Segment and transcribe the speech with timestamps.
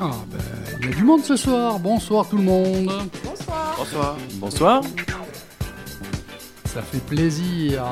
[0.00, 0.38] Ah ben,
[0.80, 1.78] il y a du monde ce soir.
[1.78, 2.90] Bonsoir tout le monde.
[3.24, 3.74] Bonsoir.
[3.78, 4.16] Bonsoir.
[4.34, 4.80] Bonsoir.
[6.66, 7.84] Ça fait plaisir.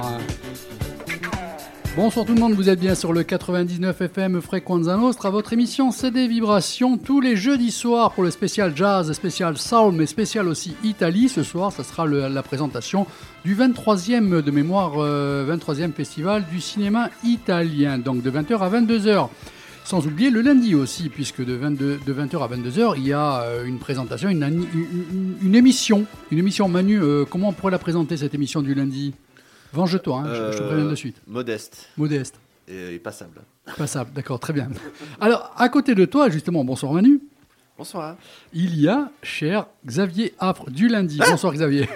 [1.96, 5.91] Bonsoir tout le monde, vous êtes bien sur le 99 FM Frequenza Nostra, votre émission
[5.91, 10.77] CD Vibration tous les jeudis soirs pour le spécial jazz, spécial soul, mais spécial aussi
[10.84, 11.29] Italie.
[11.29, 13.04] Ce soir, ça sera le- la présentation
[13.45, 19.29] du 23e de mémoire, euh, 23e festival du cinéma italien, donc de 20h à 22h.
[19.88, 23.41] Sans oublier le lundi aussi, puisque de, 22, de 20h à 22h, il y a
[23.41, 26.05] euh, une présentation, une, ani- une- une- une émission.
[26.30, 29.15] Une émission, Manu, euh, comment on pourrait la présenter cette émission du lundi?
[29.73, 31.16] Venge-toi, hein, je, je te Euh, préviens de suite.
[31.27, 32.38] Modeste Modeste,
[32.69, 33.41] et, et passable.
[33.79, 34.69] passable, d'accord, très bien.
[35.23, 37.20] Alors, à côté de toi, justement, bonsoir Manu,
[37.79, 38.16] Bonsoir.
[38.52, 41.18] il y a cher Xavier Affre du lundi.
[41.30, 41.88] Bonsoir Xavier.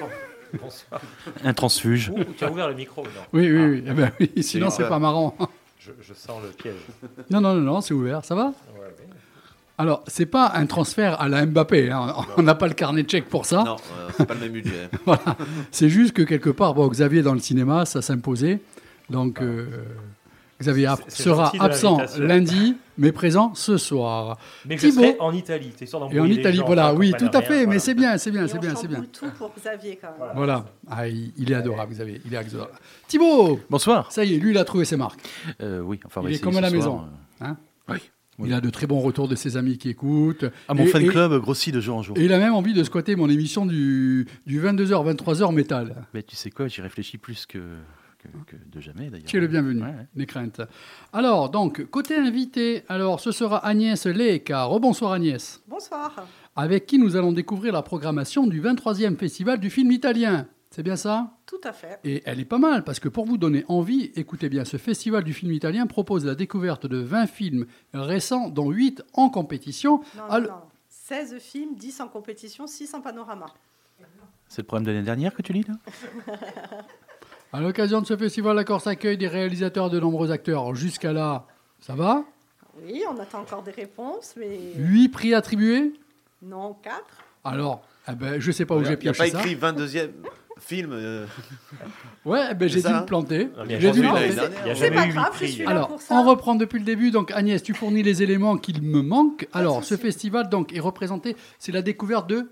[0.59, 1.03] Bonsoir.
[1.45, 2.09] Un transfuge.
[2.09, 3.11] Ouh, tu as ouvert le micro, non?
[3.35, 3.85] Oui, oui, oui.
[3.87, 5.37] Eh ben oui, sinon, C'est pas marrant.
[5.85, 6.75] Je, je sens le piège.
[7.31, 9.09] Non, non, non, non, c'est ouvert, ça va Ouais, ouais.
[9.79, 12.15] Alors, c'est pas un transfert à la Mbappé, hein.
[12.37, 13.65] on n'a pas le carnet de chèque pour ça.
[13.65, 14.89] Non, euh, c'est pas le même budget.
[15.05, 15.37] Voilà.
[15.71, 18.61] C'est juste que quelque part, bon, Xavier dans le cinéma, ça s'imposait.
[19.11, 19.67] Donc, euh,
[20.63, 24.39] Xavier sera absent lundi, mais présent ce soir.
[24.67, 25.73] Mais je serai en Italie.
[25.85, 28.47] Sûr Et en Italie, gens, voilà, oui, tout à fait, mais c'est bien, c'est bien,
[28.49, 29.05] c'est bien, c'est bien.
[29.13, 30.31] tout pour Xavier quand même.
[30.35, 32.73] Voilà, ah, il, il est adorable, Xavier, il est adorable.
[33.09, 34.11] Thibaut, Bonsoir.
[34.11, 35.21] ça y est, lui, il a trouvé ses marques.
[35.61, 37.01] Euh, oui, enfin, Il est essayer comme à la soir, maison.
[37.43, 37.57] euh, Hein
[37.89, 37.99] Oui.
[38.45, 40.47] Il a de très bons retours de ses amis qui écoutent.
[40.67, 42.17] Ah, mon Et- fan et- club grossit de jour en jour.
[42.19, 45.95] Et il a même envie de squatter mon émission du, du 22h, 23h métal.
[46.15, 47.59] Mais tu sais quoi, j'y réfléchis plus que,
[48.23, 49.27] que, que de jamais d'ailleurs.
[49.27, 50.07] Tu es le bienvenu, Ouais, ouais.
[50.15, 50.61] les craintes.
[51.13, 54.65] Alors, donc, côté invité, alors ce sera Agnès Leca.
[54.65, 55.61] Rebonsoir Agnès.
[55.67, 56.27] Bonsoir.
[56.57, 60.47] Avec qui nous allons découvrir la programmation du 23e festival du film italien.
[60.71, 61.37] C'est bien ça?
[61.47, 61.99] Tout à fait.
[62.05, 65.23] Et elle est pas mal, parce que pour vous donner envie, écoutez bien, ce festival
[65.25, 70.01] du film italien propose la découverte de 20 films récents, dont 8 en compétition.
[70.17, 70.49] Non, non, non.
[70.89, 73.47] 16 films, 10 en compétition, 6 en panorama.
[74.49, 75.75] C'est le problème de l'année dernière que tu lis là?
[77.53, 80.75] À l'occasion de ce festival, la Corse accueille des réalisateurs et de nombreux acteurs.
[80.75, 81.47] Jusqu'à là,
[81.81, 82.25] ça va?
[82.85, 85.93] Oui, on attend encore des réponses, mais 8 prix attribués?
[86.43, 86.97] Non, 4.
[87.45, 89.39] Alors, eh ben, je sais pas où Il j'ai n'y a pas pioché ça.
[89.41, 90.11] écrit 22e
[90.59, 90.93] film.
[90.93, 91.27] euh,
[92.25, 93.49] Ouais, eh ben, j'ai dû ça me planter.
[93.67, 94.31] Il y a J'ai dû planter.
[94.65, 95.49] Il a C'est pas grave, je prix.
[95.53, 95.71] suis là.
[95.71, 96.15] Alors, pour ça.
[96.15, 97.11] on reprend depuis le début.
[97.11, 99.47] Donc, Agnès, tu fournis les éléments qu'il me manque.
[99.53, 102.49] Alors, ce festival donc, est représenté, c'est la découverte de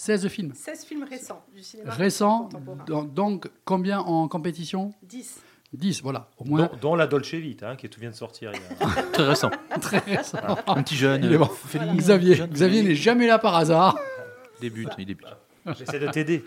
[0.00, 2.48] 16 films 16 films récents du cinéma récents.
[2.86, 4.94] Donc, donc, combien en compétition?
[5.02, 5.40] 10.
[5.74, 6.62] 10, voilà, au moins.
[6.62, 8.50] Dont, dont la Dolce Vita, hein, qui tout vient de sortir.
[8.54, 9.50] il y a- Très récent.
[9.82, 10.38] Très récent.
[10.66, 11.22] Un petit jeune.
[11.22, 11.44] Il est bon.
[11.44, 13.98] Félix, Xavier, jeune, Xavier n'est jamais là par hasard.
[14.58, 15.26] Il débute, il débute.
[15.78, 16.44] J'essaie de t'aider.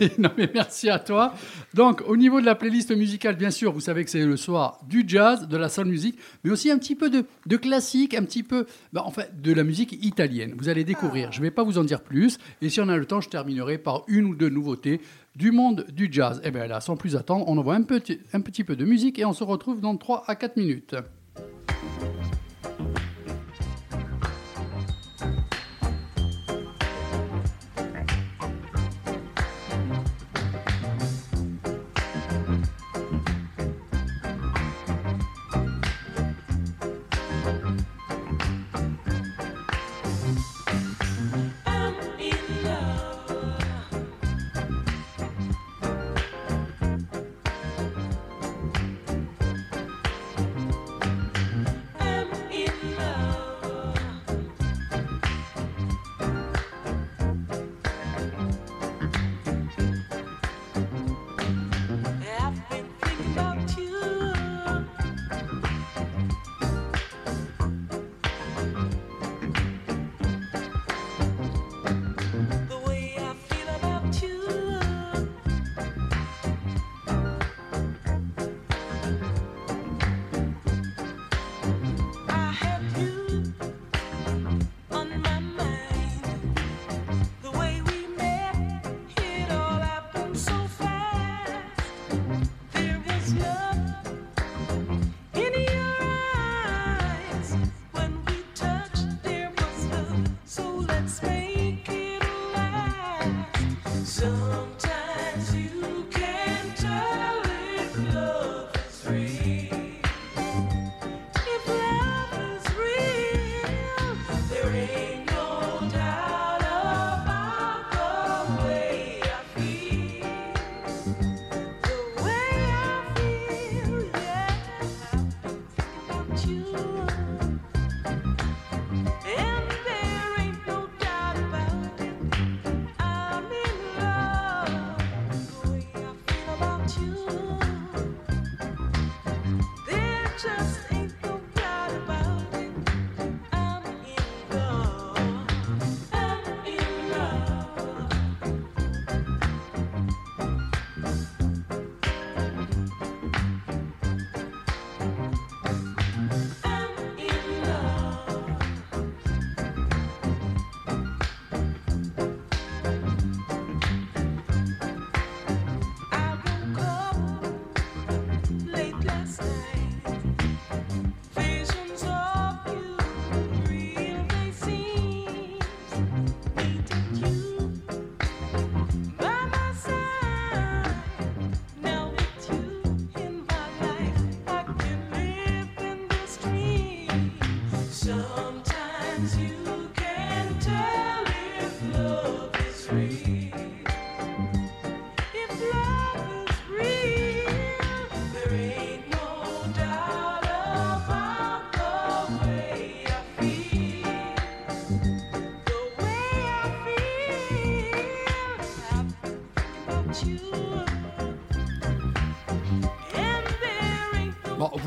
[0.00, 1.34] Oui, non, mais merci à toi.
[1.74, 4.80] Donc, au niveau de la playlist musicale, bien sûr, vous savez que c'est le soir
[4.88, 8.24] du jazz, de la soul music, mais aussi un petit peu de, de classique, un
[8.24, 8.66] petit peu,
[8.96, 10.54] en fait, de la musique italienne.
[10.56, 11.32] Vous allez découvrir.
[11.32, 12.38] Je ne vais pas vous en dire plus.
[12.62, 15.00] Et si on a le temps, je terminerai par une ou deux nouveautés
[15.34, 16.40] du monde du jazz.
[16.44, 19.18] Et bien là, sans plus attendre, on envoie un petit, un petit peu de musique
[19.18, 20.94] et on se retrouve dans 3 à 4 minutes.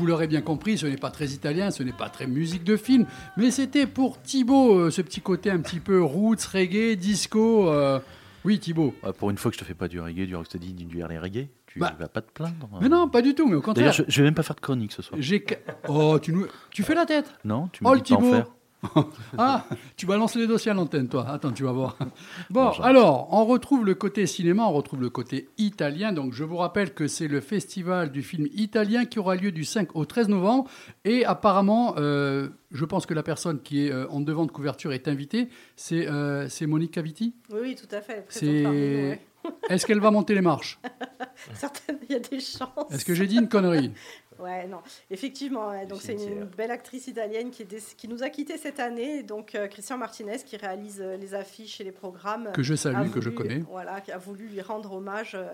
[0.08, 3.06] L'aurez bien compris, ce n'est pas très italien, ce n'est pas très musique de film,
[3.36, 7.68] mais c'était pour Thibaut, euh, ce petit côté un petit peu roots, reggae, disco.
[7.70, 8.00] euh,
[8.44, 8.94] Oui, Thibaut.
[9.02, 10.98] Ah, Pour une fois que je te fais pas du reggae, du rocksteady, du du
[10.98, 11.94] early reggae, tu Bah.
[11.98, 12.68] vas pas te plaindre.
[12.80, 13.90] Mais non, pas du tout, mais au contraire.
[13.90, 15.20] D'ailleurs, je, je vais même pas faire de chronique ce soir.
[15.20, 15.44] J'ai.
[15.88, 16.46] Oh, tu nous.
[16.70, 18.46] Tu fais la tête Non, tu me Oh, dis pas en faire.
[19.38, 19.66] Ah,
[19.96, 21.26] tu balances les dossiers à l'antenne, toi.
[21.28, 21.96] Attends, tu vas voir.
[22.50, 26.12] Bon, alors, on retrouve le côté cinéma, on retrouve le côté italien.
[26.12, 29.64] Donc, je vous rappelle que c'est le festival du film italien qui aura lieu du
[29.64, 30.68] 5 au 13 novembre.
[31.04, 34.92] Et apparemment, euh, je pense que la personne qui est euh, en devant de couverture
[34.92, 35.48] est invitée.
[35.76, 37.34] C'est euh, Monique Caviti?
[37.50, 38.24] Oui, oui, tout à fait.
[38.28, 39.20] C'est.
[39.68, 40.78] Est-ce qu'elle va monter les marches?
[41.54, 42.90] Certaines, il y a des chances.
[42.90, 43.92] Est-ce que j'ai dit une connerie?
[44.38, 44.78] Ouais, non.
[45.10, 48.56] Effectivement, ouais, donc c'est une belle actrice italienne qui, est déc- qui nous a quittés
[48.58, 49.22] cette année.
[49.22, 52.50] Donc, euh, Christian Martinez, qui réalise euh, les affiches et les programmes.
[52.54, 53.58] Que je salue, que je connais.
[53.70, 55.46] Voilà, qui a voulu lui rendre hommage euh,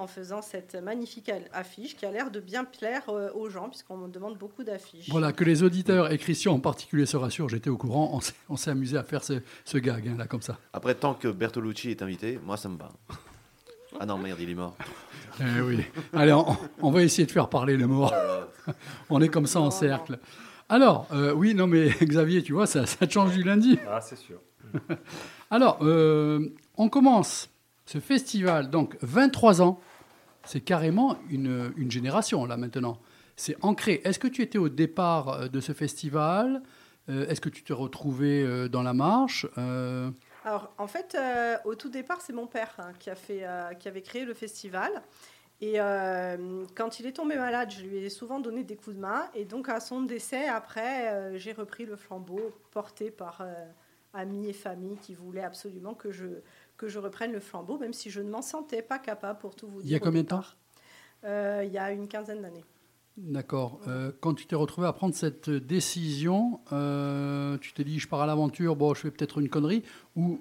[0.00, 3.96] en faisant cette magnifique affiche qui a l'air de bien plaire euh, aux gens, puisqu'on
[3.96, 5.08] me demande beaucoup d'affiches.
[5.08, 8.10] Voilà, que les auditeurs et Christian en particulier se rassurent, j'étais au courant.
[8.12, 9.34] On s'est- On s'est amusé à faire ce,
[9.64, 10.58] ce gag, hein, là, comme ça.
[10.72, 12.90] Après, tant que Bertolucci est invité, moi, ça me va.
[14.00, 14.76] Ah non, merde, il est mort.
[15.40, 15.80] Eh oui.
[16.12, 16.46] Allez, on,
[16.80, 18.14] on va essayer de faire parler le mort.
[19.10, 20.20] On est comme ça en cercle.
[20.68, 23.76] Alors, euh, oui, non, mais Xavier, tu vois, ça, ça te change du lundi.
[23.90, 24.38] Ah, c'est sûr.
[25.50, 27.50] Alors, euh, on commence
[27.84, 29.80] ce festival, donc 23 ans.
[30.44, 33.00] C'est carrément une, une génération, là, maintenant.
[33.34, 34.02] C'est ancré.
[34.04, 36.62] Est-ce que tu étais au départ euh, de ce festival?
[37.08, 39.48] Euh, Est-ce que tu t'es retrouvé dans la marche?
[39.58, 40.12] Euh,
[40.44, 43.72] Alors, en fait, euh, au tout départ, c'est mon père hein, qui, a fait, euh,
[43.74, 44.90] qui avait créé le festival.
[45.62, 49.00] Et euh, quand il est tombé malade, je lui ai souvent donné des coups de
[49.00, 49.30] main.
[49.34, 53.46] Et donc, à son décès, après, j'ai repris le flambeau porté par
[54.12, 56.26] amis et famille qui voulaient absolument que je,
[56.76, 59.68] que je reprenne le flambeau, même si je ne m'en sentais pas capable, pour tout
[59.68, 59.88] vous dire.
[59.88, 60.44] Il y a combien de temps?
[61.22, 62.64] Il y a une quinzaine d'années.
[63.16, 63.80] D'accord.
[63.86, 68.20] Euh, quand tu t'es retrouvé à prendre cette décision, euh, tu t'es dit je pars
[68.20, 69.84] à l'aventure, bon, je fais peut-être une connerie,
[70.16, 70.40] ou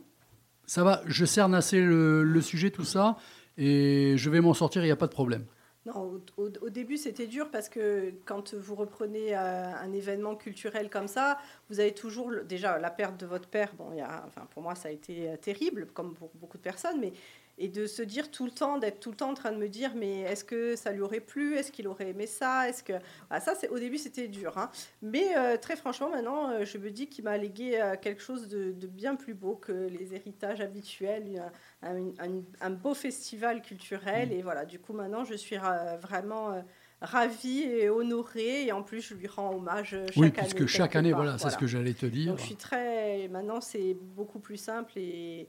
[0.65, 3.17] ça va, je cerne assez le, sujet, tout ça,
[3.57, 5.45] et je vais m'en sortir, il n'y a pas de problème.
[5.85, 11.07] Non, au, début, c'était dur parce que quand vous reprenez euh, un événement culturel comme
[11.07, 11.37] ça,
[11.69, 13.73] vous avez toujours déjà la perte de votre père.
[13.77, 17.01] Bon, y a, enfin, pour moi, ça a été terrible, comme pour beaucoup de personnes,
[17.01, 17.11] mais
[17.59, 19.69] et de se dire tout le temps, d'être tout le temps en train de me
[19.69, 21.55] dire, mais est-ce que ça lui aurait plu?
[21.55, 22.67] Est-ce qu'il aurait aimé ça?
[22.67, 22.93] Est-ce que
[23.29, 24.71] Ah, ça, c'est au début, c'était dur, hein.
[25.03, 28.47] mais euh, très franchement, maintenant, euh, je me dis qu'il m'a légué euh, quelque chose
[28.47, 31.43] de, de bien plus beau que les héritages habituels,
[31.83, 34.31] un, un- un beau festival culturel.
[34.31, 36.63] Et voilà, du coup, maintenant, je suis ra- vraiment
[37.01, 38.65] ravie et honorée.
[38.65, 40.31] Et en plus, je lui rends hommage chaque oui, année.
[40.33, 41.21] puisque chaque année, part.
[41.21, 42.31] voilà, c'est ce que j'allais te dire.
[42.31, 43.27] Donc, je suis très.
[43.27, 45.47] Maintenant, c'est beaucoup plus simple et,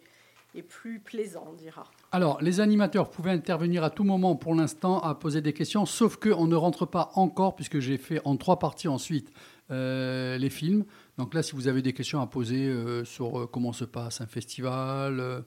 [0.55, 1.85] et plus plaisant, on dira.
[2.13, 6.17] Alors, les animateurs pouvaient intervenir à tout moment pour l'instant à poser des questions, sauf
[6.17, 9.31] qu'on ne rentre pas encore, puisque j'ai fait en trois parties ensuite
[9.71, 10.85] euh, les films.
[11.19, 14.21] Donc là, si vous avez des questions à poser euh, sur euh, comment se passe
[14.21, 15.45] un festival.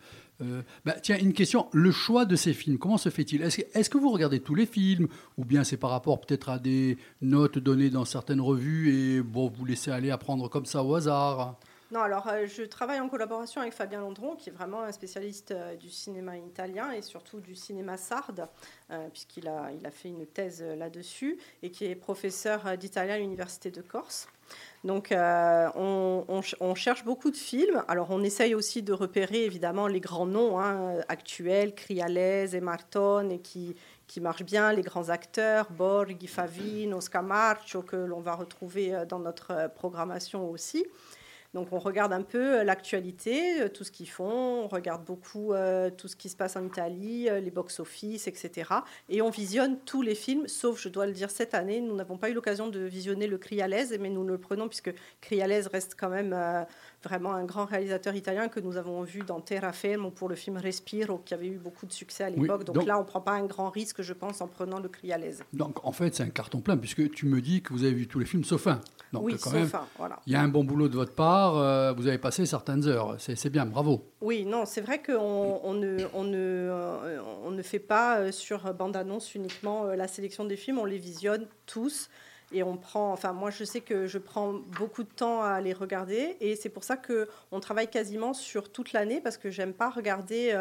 [0.86, 3.42] bah, tiens, une question, le choix de ces films, comment se fait-il?
[3.42, 5.08] Est-ce que, vous regardez tous les films?
[5.38, 9.50] Ou bien c'est par rapport peut-être à des notes données dans certaines revues et bon,
[9.50, 11.58] vous laissez aller apprendre comme ça au hasard?
[11.90, 15.52] Non, alors euh, je travaille en collaboration avec Fabien Landron, qui est vraiment un spécialiste
[15.52, 18.50] euh, du cinéma italien et surtout du cinéma sarde,
[18.92, 23.20] euh, puisqu'il a, il a fait une thèse là-dessus, et qui est professeur d'italien à
[23.20, 24.28] l'Université de Corse.
[24.84, 27.84] Donc on, on ch- on cherche beaucoup de films.
[27.88, 33.32] Alors on essaye aussi de repérer évidemment les grands noms hein, actuels, Crialese et Martone,
[33.32, 33.76] et qui,
[34.08, 39.70] qui marchent bien, les grands acteurs, Borghi, Favino, Scamarcio, que l'on va retrouver dans notre
[39.76, 40.86] programmation aussi.
[41.58, 45.54] Donc on regarde un peu euh, l'actualité, euh, tout ce qu'ils font, on regarde beaucoup
[45.54, 48.70] euh, tout ce qui se passe en Italie, les box-office, etc.
[49.10, 52.16] Et on visionne tous les films, sauf, je dois le dire, cette année, nous n'avons
[52.18, 56.10] pas eu l'occasion de visionner le Crialese, mais nous le prenons puisque Crialese reste quand
[56.10, 56.64] même euh,
[57.04, 60.58] vraiment un grand réalisateur italien que nous avons vu dans Terra Fermo pour le film
[60.58, 62.66] Respiro, qui avait eu beaucoup de succès à Oui, l'époque.
[62.66, 64.90] donc, donc- là, on ne prend pas un grand risque, je pense, en prenant le
[64.90, 65.42] Crialese.
[65.54, 68.08] Donc en fait, c'est un carton plein, puisque tu me dis que vous avez vu
[68.08, 68.80] tous les films sauf un.
[69.14, 70.20] Donc oui, quand même, voilà.
[70.26, 73.16] il y a un bon boulot de votre part, euh, vous avez passé certaines heures,
[73.20, 74.12] c'est bien, bravo.
[74.22, 78.32] Oui, non, c'est vrai qu'on on ne, on ne, euh, on ne fait pas euh,
[78.32, 82.10] sur bande-annonce uniquement la sélection des films, on les visionne tous.
[82.54, 85.74] Et on prend, enfin moi je sais que je prends beaucoup de temps à les
[85.74, 89.74] regarder et c'est pour ça que on travaille quasiment sur toute l'année parce que j'aime
[89.74, 90.56] pas regarder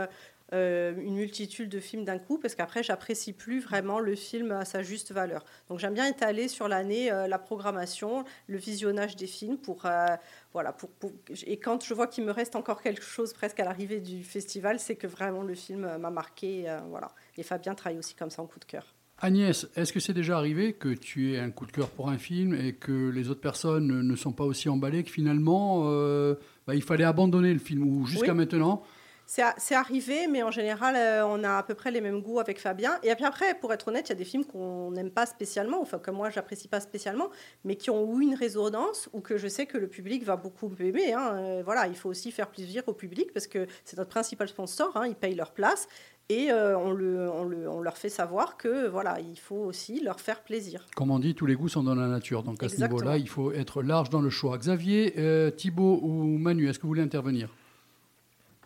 [0.52, 4.64] euh, une multitude de films d'un coup parce qu'après j'apprécie plus vraiment le film à
[4.64, 5.44] sa juste valeur.
[5.68, 10.06] Donc j'aime bien étaler sur l'année euh, la programmation, le visionnage des films pour euh,
[10.52, 11.12] voilà pour, pour-
[11.46, 14.78] et quand je vois qu'il me reste encore quelque chose presque à l'arrivée du festival,
[14.78, 17.10] c'est que vraiment le film m'a marqué voilà.
[17.36, 18.94] Et Fabien travaille aussi comme ça en coup de cœur.
[19.18, 22.18] Agnès, est-ce que c'est déjà arrivé que tu aies un coup de cœur pour un
[22.18, 26.34] film et que les autres personnes ne sont pas aussi emballées que finalement euh,
[26.66, 28.36] bah, il fallait abandonner le film ou jusqu'à Oui.
[28.38, 28.82] maintenant
[29.28, 32.60] C'est arrivé, mais en général, euh, on a à peu près les mêmes goûts avec
[32.60, 32.92] Fabien.
[33.02, 35.80] Et puis après, pour être honnête, il y a des films qu'on n'aime pas spécialement,
[35.82, 37.28] enfin que moi, j'apprécie pas spécialement,
[37.64, 40.70] mais qui ont eu une résonance ou que je sais que le public va beaucoup
[40.78, 41.12] aimer.
[41.12, 41.32] hein.
[41.34, 44.92] Euh, voilà, il faut aussi faire plaisir au public parce que c'est notre principal sponsor,
[44.96, 45.88] hein, ils payent leur place.
[46.28, 50.00] Et euh, on, le, on, le- on leur fait savoir que voilà, il faut aussi
[50.02, 50.86] leur faire plaisir.
[50.96, 52.42] Comme on dit, tous les goûts sont dans la nature.
[52.44, 54.56] Donc à ce niveau-là, il faut être large dans le choix.
[54.58, 57.48] Xavier, euh, Thibaut ou Manu, est-ce que vous voulez intervenir?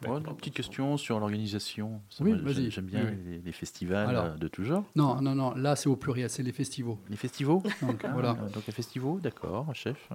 [0.07, 2.01] Ouais, une petite question sur l'organisation.
[2.21, 2.71] Oui, vas-y.
[2.71, 4.25] j'aime- bien Oui, Les, les festivals Alors.
[4.25, 4.85] euh, de tout genre.
[4.97, 5.55] Non, non, non.
[5.55, 6.31] Là, c'est au pluriel.
[6.31, 6.97] C'est les festivals.
[7.09, 8.33] Les festivals Donc Ah, voilà.
[8.55, 10.09] Donc les festivals, d'accord, chef.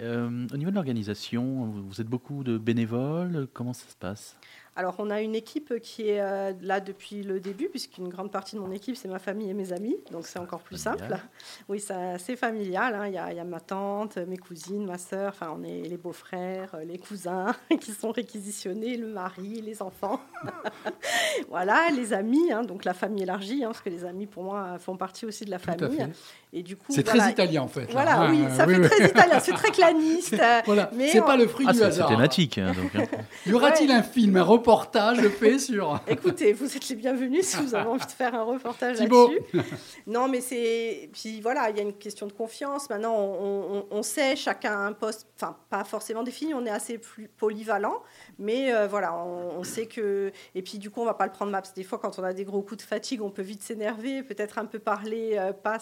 [0.00, 3.48] Euh, au niveau de l'organisation, vous êtes beaucoup de bénévoles.
[3.52, 4.36] Comment ça se passe?
[4.78, 8.54] Alors, on a une équipe qui est euh, là depuis le début, puisqu'une grande partie
[8.54, 9.96] de mon équipe, c'est ma famille et mes amis.
[10.12, 11.10] Donc, c'est encore plus Familial.
[11.10, 11.22] simple.
[11.68, 12.94] Oui, c'est familial.
[12.94, 13.08] hein.
[13.08, 15.80] Il y, a, il y a ma tante, mes cousines, ma sœur, enfin, on est
[15.82, 20.20] les beaux-frères, euh, les cousins qui sont réquisitionnés, le mari, les enfants.
[21.48, 24.78] voilà, les amis, hein, donc la famille élargie, hein, parce que les amis, pour moi,
[24.78, 26.06] font partie aussi de la Tout famille.
[26.52, 27.80] Et du coup, C'est voilà, très italien en fait.
[27.82, 27.86] là.
[27.92, 28.88] Voilà, Ah, oui, ça fait oui.
[28.88, 30.34] très italien, c'est très claniste.
[30.64, 32.08] Voilà, mais c'est on- pas le fruit Ah, du c'est c'est hasard.
[32.08, 32.56] thématique.
[32.58, 33.06] hein, donc, hein.
[33.46, 33.96] Y aura-t-il Ouais.
[33.96, 38.04] un film, un reportage fait sur Écoutez, vous êtes les bienvenus si vous avez envie
[38.06, 39.30] de faire un reportage Thibaut.
[39.52, 39.74] là-dessus.
[40.06, 41.10] Non, mais c'est.
[41.12, 42.88] Puis voilà, il y a une question de confiance.
[42.88, 45.26] Maintenant, on, on- on sait, chacun a un poste.
[45.36, 48.02] Enfin, pas forcément défini, on est assez plus polyvalent.
[48.38, 50.32] Mais euh, voilà, on, on sait que.
[50.54, 51.60] Et puis, du coup, on va pas le prendre mal.
[51.60, 53.62] Parce que des fois, quand on a des gros coups de fatigue, on peut vite
[53.62, 55.78] s'énerver, peut-être un peu parler euh, pas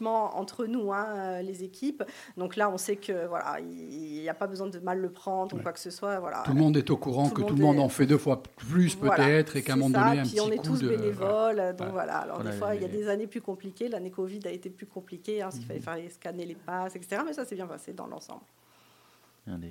[0.00, 2.02] sympathiquement entre nous, hein, euh, les équipes.
[2.36, 5.56] Donc là, on sait que voilà, il n'y a pas besoin de mal le prendre
[5.56, 6.18] ou quoi que ce soit.
[6.20, 6.42] Voilà.
[6.44, 8.06] Tout le monde est au courant Tout que tout le monde monde est- en fait
[8.06, 10.04] deux fois plus Voilà, peut-être et qu'à un c'est moment ça.
[10.08, 11.92] donné un Puis petit on est coup tous de bénévoles, donc Ouais.
[11.92, 12.18] voilà.
[12.18, 13.88] Alors Voilà, des fois, il y a des années plus compliquées.
[13.88, 15.66] L'année Covid a été plus compliquée, hein, s'il Mhm.
[15.68, 17.22] fallait faire les- scanner les passes, etc.
[17.26, 18.42] Mais ça s'est bien passé dans l'ensemble.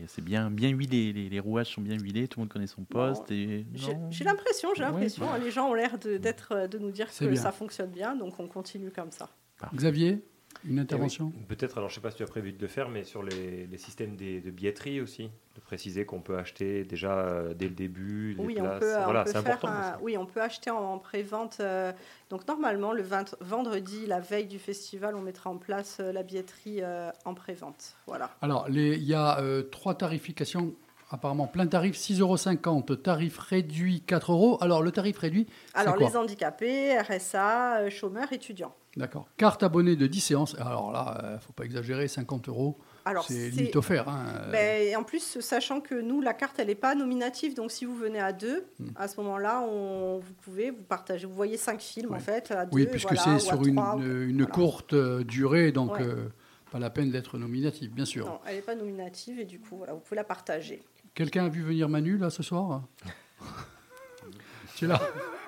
[0.07, 2.83] C'est bien, bien huilé, les, les rouages sont bien huilés, tout le monde connaît son
[2.83, 3.31] poste.
[3.31, 4.07] et J'ai non.
[4.11, 4.89] j'ai l'impression, j'ai Ouais.
[4.89, 5.31] l'impression.
[5.31, 7.41] hein, Les gens ont l'air de, d'être, euh, de nous dire C'est que bien.
[7.41, 9.29] ça fonctionne bien, donc on continue comme ça.
[9.75, 10.23] Xavier,
[10.65, 12.89] une oui, intervention Peut-être, alors je sais pas si tu as prévu de le faire,
[12.89, 17.11] mais sur les, les systèmes des- de billetterie aussi, de préciser qu'on peut acheter déjà
[17.19, 18.75] euh, dès le début les Oui, places.
[18.75, 19.77] on peut, on voilà, peut c'est faire important.
[19.77, 19.99] un- ça.
[20.01, 21.57] oui, on peut acheter en, prévente.
[21.61, 21.93] euh,
[22.29, 26.23] donc normalement, le 20 vendredi, la veille du festival, on mettra en place euh, la
[26.23, 27.95] billetterie euh, en prévente.
[28.07, 28.29] Voilà.
[28.41, 30.73] Alors, il y a euh, trois tarifications.
[31.11, 32.19] Apparemment, plein tarif 6,50
[32.67, 34.59] euros, tarif réduit 4 euros.
[34.61, 36.07] Alors, le tarif réduit, Alors quoi?
[36.07, 38.75] les handicapés, RSA, chômeurs, étudiants.
[38.99, 39.27] D'accord.
[39.37, 40.55] Carte abonnée de 10 séances.
[40.59, 42.77] Alors là, euh, faut pas exagérer, 50 euros.
[43.05, 44.07] Alors C'est limite offert.
[44.07, 44.25] hein.
[44.51, 47.95] Ben, en plus, sachant que nous, la carte, elle n'est pas nominative, donc si vous
[47.95, 48.89] venez à deux, Hmm.
[48.95, 51.25] à ce moment-là, on, vous pouvez vous partager.
[51.25, 52.17] Vous voyez cinq films Ouais.
[52.17, 52.75] en fait à deux.
[52.75, 54.51] oui, puisque voilà, c'est sur une, trois, ou- une voilà.
[54.51, 56.03] courte euh, durée, donc Ouais.
[56.03, 56.27] euh,
[56.71, 58.25] pas la peine d'être nominatif, bien sûr.
[58.27, 60.83] Non, elle n'est pas nominative et du coup, voilà, vous pouvez la partager.
[61.15, 62.83] Quelqu'un a vu venir Manu là ce soir?
[64.75, 65.01] Tu es là?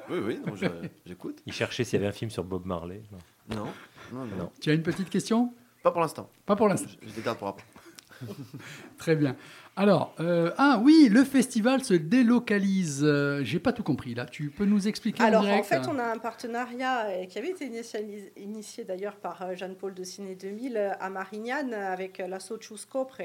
[0.10, 0.65] Oui, oui, non, je-
[1.05, 1.41] j'écoute.
[1.46, 3.01] Il cherchait s'il y avait un film sur Bob Marley.
[3.12, 3.17] Non.
[3.58, 3.65] Non,
[4.13, 4.51] non, non, Non.
[4.60, 5.53] Tu as une petite question?
[5.84, 6.29] Pas pour l'instant.
[6.46, 6.89] Pas pour l'instant.
[7.01, 7.63] Je je les garde pour après.
[8.98, 9.36] Très bien.
[9.75, 13.01] Alors, euh, ah oui, le festival se délocalise.
[13.03, 14.25] Euh, J'ai pas tout compris là.
[14.25, 17.39] Tu peux nous expliquer Alors en direct en fait, on a un partenariat euh, qui
[17.39, 21.93] avait été initialis- initié d'ailleurs par euh, Jeanne-Paul de Ciné 2000 euh, à Marignane euh,
[21.93, 23.22] avec euh, l'asso Scopre.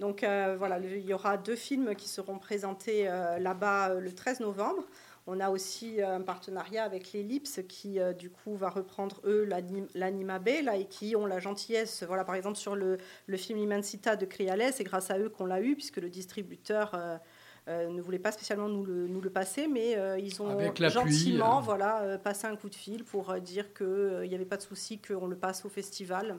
[0.00, 4.00] Donc euh, voilà, le- il y aura deux films qui seront présentés euh, là-bas euh,
[4.00, 4.82] le 13 novembre.
[5.26, 9.44] On a aussi euh, un partenariat avec l'Ellipse qui, euh, du coup, va reprendre, eux,
[9.44, 13.58] l'anim- l'Animabé, là, et qui ont la gentillesse, voilà, par exemple, sur le, le film
[13.58, 17.16] Immensita de Criales, c'est grâce à eux qu'on l'a eu, puisque le distributeur euh,
[17.68, 20.48] euh, ne voulait pas spécialement nous le, nous le passer, mais euh, ils ont
[20.90, 21.62] gentiment euh.
[21.62, 25.26] voilà, passé un coup de fil pour dire qu'il n'y avait pas de souci qu'on
[25.26, 26.36] le passe au festival.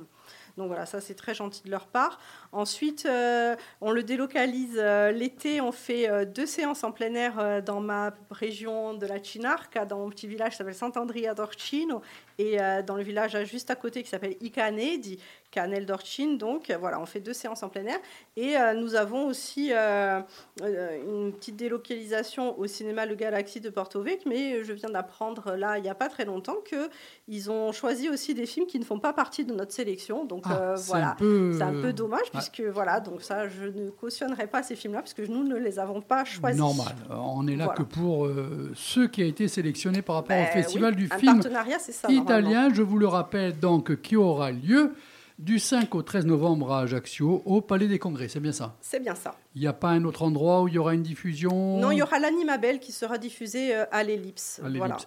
[0.58, 2.20] Donc voilà, ça c'est très gentil de leur part.
[2.52, 5.60] Ensuite, euh, on le délocalise euh, l'été.
[5.60, 10.00] On fait euh, deux séances en plein air dans ma région de la Chinarca, dans
[10.00, 12.02] mon petit village qui s'appelle Sant'Andrea d'Orcino,
[12.38, 14.80] et dans le village juste à côté qui s'appelle Icane,
[15.56, 16.38] dit Canel d'Orcine.
[16.38, 17.98] Donc voilà, on fait deux séances en plein air.
[18.36, 20.22] Et euh, nous avons aussi euh,
[20.62, 20.98] euh,
[21.28, 25.78] une petite délocalisation au cinéma Le Galaxy de Porto Vecchio, mais je viens d'apprendre là,
[25.78, 29.00] il n'y a pas très longtemps, qu'ils ont choisi aussi des films qui ne font
[29.00, 30.26] pas partie de notre sélection.
[30.26, 31.12] Donc Ah, euh, voilà.
[31.12, 32.30] un peu, C'est un peu dommage, ouais.
[32.34, 36.02] puisque voilà, donc ça, je ne cautionnerai pas ces films-là, puisque nous ne les avons
[36.02, 36.60] pas choisis.
[36.60, 36.94] Normal.
[37.10, 37.78] On est là Voilà.
[37.80, 38.28] que pour
[38.76, 42.12] ceux qui a été sélectionné par rapport Ben au festival oui, du un film ça.
[42.12, 42.70] italien.
[42.74, 44.94] Je vous le rappelle donc qui aura lieu
[45.38, 48.28] du 5 au 13 novembre à Ajaccio au Palais des Congrès.
[48.30, 48.78] C'est bien ça?
[48.82, 49.36] C'est bien ça.
[49.54, 51.78] Il n'y a pas un autre endroit où il y aura une diffusion?
[51.80, 54.60] Non, il y aura l'Animabel qui sera diffusé euh, à l'Ellipse.
[54.64, 54.78] À l'Ellipse.
[54.80, 54.98] Voilà.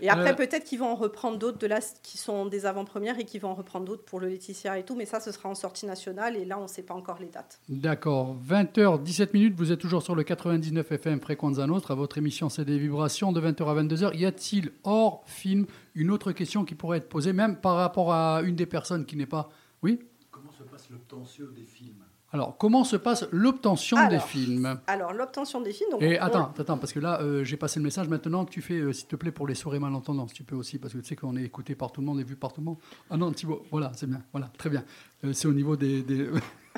[0.00, 3.18] Et après, Euh, peut-être qu'ils vont en reprendre d'autres de là qui sont des avant-premières
[3.18, 4.94] et qui vont en reprendre d'autres pour le Laetitia et tout.
[4.94, 7.28] Mais ça, ce sera en sortie nationale et là, on ne sait pas encore les
[7.28, 7.60] dates.
[7.68, 8.36] D'accord.
[8.46, 9.54] 20h, 17 minutes.
[9.56, 11.94] Vous êtes toujours sur le 99 FM Fréquenza Nostra.
[11.94, 14.16] Votre émission c'est des vibrations de 20h à 22h.
[14.16, 15.64] Y a-t-il hors film
[15.94, 19.16] une autre question qui pourrait être posée, même par rapport à une des personnes qui
[19.16, 19.48] n'est pas.
[19.86, 20.00] Oui
[20.32, 22.02] Comment se passe l'obtention des films
[22.32, 25.90] Alors, comment se passe l'obtention des films Alors, l'obtention des films.
[25.92, 28.08] Donc Et on- attends, attends, parce que là, euh, j'ai passé le message.
[28.08, 30.56] Maintenant, tu fais, euh, s'il te plaît, pour les sourds et malentendants, si tu peux
[30.56, 32.52] aussi, parce que tu sais qu'on est écouté par tout le monde et vu par
[32.52, 32.78] tout le monde.
[33.10, 34.84] Ah non, Thibaut, voilà, c'est bien, voilà, très bien.
[35.24, 36.02] Euh, c'est au niveau des.
[36.02, 36.28] des-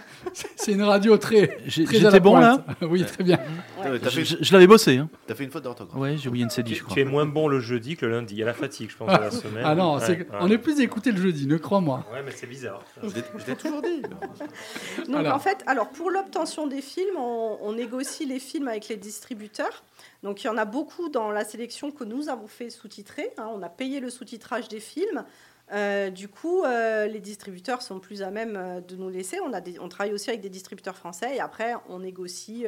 [0.56, 1.58] C'est- une radio très.
[1.66, 2.64] J'étais bon là.
[2.82, 3.38] Oui, très bien.
[3.82, 3.98] Ouais.
[4.02, 4.98] Je, fait, je- je l'avais bossé.
[4.98, 5.08] Hein.
[5.26, 5.98] t'as fait une faute d'orthographe.
[6.00, 6.94] Ouais, j'ai oublié une CD, Tu, je crois.
[6.94, 8.34] tu es moins bon le jeudi que le lundi.
[8.34, 9.62] Il y a la fatigue, je pense, de la semaine.
[9.64, 10.26] Ah non, Ouais, c'est- ouais.
[10.40, 12.04] on est plus écouté le jeudi, ne crois-moi.
[12.12, 12.82] Ouais, mais c'est bizarre.
[13.02, 14.02] Je l'ai- je l'ai toujours dit.
[15.06, 15.34] Donc Alors.
[15.34, 19.82] en fait, alors pour l'obtention des films, on, on négocie les films avec les distributeurs.
[20.22, 23.30] Donc il y en a beaucoup dans la sélection que nous avons fait sous-titrer.
[23.38, 23.48] hein.
[23.54, 25.24] on a payé le sous-titrage des films.
[25.72, 29.38] Euh, du coup, euh, les distributeurs sont plus à même euh, de nous laisser.
[29.40, 32.66] On, a des- on travaille aussi avec des distributeurs français et après, on négocie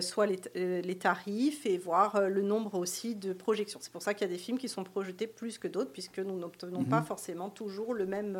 [0.00, 3.78] soit les, tarifs et voir le nombre aussi de projections.
[3.82, 6.18] C'est pour ça qu'il y a des films qui sont projetés plus que d'autres, puisque
[6.18, 8.38] nous n'obtenons pas forcément toujours le même,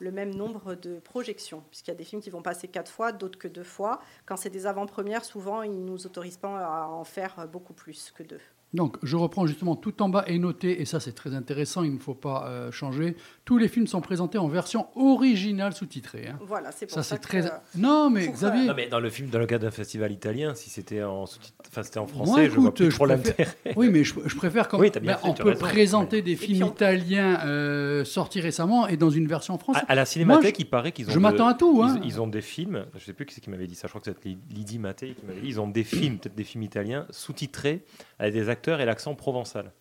[0.00, 3.12] le même nombre de projections, puisqu'il y a des films qui vont passer quatre fois,
[3.12, 4.00] d'autres que deux fois.
[4.26, 8.12] Quand c'est des avant-premières, souvent, ils ne nous autorisent pas à en faire beaucoup plus
[8.12, 8.40] que deux.
[8.74, 11.94] Donc, je reprends justement tout en bas et noté, et ça c'est très intéressant, il
[11.94, 13.16] ne faut pas euh, changer.
[13.44, 16.26] Tous les films sont présentés en version originale sous-titrée.
[16.28, 16.38] hein.
[16.42, 17.46] Voilà, c'est pour Ça ça, c'est que, très.
[17.46, 18.66] euh, Non, mais Xavier.
[18.66, 21.38] Non, mais dans le film, dans le cadre d'un festival italien, si c'était en, sous
[21.68, 23.74] enfin, c'était en français, Moi, je vois écoute, plus je trop préfère- l'intérêt.
[23.76, 25.60] Oui, mais je, je préfère quand Oui, t'as bien ben, fait, on peut raison.
[25.64, 29.84] présenter des films on- italiens euh, sortis récemment et dans une version française.
[29.86, 31.12] à la Cinémathèque, Moi, il paraît qu'ils ont.
[31.12, 31.98] je m'attends à tout, hein.
[32.02, 32.84] Ils, ils ont des films.
[32.98, 33.86] Je sais plus qui c'est qui m'avait dit ça.
[33.86, 35.46] Je crois que c'est Lydie Mattei qui m'avait dit.
[35.48, 37.84] Ils ont des films, peut-être des films italiens, sous-titrés
[38.18, 39.72] avec des acteurs et l'accent provençal.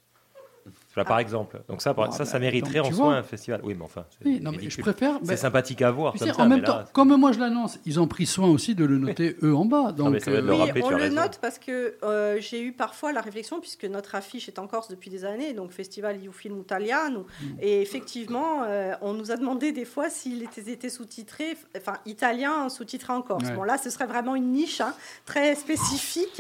[1.03, 1.61] Par exemple.
[1.67, 3.15] Donc ça, Ah, ça, bah, ça mériterait donc, en soi vois.
[3.15, 3.59] un festival.
[3.63, 4.05] Oui, mais enfin.
[4.09, 5.15] c'est Oui, non, mais je préfère.
[5.21, 6.13] C'est ben, sympathique à voir.
[6.13, 8.47] comme sais, ça, en même là, temps, comme moi je l'annonce, ils ont pris soin
[8.47, 9.91] aussi de le noter eux en bas.
[9.91, 11.15] Donc, mais ça va être le euh, Oui, rappeler, on le raison.
[11.15, 14.87] note parce que euh, j'ai eu parfois la réflexion, puisque notre affiche est en Corse
[14.87, 17.25] depuis des années, donc Festival Iu Film Italiano.
[17.41, 17.45] Mm.
[17.61, 22.69] Et effectivement, euh, on nous a demandé des fois s'il était, était sous-titré, enfin italien
[22.69, 23.43] sous-titré en Corse.
[23.49, 23.55] Ouais.
[23.55, 24.93] Bon, là, ce serait vraiment une niche hein,
[25.25, 26.37] très spécifique.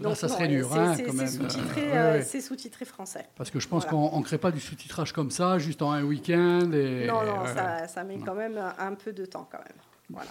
[0.00, 2.22] Là, ça non, serait dur, c'est- sous-titré, Euh, euh, ouais.
[2.22, 3.26] c'est sous-titré français.
[3.36, 6.02] Parce que je pense Qu'on ne crée pas du sous-titrage comme ça, juste en un
[6.02, 6.70] week-end.
[6.72, 7.54] Et, non, non, ouais.
[7.54, 9.76] ça, ça met quand même un, peu de temps quand même.
[10.10, 10.30] Voilà.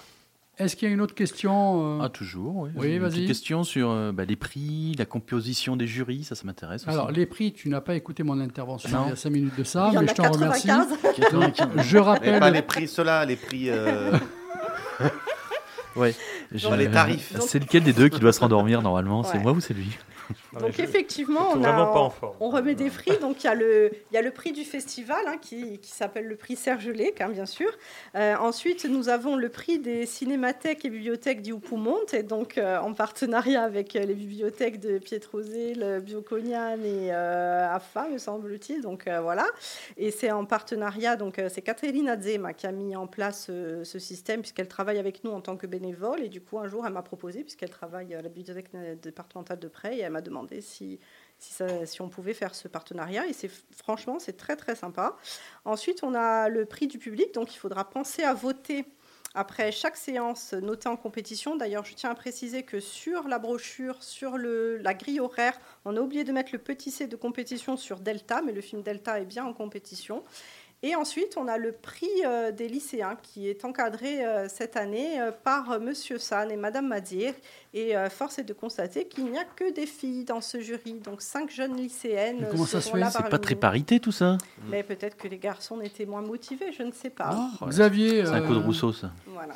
[0.58, 2.04] Est-ce qu'il y a une autre question euh?
[2.04, 2.70] Ah, toujours, oui.
[2.76, 3.12] Oui, Une vas-y.
[3.12, 6.82] petite question sur euh, bah, les prix, la composition des jurys, ça, ça m'intéresse.
[6.84, 6.92] aussi.
[6.92, 9.06] Alors, les prix, tu n'as pas écouté mon intervention Non.
[9.06, 10.68] il y a 5 minutes de ça, Il y en mais je t'en remercie.
[10.68, 10.98] 95.
[11.16, 11.68] 95.
[11.88, 12.40] Je Mais rappelle.
[12.40, 13.70] pas les prix, ceux-là, les prix.
[13.70, 14.18] euh,
[15.96, 16.16] Ouais.
[16.62, 17.34] Pas les tarifs.
[17.40, 19.98] C'est lequel des deux qui doit se rendormir normalement C'est moi ou c'est lui
[20.60, 21.72] Donc effectivement, on, a,
[22.40, 23.18] remet des prix.
[23.20, 25.92] Donc il y a le, il y a le prix du festival hein, qui, qui
[25.92, 27.70] s'appelle le prix Serge Lec, hein, bien sûr.
[28.16, 32.80] Euh, ensuite, nous avons le prix des cinémathèques et bibliothèques du Poumonte, et donc euh,
[32.80, 38.82] en partenariat avec euh, les bibliothèques de Pietrosé, le Bioconian et euh, AFA, me semble-t-il.
[38.82, 39.46] Donc euh, voilà.
[39.98, 43.84] Et c'est en partenariat, donc euh, c'est Caterina Zema qui a mis en place euh,
[43.84, 46.24] ce système puisqu'elle travaille avec nous en tant que bénévole.
[46.24, 49.68] Et du coup, un jour, elle m'a proposé, puisqu'elle travaille à la bibliothèque départementale de
[49.68, 51.00] Près, et elle m'a demandé si,
[51.40, 53.26] si, on pouvait faire ce partenariat.
[53.28, 55.18] Et c'est franchement, c'est très très sympa.
[55.66, 58.86] Ensuite, on a le prix du public, donc il faudra penser à voter.
[59.34, 64.04] Après chaque séance notée en compétition, d'ailleurs, je tiens à préciser que sur la brochure,
[64.04, 67.78] sur le, la grille horaire, on a oublié de mettre le petit C de compétition
[67.78, 70.26] sur Delta, mais le film Delta est bien en compétition.
[70.84, 75.22] Et ensuite, on a le prix euh, des lycéens qui est encadré euh, cette année
[75.22, 77.34] euh, par Monsieur San et Madame Madir,
[77.74, 80.94] Et euh, force est de constater qu'il n'y a que des filles dans ce jury,
[80.96, 82.38] donc cinq jeunes lycéennes.
[82.42, 83.10] Mais comment ça se fait?
[83.12, 84.38] C'est pas très parité tout ça?
[84.70, 87.30] Mais peut-être que les garçons étaient moins motivés, je ne sais pas.
[87.32, 89.12] Ah, Xavier, C'est un coup de Rousseau ça.
[89.28, 89.54] Voilà.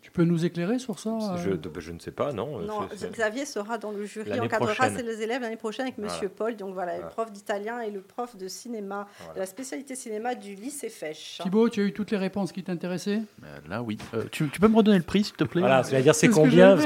[0.00, 2.60] Tu peux nous éclairer sur ça Je, euh je ne sais pas, non.
[2.60, 6.56] euh, Non, Xavier sera dans le jury, encadrera ses élèves l'année prochaine avec Monsieur Paul.
[6.56, 9.34] Donc voilà, le prof d'italien et le prof de cinéma, Voilà.
[9.34, 11.38] de la spécialité cinéma du lycée Fèche.
[11.42, 13.22] Thibaut, tu as eu toutes les réponses qui t'intéressaient?
[13.44, 13.98] Euh, Là oui.
[14.14, 15.60] Euh, tu, tu peux me redonner le prix s'il te plaît?
[15.60, 16.76] Voilà, c'est-à-dire c'est C'est ce que combien.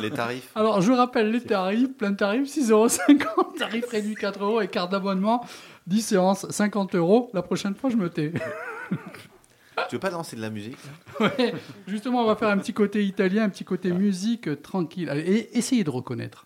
[0.00, 0.50] Les tarifs.
[0.54, 1.92] Alors, je rappelle les tarifs.
[1.96, 5.44] Plein tarif, 6,50 Tarif réduit 4 euros et carte d'abonnement,
[5.86, 7.30] 10 séances, 50 euros.
[7.34, 8.32] La prochaine fois, je me tais.
[9.88, 10.78] Tu veux pas lancer de la musique
[11.20, 11.54] Ouais.
[11.86, 15.10] Justement, on va faire un petit côté italien, un petit côté musique tranquille.
[15.14, 16.45] Et essayez de reconnaître.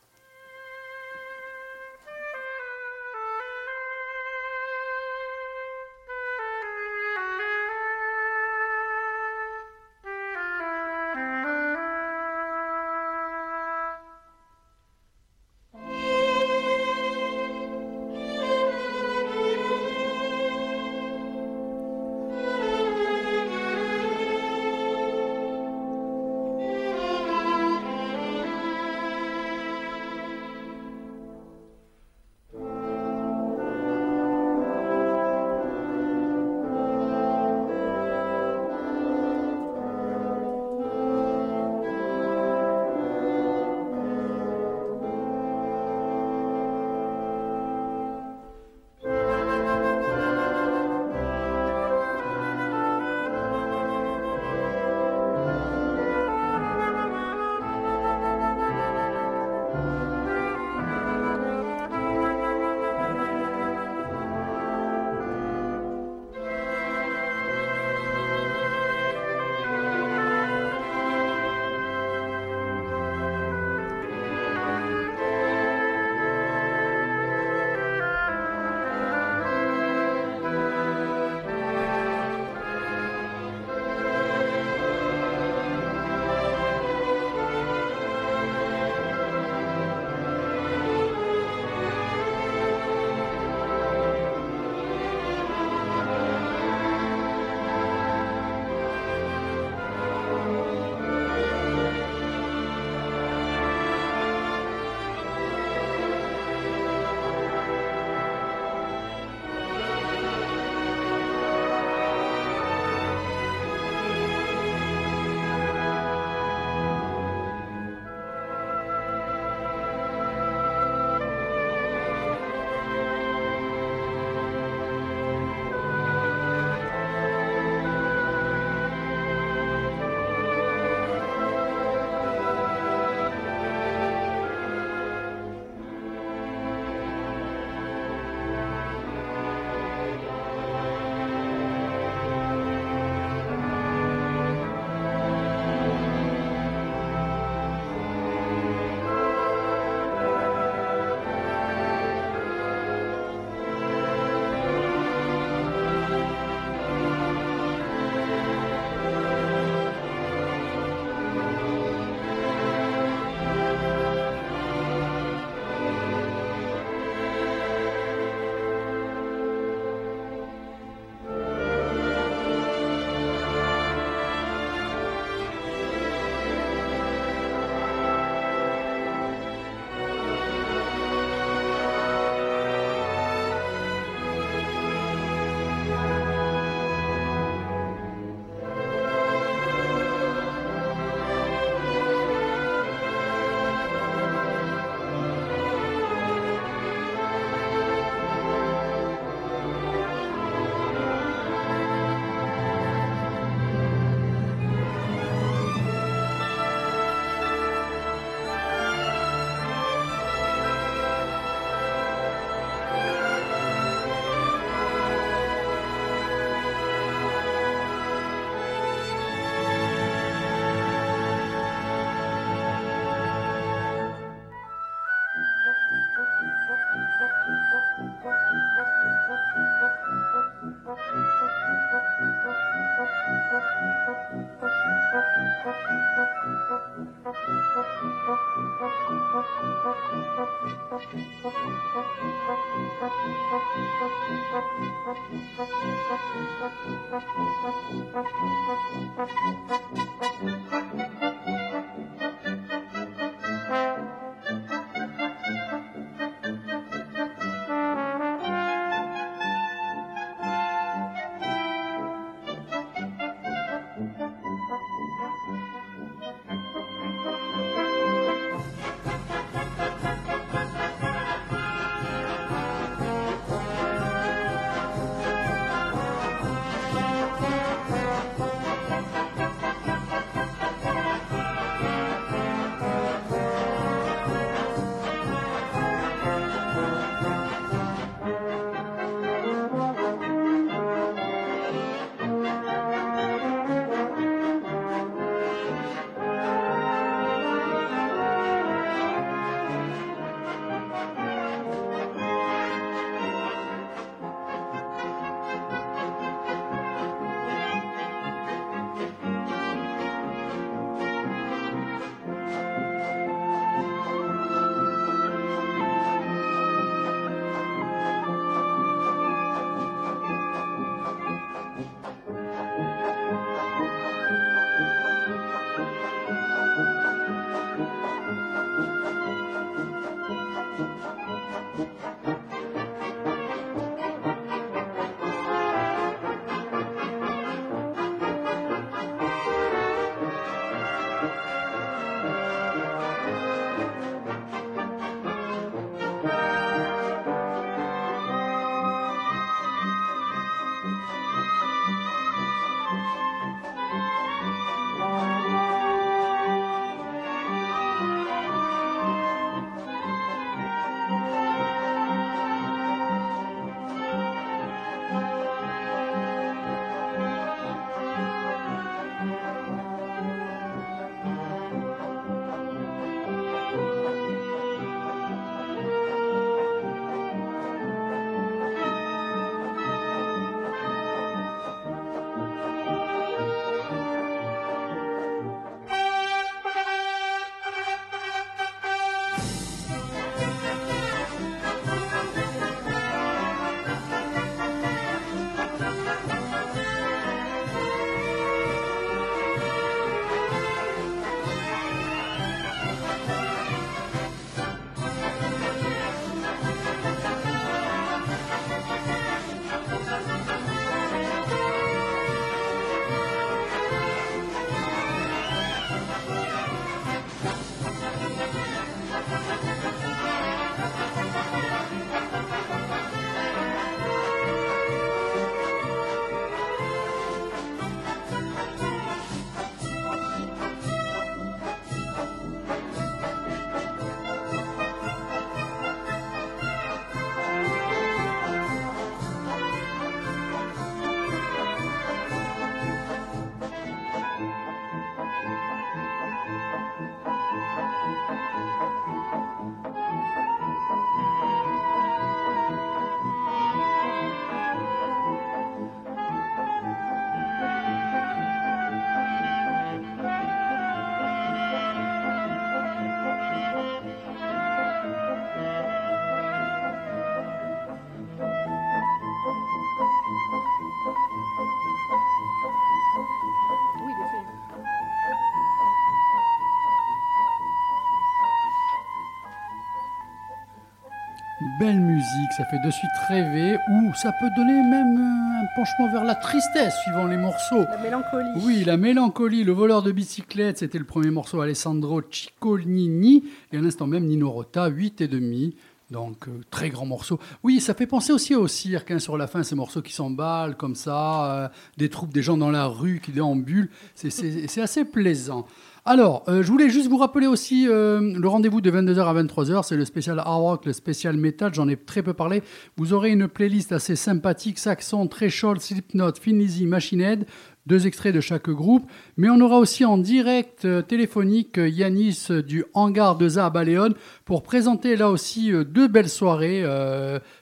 [481.91, 486.11] Belle musique, ça fait de suite rêver, ou ça peut donner même euh, un penchement
[486.13, 487.85] vers la tristesse suivant les morceaux.
[487.91, 488.49] La mélancolie.
[488.65, 493.81] Oui, la mélancolie, le voleur de bicyclette, c'était le premier morceau Alessandro Ciccolini, et à
[493.81, 495.75] l'instant même Nino Rota, 8 et demi.
[496.11, 497.39] Donc, euh, très grand morceau.
[497.63, 500.77] Oui, ça fait penser aussi au cirque, hein, sur la fin, ces morceaux qui s'emballent
[500.77, 501.69] comme ça, euh,
[501.99, 503.91] des troupes, des gens dans la rue qui déambulent.
[504.15, 505.67] C'est- assez plaisant.
[506.07, 509.97] Alors, euh, je voulais juste vous rappeler aussi le rendez-vous de 22h à 23h, c'est
[509.97, 512.63] le spécial hard rock, le spécial metal, j'en ai très peu parlé.
[512.97, 517.47] Vous aurez une playlist assez sympathique, Saxon, Threshold, Slipknot, Thin Lizzy, Machine Head,
[517.87, 519.11] deux extraits de chaque groupe.
[519.37, 523.67] Mais on aura aussi en direct euh, téléphonique euh, Yanis euh, du hangar de Za
[523.67, 524.15] à Baleone
[524.45, 526.85] pour présenter là aussi deux belles soirées,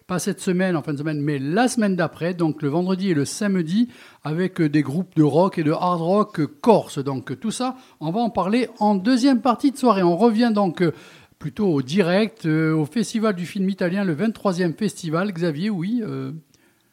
[0.06, 3.14] pas cette semaine, en fin de semaine, mais la semaine d'après, donc le vendredi et
[3.14, 3.88] le samedi,
[4.24, 6.98] avec des groupes de rock et de hard rock corse.
[6.98, 10.02] Donc tout ça, on va en parler en deuxième partie de soirée.
[10.02, 10.82] On revient donc
[11.38, 15.32] plutôt au direct, au Festival du film italien, le 23e festival.
[15.32, 16.02] Xavier, oui.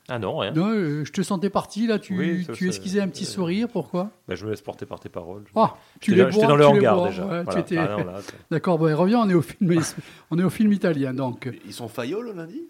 [0.07, 0.51] Ah non, rien.
[0.51, 3.25] non, euh, je te sentais parti là, tu, Oui, ça, tu c'est- esquissais un petit
[3.25, 4.11] c'est- sourire, pourquoi?
[4.27, 5.45] Bah, je me laisse porter par tes paroles.
[5.55, 7.25] Ah, tu J'étais les là- j'étais bois, dans le tu les hangar bois, déjà.
[7.25, 7.59] ouais, tu Voilà.
[7.59, 9.81] étais- Ah non, là, c'est- D'accord, bon, reviens, on est au film,
[10.29, 11.49] on est au film italien, donc.
[11.65, 12.61] Ils sont faillots le lundi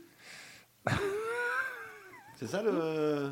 [2.37, 3.31] C'est ça le-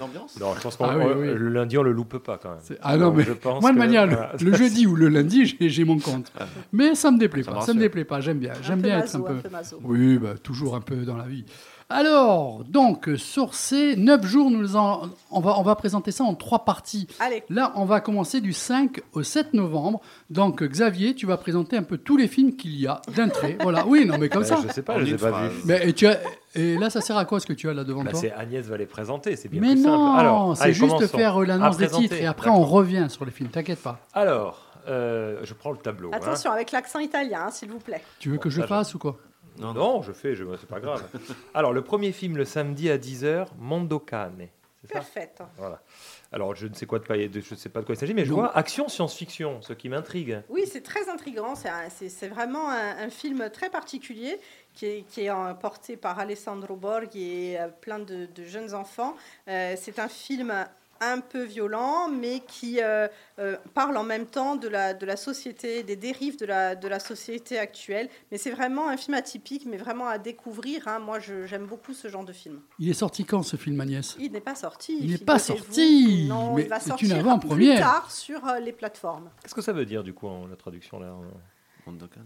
[0.00, 0.38] l'ambiance?
[0.40, 1.26] Non, je pense qu'on Ah oui, oui.
[1.34, 2.58] le lundi on le loupe pas quand même.
[2.62, 4.32] C'est- Ah non, mais je pense moi de que- manière, le- voilà.
[4.40, 6.32] le, jeudi ou le lundi, j'ai j'ai mon compte.
[6.72, 7.80] Mais ça me déplaît Ça pas, me ça me rassure.
[7.80, 9.34] déplaît pas, j'aime bien, j'aime bien être un peu...
[9.36, 9.78] peu maso.
[9.82, 11.44] Oui, bah, toujours un peu dans la vie.
[11.90, 16.34] Alors, donc, sur ces 9 jours, nous en- on, va, on va présenter ça en
[16.34, 17.08] trois parties.
[17.18, 20.02] Allez, Là, on va commencer du 5 au 7 novembre.
[20.28, 23.56] Donc, Xavier, tu vas présenter un peu tous les films qu'il y a d'un trait.
[23.62, 24.58] Voilà, oui, non, mais comme Ouais, ça.
[24.66, 25.54] Je sais pas, je les ai pas vus.
[25.64, 26.20] Mais, et, tu as-
[26.54, 28.32] et là, ça sert à quoi ce que tu as là devant Bah, toi c'est
[28.32, 29.96] Agnès va les présenter, c'est bien Mais plus simple.
[29.96, 33.30] non, Alors, c'est juste faire euh, l'annonce des titres et après on revient sur les
[33.30, 33.98] films, t'inquiète pas.
[34.12, 36.10] Alors, euh, je prends le tableau.
[36.12, 36.16] hein.
[36.16, 38.02] attention avec l'accent italien, hein, s'il vous plaît.
[38.18, 39.16] Tu veux Bon, que je fasse ou quoi?
[39.60, 40.44] Non, non, je fais, je...
[40.58, 41.02] c'est pas grave.
[41.54, 44.48] Alors, le premier film le samedi à 10h, Mondo Cane.
[44.82, 45.00] C'est ça?
[45.00, 45.32] Parfait.
[45.56, 45.82] Voilà.
[46.30, 48.14] Alors, je ne sais quoi de pas, de- je sais pas de quoi il s'agit,
[48.14, 50.40] mais je vois action science-fiction, ce qui m'intrigue.
[50.48, 51.54] Oui, c'est très intriguant.
[51.56, 54.38] C'est vraiment un, un film très particulier
[54.74, 59.16] qui est, qui est porté par Alessandro Borghi et euh, plein de, de jeunes enfants.
[59.48, 60.52] Euh, c'est un film
[61.00, 63.08] un peu violent, mais qui euh,
[63.38, 66.88] euh, parle en même temps de la, de la société, des dérives de la, de
[66.88, 68.08] la société actuelle.
[68.30, 70.88] Mais c'est vraiment un film atypique, mais vraiment à découvrir.
[70.88, 70.98] hein.
[70.98, 72.60] Moi, je- j'aime beaucoup ce genre de film.
[72.78, 74.98] Il est sorti quand ce film Agnès Il n'est pas sorti.
[75.00, 77.74] Il n'est pas sorti, Non, mais il va une sortir avant-première.
[77.76, 79.30] plus tard sur euh, les plateformes.
[79.42, 81.14] Qu'est-ce que ça veut dire, du coup, en la traduction là.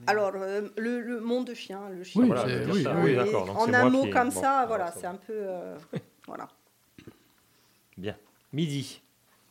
[0.08, 2.20] Alors, euh, le, le monde de chien, le chien.
[2.22, 2.46] Oui, Voilà,
[3.24, 3.56] d'accord.
[3.56, 5.32] en un mot qui- comme bon, ça, voilà, c'est un peu.
[5.37, 5.78] euh,
[6.26, 6.48] voilà.
[7.96, 8.16] Bien.
[8.53, 9.01] Midi.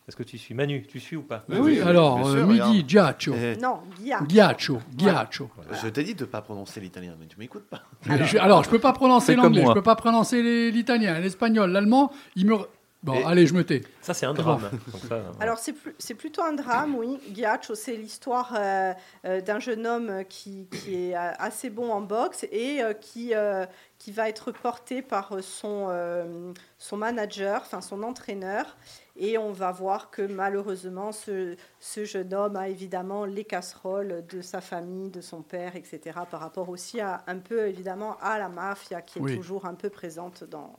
[0.08, 2.60] Est-ce que tu suis Manu, tu suis ou pas Oui, oui, alors, euh, sûr, midi,
[2.62, 2.90] regarde.
[2.90, 3.34] Giaccio.
[3.36, 4.20] Eh, Non, Guilla.
[4.28, 5.50] Ghiaccio, Ghiaccio.
[5.82, 7.84] Je t'ai dit de ne pas prononcer l'italien, mais tu m'écoutes pas.
[8.06, 9.74] Je- Alors, je peux pas prononcer l'anglais, je moi.
[9.74, 12.12] peux pas prononcer l'italien, l'espagnol, l'allemand.
[12.36, 12.58] Il me.
[13.04, 13.82] Bon, Et- allez, je me tais.
[14.02, 14.70] Ça, c'est un drame.
[15.10, 17.20] Ça, Alors, c'est plus- c'est plutôt un drame, oui.
[17.32, 18.94] Ghiaccio, c'est l'histoire euh,
[19.26, 23.34] euh, d'un jeune homme qui, qui est euh, assez bon en boxe et euh, qui,
[23.34, 23.66] euh,
[23.98, 28.78] qui va être porté par son, euh, son manager, enfin son entraîneur.
[29.18, 34.42] Et on va voir que malheureusement, ce, ce jeune homme a évidemment les casseroles de
[34.42, 36.20] sa famille, de son père, etc.
[36.30, 39.36] Par rapport aussi à un peu évidemment à la mafia qui est Oui.
[39.36, 40.74] toujours un peu présente dans,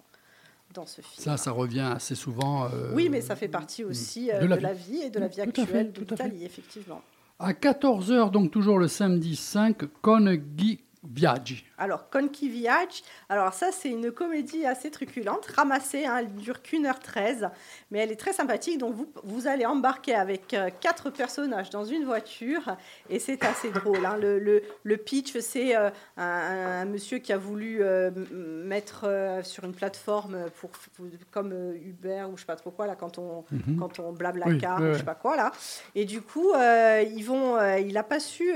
[0.73, 1.23] dans ce film.
[1.25, 2.65] Ça, ça revient assez souvent.
[2.67, 4.93] euh, Oui, mais ça fait partie aussi euh, de de, la la vie.
[4.93, 7.01] vie et de la vie actuelle l'Italie, effectivement.
[7.39, 11.65] À 14h, donc toujours le samedi 5, Con Ghi Viaggi.
[11.83, 16.63] Alors, Con chi viaggi, alors ça, c'est une comédie assez truculente, ramassée, hein, elle dure
[16.63, 17.49] qu'une heure 13,
[17.91, 18.79] mais elle est très sympathique.
[18.79, 22.77] Donc, vous, vous allez embarquer avec euh, quatre personnages dans une voiture,
[23.11, 24.07] et c'est assez drôle.
[24.07, 24.17] hein.
[24.21, 29.65] Le, le- le pitch, c'est euh, un, un monsieur qui a voulu euh, mettre sur
[29.65, 33.45] une plateforme pour, pour- comme Uber ou je sais pas trop quoi, là, quand on,
[33.51, 33.77] Mhm.
[33.79, 35.51] quand on blabla Oui, car ouais, ou je sais pas quoi là.
[35.97, 38.53] Et du coup, ils vont, il n'a pas su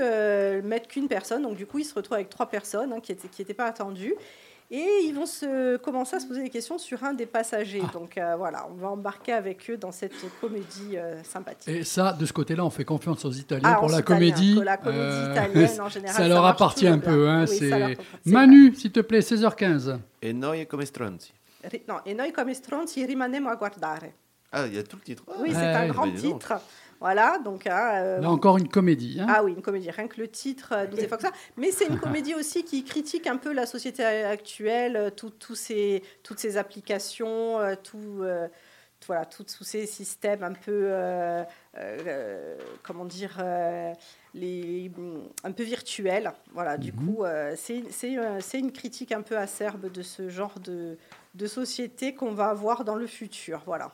[0.62, 3.43] mettre qu'une personne, donc du coup, il se retrouve avec trois personnes hein, qui qui
[3.43, 4.15] étaient pas attendues.
[4.69, 7.83] Et ils vont se commencer à se poser des questions sur un des passagers.
[7.87, 7.91] Ah.
[7.93, 11.69] Donc euh, voilà, on va embarquer avec eux dans cette comédie euh, sympathique.
[11.73, 14.61] Et ça, de ce côté-là, on fait confiance aux Italiens Ah, pour la italien, comédie.
[14.65, 17.29] La comédie Euh, italienne, en général, ça leur marche appartient un peu.
[17.29, 17.91] Hein, Oui, c'est- leur
[18.25, 20.01] Manu, s'il te plaît, 16h15.
[20.23, 21.33] Et noi come stronzi.
[21.89, 24.11] Non, et noi come stronzi rimanemo a guardare.
[24.51, 25.23] Ah, il y a tout le titre.
[25.29, 26.55] Ah, Oui, c'est Ouais, un grand titre.
[27.01, 29.19] Voilà, donc hein, euh, Là encore une comédie.
[29.21, 29.27] hein.
[29.29, 29.91] Ah oui, une comédie.
[29.91, 31.31] Rien que le titre nous évoque ça.
[31.57, 36.03] Mais c'est une comédie aussi qui critique un peu la société actuelle, euh, tout- ces,
[36.23, 38.23] toutes ces applications, euh, tout,
[39.07, 41.45] voilà, tout- tous ces systèmes un peu, euh,
[41.77, 43.93] euh, comment dire, euh,
[44.35, 44.91] les,
[45.45, 46.33] un peu virtuels.
[46.55, 47.25] Voilà, du coup,
[47.57, 50.97] c'est c'est, euh, c'est une critique un peu acerbe de ce genre de,
[51.35, 53.62] de société qu'on va avoir dans le futur.
[53.66, 53.93] Voilà.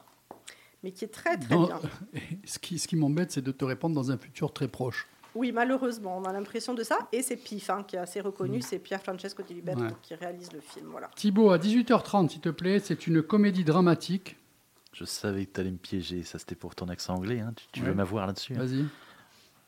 [0.82, 1.80] Mais qui est très, très Dans- bien.
[2.44, 5.06] Ce qui, ce qui m'embête, c'est de te répondre dans un futur très proche.
[5.34, 6.98] Oui, malheureusement, on a l'impression de ça.
[7.12, 9.86] Et c'est Pif, hein, qui est assez reconnu, c'est Pierre Francesco Di Liberto Mm.
[9.86, 9.92] Ouais.
[10.02, 10.88] qui réalise le film.
[10.90, 11.08] Voilà.
[11.16, 14.36] Thibaut, à 18h30, s'il te plaît, c'est une comédie dramatique.
[14.92, 16.22] Je savais que tu allais me piéger.
[16.22, 17.40] Ça, c'était pour ton accent anglais.
[17.40, 17.54] hein.
[17.56, 17.86] Tu, tu Ouais.
[17.88, 18.84] veux m'avoir là-dessus hein Vas-y.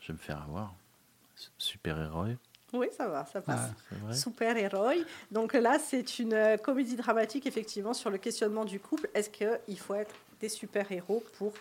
[0.00, 0.74] Je vais me faire avoir.
[1.58, 2.26] Super-héros,
[2.74, 3.70] Oui, ça va, ça passe.
[4.08, 4.12] Ah.
[4.12, 4.90] Super-héros.
[5.30, 9.08] Donc là, c'est une euh, comédie dramatique, effectivement, sur le questionnement du couple.
[9.14, 11.52] Est-ce qu'il faut être des super-héros pour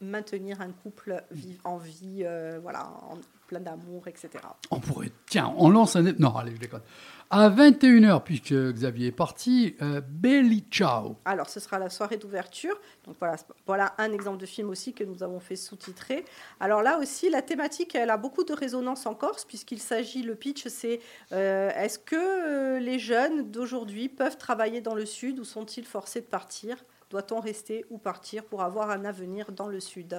[0.00, 1.22] maintenir un couple
[1.64, 4.30] en vie, euh, voilà, en plein d'amour, etc.
[4.70, 5.12] On pourrait.
[5.26, 6.02] Tiens, on lance un.
[6.18, 6.82] Non, allez, je déconne.
[7.30, 11.16] À 21h, puisque Xavier est parti, euh, Belly Ciao.
[11.24, 12.78] Alors, ce sera la soirée d'ouverture.
[13.04, 16.24] Donc voilà, voilà un exemple de film aussi que nous avons fait sous-titrer.
[16.60, 20.34] Alors là aussi, la thématique, elle a beaucoup de résonance en Corse, puisqu'il s'agit, le
[20.34, 21.00] pitch, c'est
[21.32, 26.20] euh, est-ce que euh, les jeunes d'aujourd'hui peuvent travailler dans le Sud ou sont-ils forcés
[26.20, 26.76] de partir?
[27.10, 30.18] Doit-on rester ou partir pour avoir un avenir dans le Sud?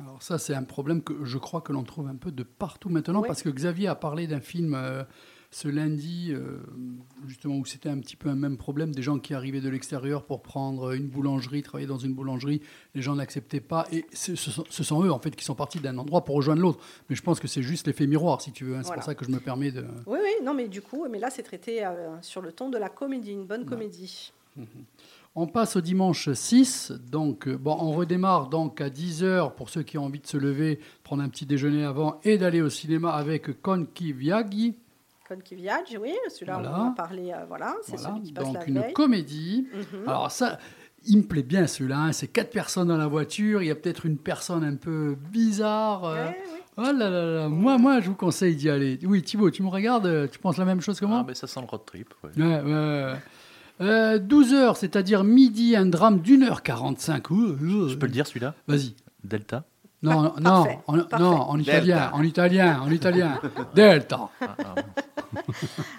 [0.00, 2.88] Alors ça, c'est un problème que je crois que l'on trouve un peu de partout
[2.88, 5.04] maintenant, parce que Xavier a parlé d'un film euh,
[5.50, 6.60] ce lundi, euh,
[7.26, 10.24] justement, où c'était un petit peu un même problème, des gens qui arrivaient de l'extérieur
[10.24, 12.62] pour prendre une boulangerie, travailler dans une boulangerie,
[12.94, 15.78] les gens n'acceptaient pas, et ce, sont, ce sont eux, en fait, qui sont partis
[15.78, 16.78] d'un endroit pour rejoindre l'autre.
[17.10, 18.80] Mais je pense que c'est juste l'effet miroir, si tu veux, hein.
[18.82, 19.02] c'est Voilà.
[19.02, 19.84] pour ça que je me permets de...
[20.06, 22.78] Oui, oui, non, mais du coup, mais là, c'est traité euh, sur le ton de
[22.78, 24.32] la comédie, une bonne comédie.
[25.34, 26.92] On passe au dimanche 6.
[27.10, 30.36] Donc, euh, bon, on redémarre donc à 10h pour ceux qui ont envie de se
[30.36, 34.74] lever, prendre un petit déjeuner avant et d'aller au cinéma avec Konki Viaghi.
[35.26, 36.76] Con qui viage, oui, celui-là, Voilà.
[36.78, 38.92] on en a parlé, euh, voilà, c'est Voilà, celui qui passe donc la une veille.
[38.92, 39.66] comédie.
[39.72, 40.06] Mhm.
[40.08, 40.58] Alors ça,
[41.06, 41.98] il me plaît bien celui-là.
[41.98, 42.12] hein.
[42.12, 43.62] C'est quatre personnes dans la voiture.
[43.62, 46.04] Il y a peut-être une personne un peu bizarre.
[46.04, 46.26] euh.
[46.26, 46.58] Ouais, oui.
[46.76, 47.48] Oh là là là.
[47.48, 48.98] Moi, moi, je vous conseille d'y aller.
[49.04, 50.28] Oui, Thibaut, tu me regardes.
[50.30, 51.18] Tu penses la même chose que moi?
[51.20, 52.12] Ah, mais ça sent le road trip.
[52.24, 52.30] ouais.
[52.36, 53.14] Ouais, ouais, ouais.
[53.80, 57.30] Euh, 12 heures, c'est-à-dire midi, un drame d'une heure 45.
[57.30, 57.88] Ouh, ouh.
[57.88, 58.94] Je peux le dire celui-là Vas-y.
[59.24, 59.64] Delta
[60.02, 61.24] Non, Par- non, parfait, en, parfait.
[61.24, 62.10] non, en italien, Delta.
[62.14, 63.40] en italien, en italien.
[63.74, 64.28] Delta.
[64.40, 64.74] Ah, ah,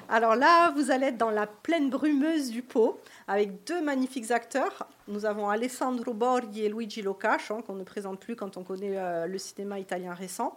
[0.10, 4.88] Alors là, vous allez être dans la plaine brumeuse du Pau, avec deux magnifiques acteurs.
[5.08, 9.26] Nous avons Alessandro Borghi et Luigi Locascio, qu'on ne présente plus quand on connaît euh,
[9.26, 10.56] le cinéma italien récent.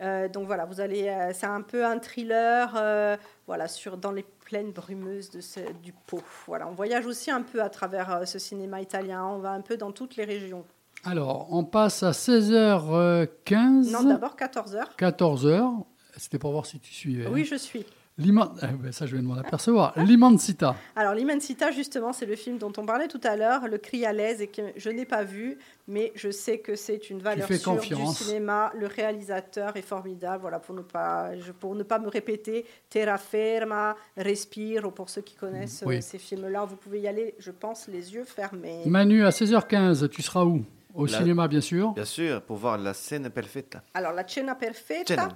[0.00, 4.10] Euh, donc voilà, vous allez, euh, c'est un peu un thriller, euh, voilà, sur dans
[4.10, 6.20] les plaines brumeuses de ce- du Pau.
[6.46, 9.24] Voilà, on voyage aussi un peu à travers euh, ce cinéma italien.
[9.24, 10.62] On va un peu dans toutes les régions.
[11.04, 13.90] Alors, on passe à 16h15.
[13.90, 15.84] Non, d'abord 14 h 14h.
[16.18, 17.26] C'était pour voir si tu suivais.
[17.28, 17.86] Oui, je suis.
[18.62, 19.92] Eh ben, ça, je viens de m'en apercevoir.
[19.98, 20.74] L'Immensita.
[20.96, 24.12] Alors, L'Immensita, justement, c'est le film dont on parlait tout à l'heure, Le cri à
[24.12, 25.58] l'aise, et que je n'ai pas vu,
[25.88, 28.18] mais je sais que c'est une valeur sûre confiance.
[28.18, 28.72] du cinéma.
[28.78, 30.42] Le réalisateur est formidable.
[30.42, 35.22] Voilà, pour ne pas, je- pour ne pas me répéter, Terra Ferma, Respiro, pour ceux
[35.22, 35.96] qui connaissent Oui.
[35.96, 38.82] euh, ces films-là, vous pouvez y aller, je pense, les yeux fermés.
[38.86, 40.64] Manu, à 16h15, tu seras où?
[40.94, 41.92] Au La- cinéma, bien sûr.
[41.92, 43.78] Bien sûr, pour voir la scène parfaite.
[43.94, 45.28] Alors, La Cena Perfetta, Cena.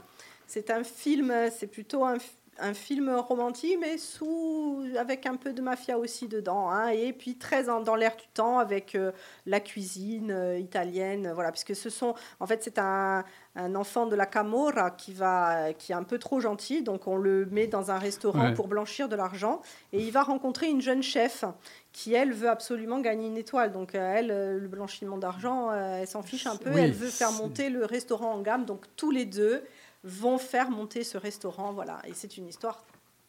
[0.46, 2.16] c'est un film, c'est plutôt un,
[2.58, 6.70] un film romantique, mais sous, avec un peu de mafia aussi dedans.
[6.70, 9.12] hein, et puis très dans l'air du temps avec euh,
[9.46, 11.30] la cuisine euh, italienne.
[11.34, 15.72] Voilà, puisque ce sont, en fait, c'est un, un enfant de la Camorra qui, va,
[15.72, 16.82] qui est un peu trop gentil.
[16.82, 18.54] Donc, on le met dans un restaurant Ouais.
[18.54, 19.62] pour blanchir de l'argent.
[19.92, 21.44] Et il va rencontrer une jeune chef
[21.92, 23.72] qui, elle, veut absolument gagner une étoile.
[23.72, 26.70] Donc, euh, elle, le blanchiment d'argent, elle s'en fiche un peu.
[26.70, 28.64] Oui, elle veut faire monter le restaurant en gamme.
[28.64, 29.62] Donc, tous les deux
[30.06, 31.72] vont faire monter ce restaurant.
[31.72, 32.00] Voilà.
[32.06, 32.82] Et c'est une histoire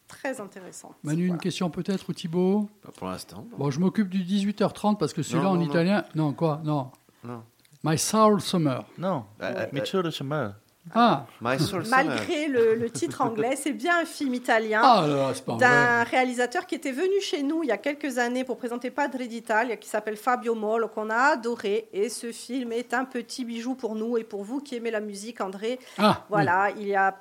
[0.06, 0.94] très intéressante.
[1.02, 2.68] Manu, une question peut-être, ou Thibaut?
[2.82, 3.44] Pas Pour l'instant.
[3.58, 6.04] Bon, je m'occupe du 18h30 parce que celui-là en non, italien.
[6.14, 6.90] Non, quoi Non.
[7.24, 7.42] Non.
[7.84, 8.84] My Soul Summer.
[8.96, 10.54] Non, Euh, euh, Michel de Chemin.
[10.94, 12.04] Ah, My Soul Summer.
[12.04, 14.80] Malgré le, le titre anglais, c'est bien un film italien.
[14.82, 15.04] ah
[15.58, 19.18] d'un réalisateur qui était venu chez nous il y a quelques années pour présenter Padre
[19.18, 21.88] d'Italia, qui s'appelle Fabio Molo, qu'on a adoré.
[21.92, 25.00] Et ce film est un petit bijou pour nous et pour vous qui aimez la
[25.00, 25.78] musique, André.
[25.98, 27.14] Ah, Voilà, il y a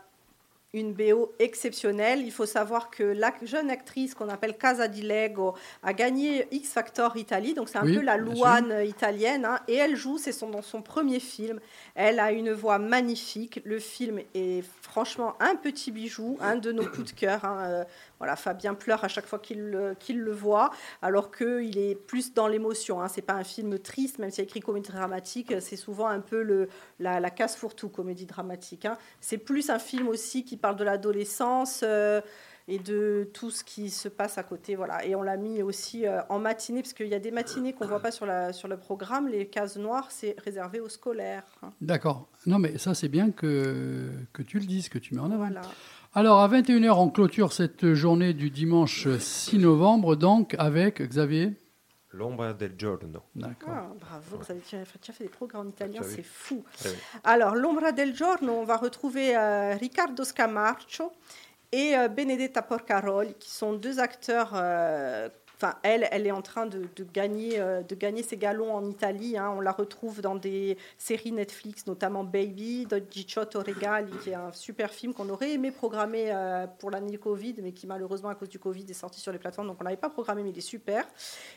[0.74, 2.22] une BO exceptionnelle.
[2.22, 6.70] Il faut savoir que la jeune actrice qu'on appelle Casa di Lego a gagné X
[6.74, 10.32] Factor Italie, donc c'est un Oui, peu la Louane italienne, hein, et elle joue, c'est
[10.32, 11.59] son, dans son premier film.
[11.95, 13.61] Elle a une voix magnifique.
[13.65, 17.45] Le film est franchement un petit bijou, un de nos coups de cœur.
[17.45, 17.57] hein.
[17.68, 17.84] Euh,
[18.20, 20.72] voilà, Fabien pleure à chaque fois qu'il le, voit,
[21.03, 22.99] alors qu'il est plus dans l'émotion.
[22.99, 23.07] Hein.
[23.07, 26.20] C'est pas un film triste, même s'il y a écrit comédie dramatique, c'est souvent un
[26.20, 26.68] peu le,
[26.99, 28.86] la, la casse fourre-tout, comédie dramatique.
[28.86, 28.97] hein.
[29.22, 31.82] C'est plus un film aussi qui parle de l'adolescence.
[31.84, 32.22] euh,
[32.70, 34.76] et de tout ce qui se passe à côté.
[34.76, 35.05] Voilà.
[35.05, 37.86] Et on l'a mis aussi euh, en matinée, parce qu'il y a des matinées qu'on
[37.86, 39.30] ne voit pas sur, la, sur le programme.
[39.30, 41.45] Les cases noires, c'est réservé aux scolaires.
[41.64, 41.70] hein.
[41.80, 42.28] D'accord.
[42.45, 45.45] Non, mais ça, c'est bien que, que tu le dises, que tu mets en avant.
[45.45, 45.62] Voilà.
[46.14, 51.53] Alors, à 21h, on clôture cette journée du dimanche 6 novembre, donc, avec Xavier?
[52.18, 53.24] L'ombre del giorno.
[53.36, 53.70] D'accord.
[53.74, 56.63] Ah, bravo, vous avez déjà tu as fait des programmes en italien, Ah c'est fou.
[56.84, 56.88] Ah.
[57.34, 61.11] Alors, l'Ombra del Giorno, on va retrouver euh, Riccardo Scamarcio
[61.72, 64.51] et euh, Benedetta Porcaroli, qui sont deux acteurs.
[64.55, 65.30] euh,
[65.60, 68.88] Enfin, elle, elle est en train de, de gagner, euh, de gagner ses galons en
[68.88, 69.38] Italie.
[69.38, 69.51] hein.
[69.58, 74.91] On la retrouve dans des séries Netflix, notamment Baby, Gicciotto Regali, qui est un super
[74.91, 78.60] film qu'on aurait aimé programmer euh, pour l'année Covid, mais qui malheureusement, à cause du
[78.60, 79.68] Covid, est sorti sur les plateformes.
[79.68, 81.08] Donc, on l'avait pas programmé, mais il est super.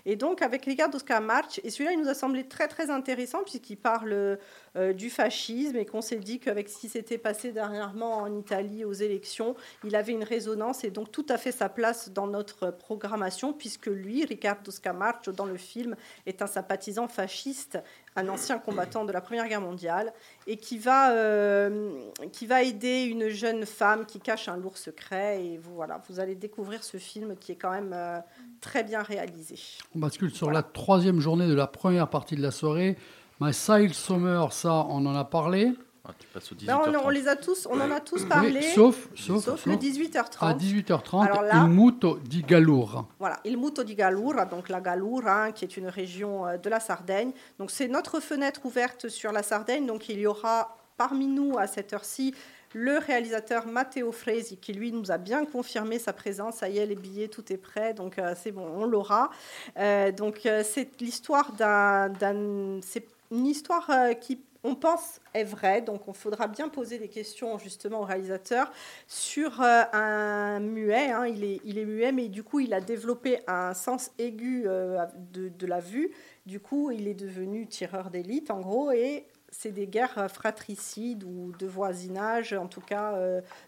[0.06, 3.76] Et donc, avec Riccardo Scamarcio, et celui-là, il nous a semblé très, très intéressant, puisqu'il
[3.76, 4.38] parle
[4.76, 8.92] du fascisme et qu'on s'est dit qu'avec ce qui s'était passé dernièrement en Italie aux
[8.92, 13.52] élections, il avait une résonance et donc tout à fait sa place dans notre programmation,
[13.52, 15.96] puisque lui, Riccardo Scamarcio, dans le film,
[16.26, 17.78] est un sympathisant fasciste,
[18.16, 20.12] un ancien combattant de la Première Guerre mondiale,
[20.46, 21.92] et qui va, euh,
[22.32, 25.44] qui va aider une jeune femme qui cache un lourd secret.
[25.44, 28.18] Et vous, voilà, vous allez découvrir ce film qui est quand même euh,
[28.60, 29.56] très bien réalisé.
[29.94, 32.96] On bascule sur la troisième journée de la première partie de la soirée.
[33.40, 35.72] My Sile Summer, ça, on en a parlé.
[36.06, 38.24] Ah, tu passes au 18 Ben, on, on les a tous, on en a tous
[38.24, 38.60] parlé.
[38.60, 40.36] Oui, sauf, sauf, Sauf le sauf 18h30.
[40.46, 43.06] à 18h30, Alors là- Il Muto di Gallura.
[43.18, 46.68] Voilà, il Muto di Gallura, donc la Gallura, hein, qui est une région euh, de
[46.70, 47.32] la Sardaigne.
[47.58, 49.86] Donc c'est notre fenêtre ouverte sur la Sardaigne.
[49.86, 52.34] Donc il y aura parmi nous à cette heure-ci
[52.72, 56.56] le réalisateur Matteo Fresi, qui lui nous a bien confirmé sa présence.
[56.56, 59.30] Ça y est, les billets, tout est prêt, donc euh, c'est bon, on l'aura.
[59.78, 65.44] Euh, donc euh, c'est l'histoire d'un, d'un- c'est une histoire euh, qui on pense est
[65.44, 68.70] vraie, donc on faudra bien poser des questions justement au réalisateur
[69.06, 71.10] sur euh, un muet.
[71.10, 71.26] hein.
[71.26, 75.06] il, est, il est muet, mais du coup il a développé un sens aigu euh,
[75.32, 76.10] de, de la vue.
[76.44, 81.52] Du coup, il est devenu tireur d'élite en gros et c'est des guerres fratricides ou
[81.58, 83.14] de voisinage, en tout cas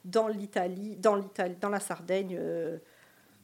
[0.04, 2.40] dans l'Italie, dans l'Italie, dans la Sardaigne.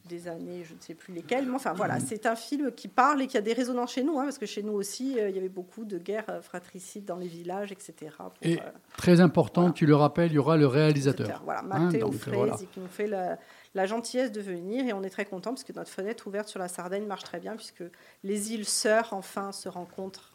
[0.08, 3.22] Des années, je ne sais plus lesquelles, mais enfin voilà, c'est un film qui parle
[3.22, 5.36] et qui a des résonances chez nous, hein, parce que chez nous aussi, euh, il
[5.36, 7.94] y avait beaucoup de guerres euh, fratricides dans les villages, etc.
[8.18, 8.62] pour, Et euh,
[8.96, 9.74] très important, Voilà.
[9.74, 11.42] tu le rappelles, il y aura le réalisateur.
[11.44, 12.56] Voilà, Hein, Matteo voilà.
[12.56, 13.38] qui nous fait la,
[13.74, 16.58] la gentillesse de venir et on est très content parce que notre fenêtre ouverte sur
[16.58, 17.84] la Sardaigne marche très bien puisque
[18.24, 20.27] les îles sœurs enfin se rencontrent.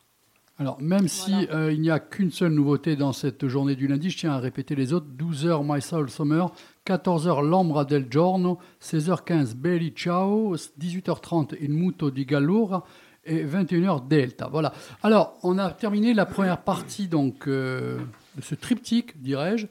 [0.59, 1.55] Alors, même si Voilà.
[1.55, 4.39] euh, il n'y a qu'une seule nouveauté dans cette journée du lundi, je tiens à
[4.39, 6.51] répéter les autres 12h My Soul Summer,
[6.85, 12.83] 14h L'Ombra del Giorno, 16h15 Belly Ciao, 18h30 Il Muto di Gallura
[13.25, 14.47] et 21h Delta.
[14.51, 14.73] Voilà.
[15.01, 17.97] Alors, on a terminé la première partie donc euh,
[18.35, 19.65] de ce triptyque, dirais-je.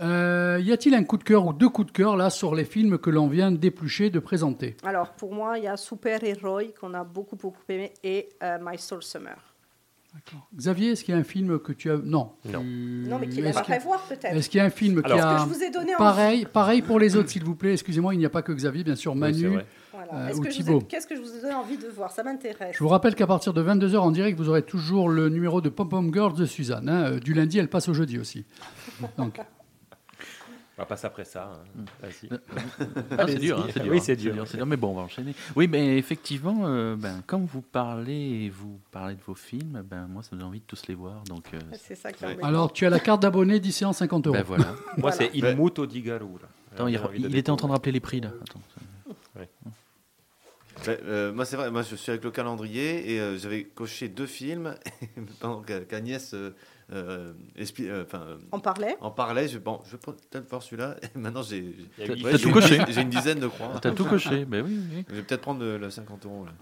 [0.00, 2.64] Euh, y a-t-il un coup de cœur ou deux coups de cœur là sur les
[2.64, 4.76] films que l'on vient d'éplucher, de présenter?
[4.84, 8.58] Alors pour moi, il y a Super Héroï qu'on a beaucoup beaucoup aimé et euh,
[8.60, 9.36] My Soul Summer.
[10.56, 12.32] Xavier, est-ce qu'il y a un film que tu as Non.
[12.44, 12.60] Non.
[12.60, 14.24] Tu- Non mais qu'il aimerait qu'il- voir peut-être.
[14.36, 15.98] Est-ce qu'il y a un film Alors, qui a que je vous ai donné envie.
[15.98, 17.72] pareil, pareil pour les autres, s'il vous plaît.
[17.72, 19.58] Excusez-moi, il n'y a pas que Xavier, bien sûr, Manu.
[19.92, 20.28] Voilà.
[20.30, 20.82] euh, ou ai-.
[20.88, 22.10] Qu'est-ce que je vous ai donné envie de voir?
[22.12, 22.74] Ça m'intéresse.
[22.76, 25.68] Je vous rappelle qu'à partir de 22h en direct, vous aurez toujours le numéro de
[25.68, 26.88] Pom Pom Girls de Suzanne.
[26.88, 27.12] hein.
[27.12, 28.44] Euh, Du lundi, elle passe au jeudi aussi.
[29.18, 29.38] Donc,
[30.76, 31.52] On va passer après ça.
[31.78, 31.84] hein.
[32.02, 32.28] Vas-y.
[33.18, 33.92] Ah, c'est dur, hein, c'est dur.
[33.92, 34.66] Oui, hein, c'est dur.
[34.66, 35.32] Mais bon, on va enchaîner.
[35.54, 40.06] Oui, mais effectivement, euh, ben, comme vous parlez et vous parlez de vos films, ben,
[40.08, 41.22] moi, ça me donne envie de tous les voir.
[41.24, 42.36] Donc, euh, C'est ça Ouais.
[42.42, 44.34] alors, tu as la carte d'abonné d'ici en 50 euros.
[44.36, 44.64] ben, voilà.
[44.98, 45.16] Moi, Voilà.
[45.16, 46.04] c'est Il Ben- Muto di.
[46.72, 48.30] Attends, il, était en train de rappeler les prix là.
[48.42, 48.60] Attends.
[49.36, 54.08] Ben, euh, moi, c'est vrai, moi, je suis avec le calendrier et euh, j'avais coché
[54.08, 54.74] deux films
[55.40, 56.34] pendant qu'A- qu'Agnès
[56.92, 59.48] euh, euh, euh, enfin, On parlait en parlait.
[59.48, 60.96] Je, bon, je vais peut-être voir celui-là.
[61.14, 62.78] Maintenant, j'ai ouais, tout une- coché.
[62.88, 63.72] J'ai une dizaine de croix.
[63.80, 64.44] T'as tout coché.
[64.44, 65.04] Ben oui, oui.
[65.08, 66.44] Je vais peut-être prendre le, le 50 euros.
[66.44, 66.52] Là.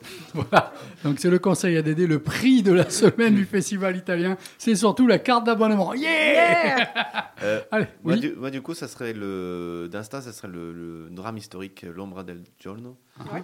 [0.34, 0.72] Voilà.
[1.04, 2.06] Donc, c'est le conseil à Dédé.
[2.06, 5.94] Le prix de la semaine du festival italien, c'est surtout la carte d'abonnement.
[5.94, 6.88] Yeah
[7.42, 8.20] Euh, Allez, moi, oui.
[8.20, 12.24] du, moi, du coup, ça serait le d'instinct, ça serait le, le drame historique L'Ombra
[12.24, 12.96] del Giorno.
[13.32, 13.42] Ouais.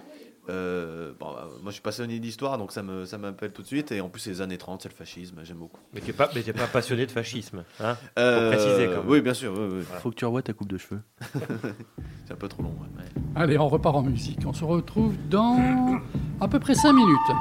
[0.49, 3.67] Euh, bon, bah, moi, je suis passionné d'histoire, donc ça me ça m'appelle tout de
[3.67, 3.91] suite.
[3.91, 5.79] Et en plus, c'est les années 30, c'est le fascisme, j'aime beaucoup.
[5.93, 7.63] Mais tu n'es pas, mais t'es pas passionné de fascisme.
[7.79, 7.97] Hein?
[8.19, 9.09] Euh, préciser, quand même.
[9.09, 9.53] Oui, bien sûr.
[9.57, 9.83] oui, oui.
[10.01, 11.01] Faut que tu revoies ta coupe de cheveux.
[12.25, 12.69] C'est un peu trop long.
[12.69, 13.05] ouais.
[13.35, 14.39] Allez, on repart en musique.
[14.45, 15.99] On se retrouve dans
[16.41, 17.31] à peu près 5 minutes.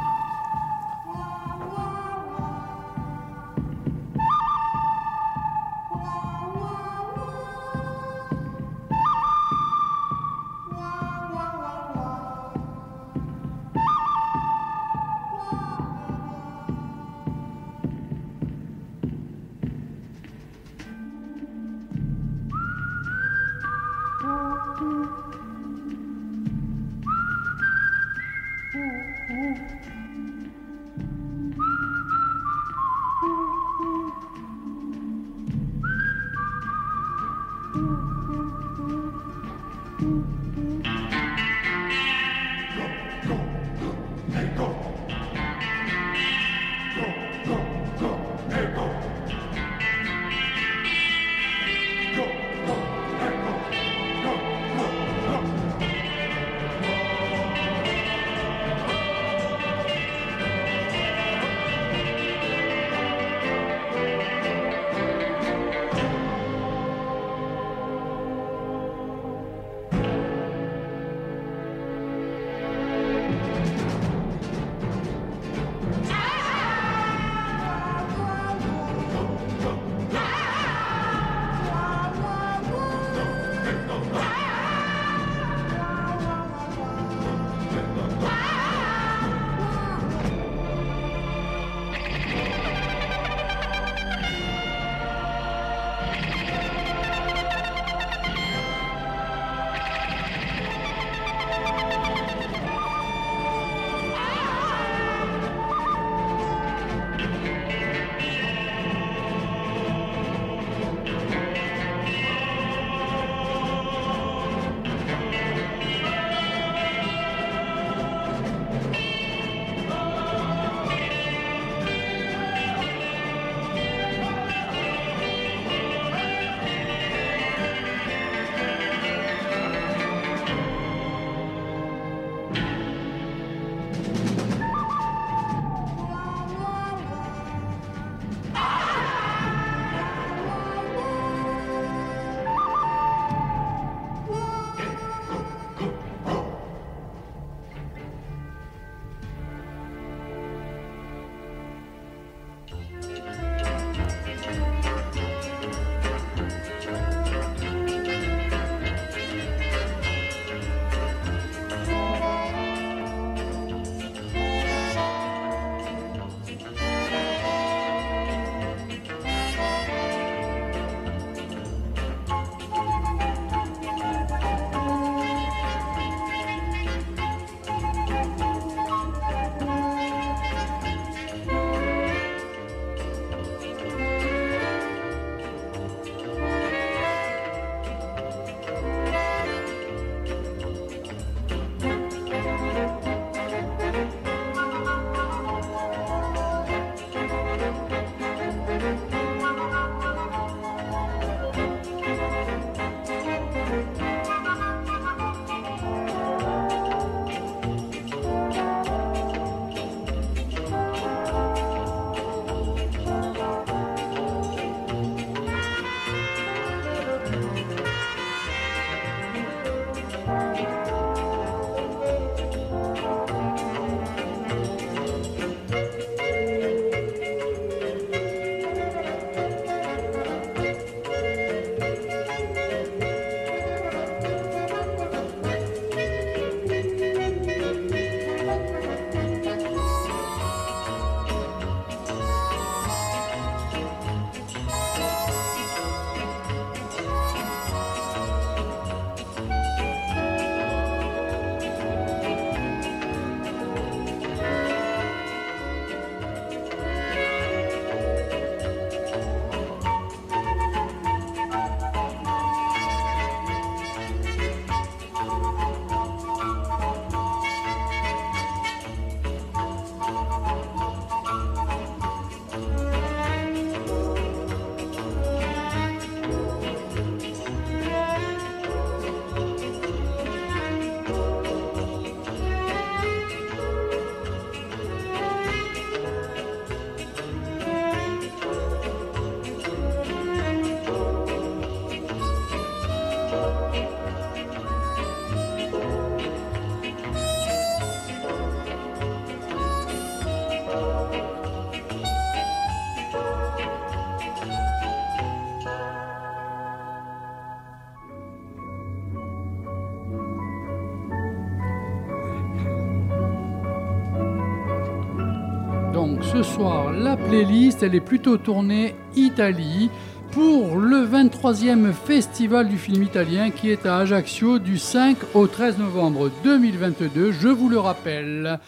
[316.34, 319.88] Ce soir, la playlist, elle est plutôt tournée Italie
[320.32, 325.78] pour le 23e festival du film italien qui est à Ajaccio du 5 au 13
[325.78, 328.58] novembre 2022, je vous le rappelle.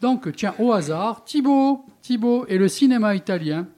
[0.00, 3.68] Donc tiens, au hasard, Thibaut, Thibaut et le cinéma italien.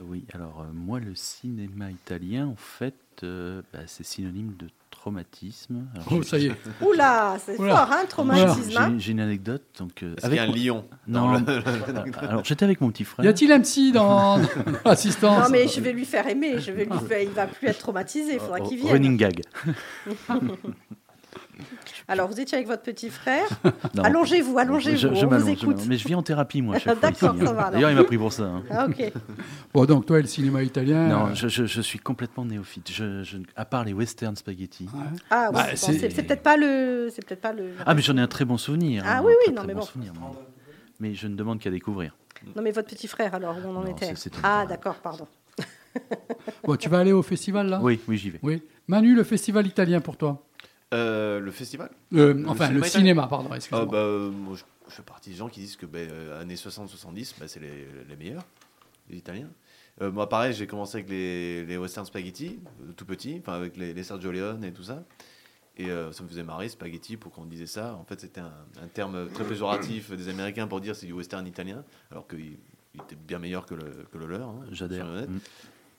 [0.00, 4.66] Oui, alors euh, moi, le cinéma italien, en fait, euh, bah, c'est synonyme de
[5.02, 5.86] traumatisme.
[5.94, 6.52] Alors, Oh, ça y est.
[6.80, 7.76] Oula, c'est Oula.
[7.76, 8.70] fort, hein, traumatisme.
[8.70, 8.94] J'ai hein.
[8.98, 9.62] j'ai une anecdote.
[9.80, 11.32] Donc, euh, qu'il y a un mon- lion Non.
[11.32, 13.24] le- Alors, j'étais avec mon petit frère.
[13.24, 14.38] Y a-t-il un psy dans
[14.84, 16.60] l'assistance Non, mais je vais lui faire aimer.
[16.60, 17.20] Je vais lui faire...
[17.20, 18.34] Il va plus être traumatisé.
[18.34, 18.92] Il faudra Oh, qu'il vienne.
[18.92, 19.42] Running gag.
[22.12, 23.46] Alors, vous étiez avec votre petit frère.
[24.02, 24.96] Allongez-vous, allongez-vous.
[24.96, 25.86] Je, je m'allonge.
[25.88, 26.76] Mais je vis en thérapie, moi.
[27.02, 27.70] D'accord, ça va.
[27.70, 28.44] D'ailleurs, il m'a pris pour ça.
[28.44, 28.62] hein.
[28.70, 29.12] Ah, ok.
[29.72, 31.08] Bon, donc toi, et le cinéma italien.
[31.08, 32.90] Non, euh, je, je- je suis complètement néophyte.
[32.92, 34.84] Je, je- à part les western spaghetti.
[34.84, 35.00] ouais.
[35.30, 37.08] Ah, oui, Bah, bon, c'est- peut-être pas le.
[37.14, 37.70] C'est peut-être pas le.
[37.86, 39.02] Ah, mais j'en ai un très bon souvenir.
[39.06, 40.12] Ah hein, oui, oui, très, non, très mais bon souvenir.
[41.00, 42.14] Mais je ne demande qu'à découvrir.
[42.54, 45.26] Non, mais votre petit frère, alors, où on en Non, était Ah, d'accord, pardon.
[46.64, 47.78] Bon, tu vas aller au festival là?
[47.82, 48.38] Oui, oui, j'y vais.
[48.42, 48.62] Oui.
[48.88, 50.42] Manu, le festival italien pour toi?
[50.92, 54.94] Euh, le festival Euh, Enfin, le cinéma cinéma, pardon, Ah, bah, euh, moi, je, je
[54.94, 58.16] fais partie des gens qui disent que ben, euh, années 60-70, bah, c'est les, les
[58.16, 58.44] meilleurs,
[59.08, 59.48] les Italiens.
[60.00, 63.76] Euh, moi, pareil, j'ai commencé avec les, les western spaghetti, euh, tout petit, enfin avec
[63.76, 65.04] les, les Sergio Leone et tout ça.
[65.78, 67.94] Et euh, ça me faisait marrer, spaghetti, pour qu'on disait ça.
[67.94, 71.46] En fait, c'était un, un terme très péjoratif des Américains pour dire c'est du western
[71.46, 72.56] italien, alors qu'il
[72.94, 74.48] il était bien meilleur que le, que le leur.
[74.50, 75.06] hein, J'adhère.
[75.06, 75.38] Mm.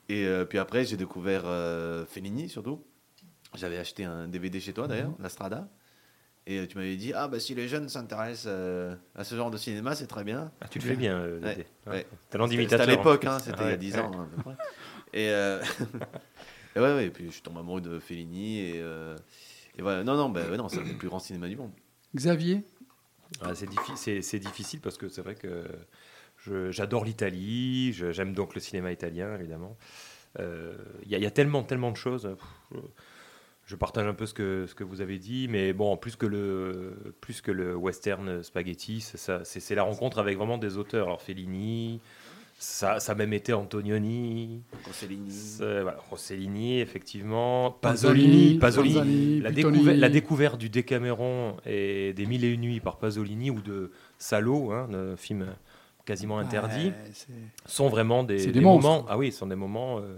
[0.09, 2.83] Et euh, puis après, j'ai découvert euh, Fellini surtout.
[3.55, 5.67] J'avais acheté un DVD chez toi d'ailleurs, La Strada.
[6.45, 9.49] Et euh, tu m'avais dit, ah bah si les jeunes s'intéressent euh, à ce genre
[9.49, 10.51] de cinéma, c'est très bien.
[10.59, 11.39] Ah, tu le fais bien, euh,
[11.87, 12.05] Ouais.
[12.29, 12.87] Talent C'était d'imitateur.
[12.89, 13.99] à l'époque, hein, c'était Ah il y a ouais, 10 ouais.
[14.01, 14.55] ans hein, à peu près.
[15.13, 15.61] Et, euh,
[16.75, 18.59] et ouais, ouais, et puis je tombé amoureux de Fellini.
[18.59, 19.15] Et, euh,
[19.77, 21.71] et voilà, non, non, bah, non c'est le plus grand cinéma du monde.
[22.15, 22.63] Xavier?
[23.41, 25.65] Ah, c'est, diffi- c'est- c'est difficile parce que c'est vrai que
[26.71, 29.77] j'adore l'Italie, j'aime donc le cinéma italien évidemment.
[30.39, 32.23] Euh, Il y, a- il y a tellement, tellement de choses.
[32.71, 32.81] Pff,
[33.65, 36.25] je, partage un peu ce que, ce que vous avez dit, mais bon, plus que
[36.25, 41.07] le, plus que le western spaghetti, c'est, la rencontre avec vraiment des auteurs.
[41.07, 41.99] Alors Fellini,
[42.57, 45.57] ça, ça a même été Antonioni, Rossellini.
[45.59, 52.25] voilà, Rossellini, effectivement, Pasolini, Pasolini, Pasolini, Pasolini, la, découverte, la découverte du Décaméron et des
[52.25, 55.47] Mille et une nuits par Pasolini ou de Salo, hein, un film
[56.05, 56.91] quasiment interdit,
[57.65, 59.05] sont vraiment des, moments.
[59.09, 60.17] Ah oui, ce sont des moments euh,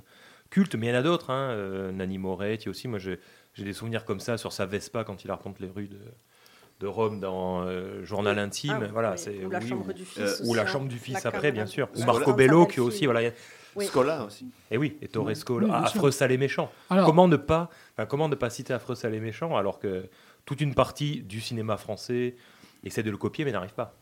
[0.56, 1.32] cultes, mais il y en a d'autres.
[1.32, 2.88] Hein, euh, Nanni Moretti aussi.
[2.88, 3.20] Moi, j'ai
[3.58, 6.00] des souvenirs comme ça sur sa Vespa quand il raconte les rues de,
[6.80, 8.80] de Rome dans euh, Journal intime.
[8.82, 10.18] Ah, voilà, oui, c'est ou la oui, chambre ou- du fils.
[10.22, 10.66] euh, aussi, ou la hein.
[10.66, 11.90] chambre du fils La après, bien sûr.
[11.94, 13.32] Ou Marco Bello qui aussi, voilà.
[13.76, 13.86] Oui.
[13.88, 14.48] Scola aussi.
[14.72, 16.72] Et oui, et Torres Scola, ah, affreux sale et méchant.
[16.90, 20.06] Alors, Comment ne pas, enfin, comment ne pas citer affreux sale et méchant alors que
[20.46, 22.38] toute une partie du cinéma français
[22.86, 23.94] essaie de le copier mais n'arrive pas.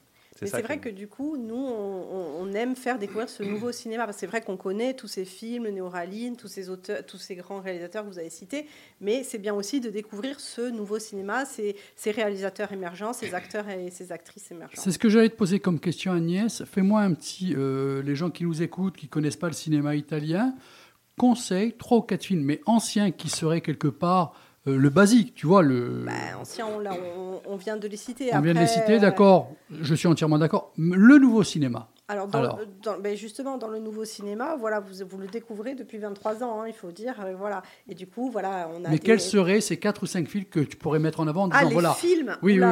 [0.41, 4.05] Mais c'est vrai que du coup, nous, on, aime faire découvrir ce nouveau cinéma.
[4.05, 7.17] Parce que c'est vrai qu'on connaît tous ces films, le Néoraline, tous ces auteurs, tous
[7.17, 8.67] ces grands réalisateurs que vous avez cités.
[9.01, 13.69] Mais c'est bien aussi de découvrir ce nouveau cinéma, ces, ces réalisateurs émergents, ces acteurs
[13.69, 14.81] et ces actrices émergents.
[14.81, 16.63] C'est ce que j'allais te poser comme question, Agnès.
[16.65, 17.53] Fais-moi un petit.
[17.55, 20.55] euh, les gens qui nous écoutent, qui connaissent pas le cinéma italien,
[21.17, 24.33] conseille trois ou quatre films, mais anciens, qui seraient quelque part
[24.67, 26.03] euh, le basique, tu vois, le.
[26.05, 28.29] Bah, anciens, on, on- on vient de les citer.
[28.33, 29.51] on vient de les citer, d'accord.
[29.69, 30.71] Je suis entièrement d'accord.
[30.77, 31.89] Le nouveau cinéma.
[32.13, 32.59] Alors, dans, Alors.
[32.83, 36.61] dans- ben justement, dans le nouveau cinéma, voilà, vous, vous le découvrez depuis 23 ans,
[36.61, 37.15] hein, il faut dire.
[37.25, 37.63] euh, voilà.
[37.89, 38.89] Et du coup, voilà, on a.
[38.89, 41.45] Mais des- quels seraient ces quatre ou cinq films que tu pourrais mettre en avant
[41.45, 41.93] en Ah, disant les voilà.
[41.95, 42.65] films Oui, oui,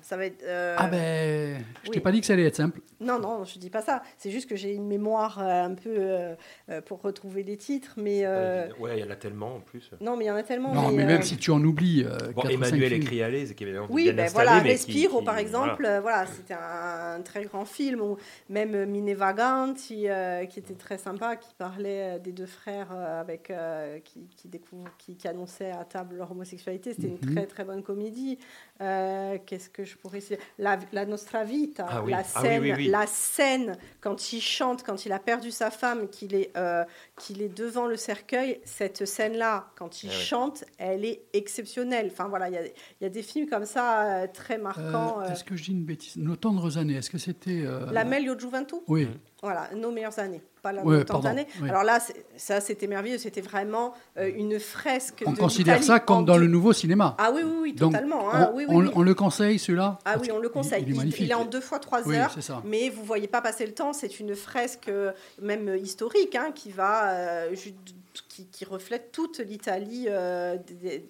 [0.00, 0.42] Ça va être.
[0.44, 2.00] euh, Ah ben, je t'ai oui.
[2.02, 2.80] pas dit que ça allait être simple.
[2.98, 4.02] Non, non, je dis pas ça.
[4.16, 6.34] C'est juste que j'ai une mémoire euh, un peu
[6.86, 8.22] pour retrouver des titres, mais.
[8.24, 9.90] euh, Ouais, il y en a tellement en plus.
[10.00, 10.72] Non, mais il y en a tellement.
[10.74, 12.04] Non, mais euh, même si tu en oublies.
[12.06, 15.24] euh, Bon, Emmanuel écrit à l'aise, qui est bien, Oui, ben voilà, qui- Respiro, qui-
[15.24, 18.16] par exemple, voilà, c'était un, très grand film, ou
[18.48, 22.88] même euh, Mine Vaganti, euh, qui était très sympa, qui parlait euh, des deux frères
[22.92, 26.92] euh, avec, euh, qui, qui, découvrent- qui, qui annonçaient à table leur homosexualité.
[26.94, 27.18] C'était Mhm.
[27.22, 28.38] une très très bonne comédie.
[28.80, 32.10] Euh, Qu'est-ce que je pourrais citer la, la Nostra Vita, Ah oui.
[32.12, 32.88] la Ah oui, scène, oui, oui.
[32.88, 36.84] la scène quand il chante, quand il a perdu sa femme, qu'il est, euh,
[37.18, 40.20] qu'il est devant le cercueil, cette scène-là, quand il Ah oui.
[40.24, 42.08] chante, elle est exceptionnelle.
[42.12, 42.72] Enfin voilà, il y a, il
[43.02, 45.20] y a des films comme ça euh, très marquants.
[45.22, 46.16] euh, Est-ce que je dis une bêtise?
[46.16, 47.62] Nos tendres années, est-ce que c'était.
[47.64, 49.08] euh, La Meglio Gioventù, Oui.
[49.42, 51.46] voilà, nos meilleures années, pas la Ouais, pardon, années.
[51.62, 51.68] oui.
[51.70, 51.98] Alors là,
[52.36, 55.22] ça c'était merveilleux, c'était vraiment euh, une fresque.
[55.26, 57.14] On de considère ça comme en dans le nouveau cinéma.
[57.18, 58.32] Ah oui, oui, oui, totalement.
[58.32, 58.90] hein, on, oui, oui, on- oui.
[58.94, 59.98] on le conseille celui-là?
[60.04, 60.84] Ah oui, on le conseille.
[60.86, 61.30] Il, est magnifique.
[61.30, 62.34] est en deux fois trois heures.
[62.64, 66.70] Mais vous voyez pas passer le temps, c'est une fresque euh, même historique hein, qui
[66.70, 67.54] va euh,
[68.22, 70.56] qui, qui reflète toute l'Italie euh,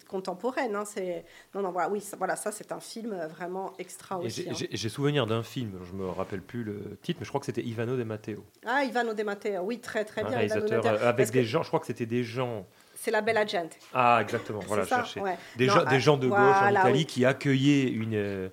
[0.09, 0.75] contemporaine.
[0.77, 0.85] hein.
[0.85, 4.45] C'est non non voilà oui ça, voilà ça c'est un film euh, vraiment extra aussi.
[4.45, 4.69] J'ai hein.
[4.71, 7.63] j'ai- souvenir d'un film, je me rappelle plus le titre, mais je crois que c'était
[7.63, 10.33] Ivano De Matteo, Ah Ivano De Matteo, oui très très un bien.
[10.33, 11.05] De réalisateur Matteo.
[11.05, 12.67] euh, avec des gens, je crois que c'était des gens.
[12.95, 13.73] C'est la belle gente.
[13.93, 15.37] Ah, exactement, voilà, ça, ouais.
[15.57, 17.07] Des, Non, gens, ah, des gens de gauche en Italie oui.
[17.07, 18.51] qui accueillaient une, une,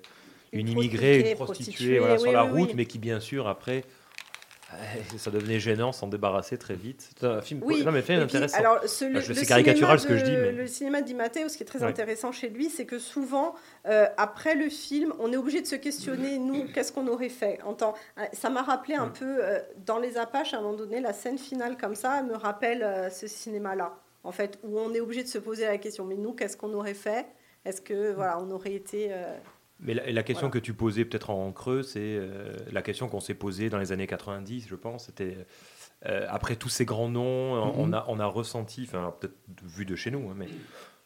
[0.52, 3.48] Une immigrée, prostituée, une prostituée prostituée, voilà, sur oui, la route, mais qui bien sûr
[3.48, 3.84] après
[5.18, 7.10] Ça devenait gênant, s'en débarrasser très vite.
[7.18, 7.60] C'est un film.
[7.64, 8.58] Oui, non, mais film puis, intéressant.
[8.58, 11.14] alors, ce- le, c'est caricatural cinéma ce que je dis, de- mais- Le cinéma Di
[11.14, 11.86] Matteo, ce qui est très Ouais.
[11.88, 13.54] intéressant chez lui, c'est que souvent,
[13.86, 17.58] euh, après le film, on est obligé de se questionner, nous, qu'est-ce qu'on aurait fait
[17.64, 17.94] en temps...
[18.18, 21.12] euh, Ça m'a rappelé un peu, euh, dans Les Apaches, à un moment donné, la
[21.12, 25.22] scène finale comme ça, me rappelle euh, ce cinéma-là, en fait, où on est obligé
[25.22, 27.26] de se poser la question, mais nous, qu'est-ce qu'on aurait fait?
[27.64, 29.08] Est-ce que, voilà, on aurait été...
[29.84, 30.60] Mais la, la question Voilà.
[30.60, 33.92] que tu posais peut-être en creux, c'est euh, la question qu'on s'est posée dans les
[33.92, 35.06] années 90, je pense.
[35.06, 35.36] C'était
[36.06, 39.84] euh, après tous ces grands noms, on- on, a, on a ressenti, enfin peut-être vu
[39.84, 40.48] de chez nous, hein, mais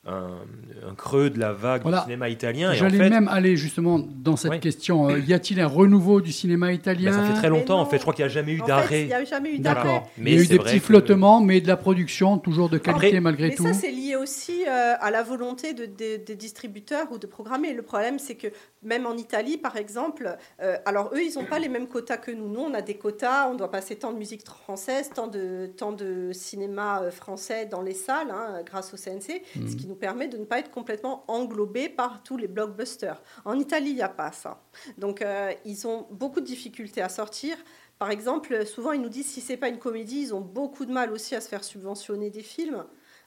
[0.08, 1.98] un, un creux de la vague Voilà.
[1.98, 2.72] du cinéma italien.
[2.72, 5.10] Et en J'allais fait, même aller justement dans cette question.
[5.10, 7.80] Euh, y a-t-il un renouveau du cinéma italien bah, ça fait très Mais longtemps.
[7.80, 9.04] En fait, je crois qu'il n'y a jamais eu fait, il d'arrêt.
[9.06, 9.82] n'y a jamais eu d'arrêt.
[9.84, 10.10] D'accord.
[10.18, 12.78] Mais Il y a eu des petits que- flottements, mais de la production toujours de
[12.78, 13.64] qualité Après- malgré Mais tout.
[13.64, 17.72] ça, c'est lié aussi euh, à la volonté de- de- des distributeurs ou de programmer.
[17.74, 18.48] Le problème, c'est que
[18.82, 22.30] même en Italie, par exemple, euh, alors eux, ils n'ont pas les mêmes quotas que
[22.30, 22.48] nous.
[22.48, 25.92] Nous, on a des quotas, on doit passer tant de musique française, tant de, tant
[25.92, 30.38] de cinéma français dans les salles, hein, grâce au CNC, ce qui nous permet de
[30.38, 33.20] ne pas être complètement englobés par tous les blockbusters.
[33.44, 34.62] En Italie, il n'y a pas ça.
[34.96, 37.56] Donc, euh, ils ont beaucoup de difficultés à sortir.
[37.98, 40.92] Par exemple, souvent, ils nous disent si c'est pas une comédie, ils ont beaucoup de
[40.92, 42.84] mal aussi à se faire subventionner des films.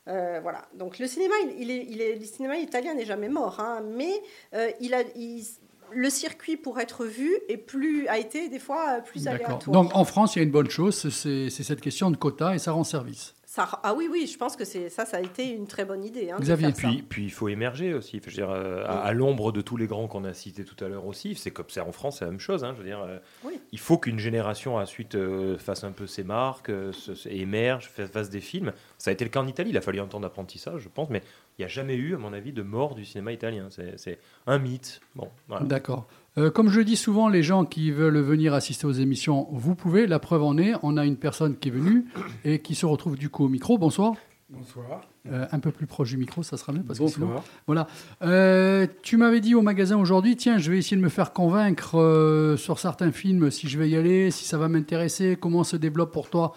[0.07, 0.67] Euh, voilà.
[0.73, 3.83] Donc le cinéma, il, il est, il est- le cinéma italien n'est jamais mort, hein,
[3.95, 4.11] mais
[4.55, 5.45] euh, il a, il-
[5.93, 9.59] le circuit pour être vu est plus, a été des fois plus aléatoire.
[9.73, 12.55] Donc en France, il y a une bonne chose, c'est c'est cette question de quota
[12.55, 13.35] et ça rend service.
[13.53, 16.05] Ça, ah oui, oui, je pense que c'est ça, ça a été une très bonne
[16.05, 16.31] idée.
[16.31, 16.87] hein, de Xavier, ça.
[16.87, 18.21] Puis, puis il faut émerger aussi.
[18.23, 20.81] Je veux dire, euh, à, à l'ombre de tous les grands qu'on a cités tout
[20.81, 22.63] à l'heure aussi, c'est comme c'est en France, c'est la même chose.
[22.63, 23.59] hein, je veux dire, euh, Oui.
[23.73, 28.09] il faut qu'une génération ensuite euh, fasse un peu ses marques, se- se- émerge, fasse,
[28.09, 28.71] fasse des films.
[28.97, 29.71] Ça a été le cas en Italie.
[29.71, 31.21] Il a fallu un temps d'apprentissage, je pense, mais
[31.59, 33.67] il n'y a jamais eu, à mon avis, de mort du cinéma italien.
[33.69, 35.01] C'est c'est un mythe.
[35.15, 35.65] Bon, voilà.
[35.65, 36.07] D'accord.
[36.37, 39.75] Euh, comme je le dis souvent, les gens qui veulent venir assister aux émissions, vous
[39.75, 40.07] pouvez.
[40.07, 42.05] La preuve en est, on a une personne qui est venue
[42.45, 43.77] et qui se retrouve du coup au micro.
[43.77, 44.13] Bonsoir.
[44.49, 45.01] Bonsoir.
[45.31, 47.43] Euh, un peu plus proche du micro, ça sera mieux parce que sinon- Bonsoir.
[47.67, 47.87] Voilà.
[48.21, 51.97] Euh, tu m'avais dit au magasin aujourd'hui, tiens, je vais essayer de me faire convaincre
[51.99, 55.77] euh, sur certains films, si je vais y aller, si ça va m'intéresser, comment se
[55.77, 56.53] développe pour toi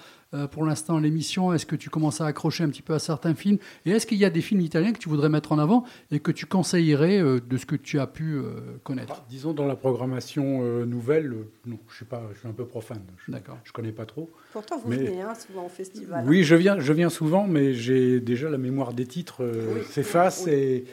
[0.50, 3.58] pour l'instant l'émission, est-ce que tu commences à accrocher un petit peu à certains films,
[3.86, 6.18] et est-ce qu'il y a des films italiens que tu voudrais mettre en avant et
[6.20, 9.16] que tu conseillerais euh, de ce que tu as pu euh, connaître?
[9.20, 12.52] Ah, disons dans la programmation euh, nouvelle, euh, non, je suis pas, je suis un
[12.52, 13.02] peu profane.
[13.26, 13.58] Je, D'accord.
[13.64, 14.30] je connais pas trop.
[14.52, 16.24] Pourtant, vous Mais- venez hein, souvent au festival.
[16.26, 19.80] Oui, je viens, je viens souvent, mais j'ai déjà la mémoire des titres euh, Oui,
[19.90, 20.52] s'efface oui.
[20.52, 20.84] et,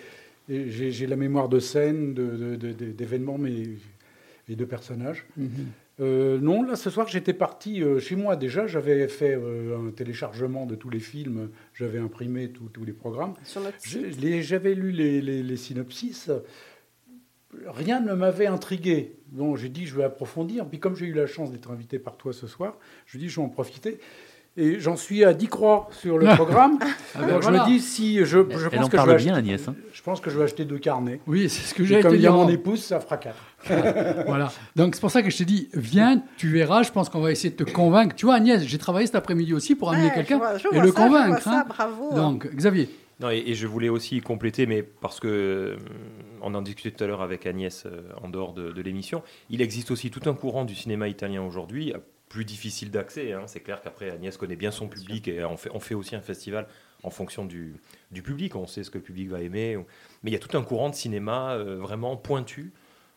[0.50, 3.54] et j'ai la mémoire de scènes, de- de- de- de- d'événements, mais
[4.50, 5.26] et de personnages.
[5.38, 5.50] Mhm.
[6.02, 8.66] Euh, non, là ce soir j'étais parti euh, chez moi déjà.
[8.68, 11.50] J'avais fait euh, un téléchargement de tous les films.
[11.74, 13.36] J'avais imprimé tous- les programmes.
[14.42, 16.32] J'avais lu les, les- les synopsis.
[17.68, 19.18] Rien ne m'avait intrigué.
[19.32, 20.66] Donc j'ai dit, je vais approfondir.
[20.68, 23.36] Puis comme j'ai eu la chance d'être invité par toi ce soir, je dis, je
[23.36, 24.00] vais en profiter.
[24.58, 26.78] Et j'en suis à 10 croix sur le programme.
[26.82, 26.86] Ah
[27.20, 27.60] ben Alors voilà.
[27.60, 29.68] je me dis, si je, je pense en que je vais, bien, acheter, Agnès.
[29.70, 29.76] hein.
[29.94, 31.22] je pense que je vais acheter deux carnets.
[31.26, 32.38] Oui, c'est ce que Et j'allais comme te il y a dire.
[32.38, 33.38] mon épouse, ça fera quatre.
[34.28, 34.52] Voilà.
[34.76, 36.84] Donc c'est pour ça que je t'ai dit, viens, tu verras.
[36.84, 38.14] Je pense qu'on va essayer de te convaincre.
[38.16, 40.60] Tu vois, Agnès, j'ai travaillé cet après-midi aussi pour amener Ouais, quelqu'un et vois le
[40.60, 41.42] ça, je vois convaincre.
[41.42, 41.66] ça, hein.
[41.68, 42.14] bravo.
[42.14, 42.90] Donc Xavier.
[43.22, 45.76] Non, et, et je voulais aussi compléter, mais parce que euh,
[46.42, 49.22] on en discutait tout à l'heure avec Agnès euh, en dehors de, de l'émission,
[49.52, 51.94] il existe aussi tout un courant du cinéma italien aujourd'hui,
[52.32, 53.34] plus difficile d'accès.
[53.34, 53.44] hein.
[53.48, 56.22] C'est clair qu'après Agnès connaît bien son public et on fait, on fait aussi un
[56.22, 56.68] festival
[57.04, 57.76] en fonction du,
[58.12, 58.56] du public.
[58.56, 59.78] On sait ce que le public va aimer.
[60.24, 62.72] Mais il y a tout un courant de cinéma euh, vraiment pointu.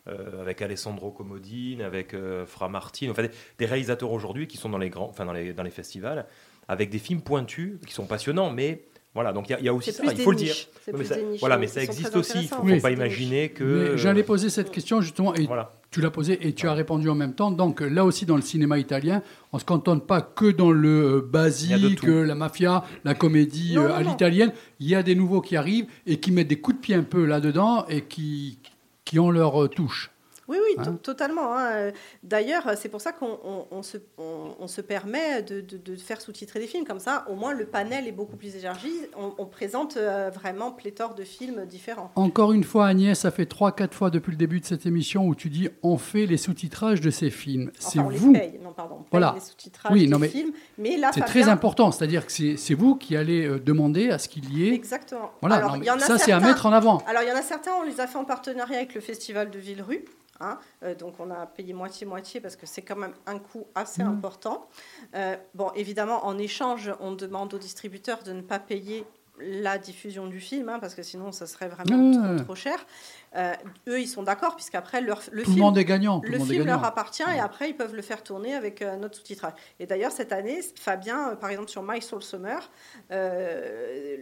[0.07, 4.69] euh, avec Alessandro Comodine, avec euh, Fra Martin, enfin des, des réalisateurs aujourd'hui qui sont
[4.69, 6.27] dans les grands, enfin dans les, dans les festivals,
[6.67, 8.83] avec des films pointus qui sont passionnants, mais
[9.15, 10.53] voilà, donc il y a- il y, a aussi ça, il faut le dire.
[10.53, 10.67] niches.
[10.93, 12.33] Mais ça- voilà, mais ça existe aussi.
[12.33, 13.97] Il intéressants, faut, pas imaginer que.
[13.97, 15.73] J'allais poser cette question justement et Voilà.
[15.95, 17.51] Tu l'as posée et tu as répondu en même temps.
[17.51, 19.21] Donc là aussi dans le cinéma italien,
[19.53, 23.83] on se cantonne pas que dans le euh, basique, euh, la mafia, la comédie Non,
[23.83, 24.51] euh, non, à l'italienne.
[24.81, 27.03] Il y a des nouveaux qui arrivent et qui mettent des coups de pied un
[27.03, 28.59] peu là-dedans et qui,
[29.05, 30.11] qui ont leur euh, touche.
[30.47, 31.57] Oui, oui, Hein to- totalement.
[31.57, 31.91] hein.
[32.23, 35.95] D'ailleurs, c'est pour ça qu'on on- on se, on- on se permet de, de- de
[35.95, 36.85] faire sous-titrer des films.
[36.85, 38.91] Comme ça, au moins, le panel est beaucoup plus élargi.
[39.37, 42.11] On, présente euh, vraiment pléthore de films différents.
[42.15, 45.35] Encore une fois, Agnès, ça fait 3-4 fois depuis le début de cette émission où
[45.35, 47.71] tu dis on fait les sous-titrages de ces films.
[47.79, 48.33] C'est Enfin, vous.
[48.33, 48.59] les paye.
[48.63, 49.31] Non, pardon, on paye Voilà.
[49.35, 50.51] les sous-titrages Oui, non, mais films.
[50.77, 54.17] Mais là, C'est Fabien- très important, c'est-à-dire que c'est vous qui allez euh, demander à
[54.19, 54.73] ce qu'il y ait.
[54.73, 55.31] Exactement.
[55.41, 56.97] Voilà, Alors, non, y en a ça c'est à mettre en avant.
[57.07, 59.49] Alors, il y en a certains, on les a fait en partenariat avec le Festival
[59.51, 60.03] de Villerue.
[60.39, 60.59] Hein.
[60.83, 64.09] Euh, donc, on a payé moitié-moitié parce que c'est quand même un coût assez Mhm.
[64.11, 64.67] important.
[65.15, 69.05] Euh, bon, évidemment, en échange, on demande aux distributeurs de ne pas payer
[69.37, 72.35] la diffusion du film, hein, parce que sinon ça serait vraiment trop, ouais.
[72.37, 72.77] trop cher.
[73.35, 73.53] Euh,
[73.89, 76.19] eux, ils sont d'accord, puisqu'après, leur, le Tout film, monde est gagnant.
[76.21, 76.75] Tout le monde film gagnant.
[76.77, 79.53] leur appartient et après, ils peuvent le faire tourner avec euh, notre sous-titrage.
[79.79, 82.69] Et d'ailleurs, cette année, Fabien, euh, par exemple, sur My Soul Summer,
[83.11, 84.15] euh,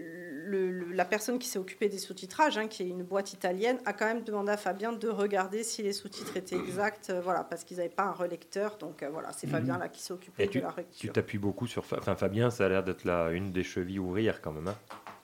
[0.45, 3.77] le- le- la personne qui s'est occupée des sous-titrages, hein, qui est une boîte italienne,
[3.85, 7.43] a quand même demandé à Fabien de regarder si les sous-titres étaient exacts, euh, voilà,
[7.43, 8.77] parce qu'ils n'avaient pas un relecteur.
[8.77, 11.13] Donc euh, voilà, c'est Fabien là qui s'est occupé Et de tu, la tu relecture.
[11.13, 11.85] t'appuies beaucoup sur.
[11.85, 14.67] Fabien, ça a l'air d'être la une des chevilles ouvrières quand même.
[14.67, 14.75] hein.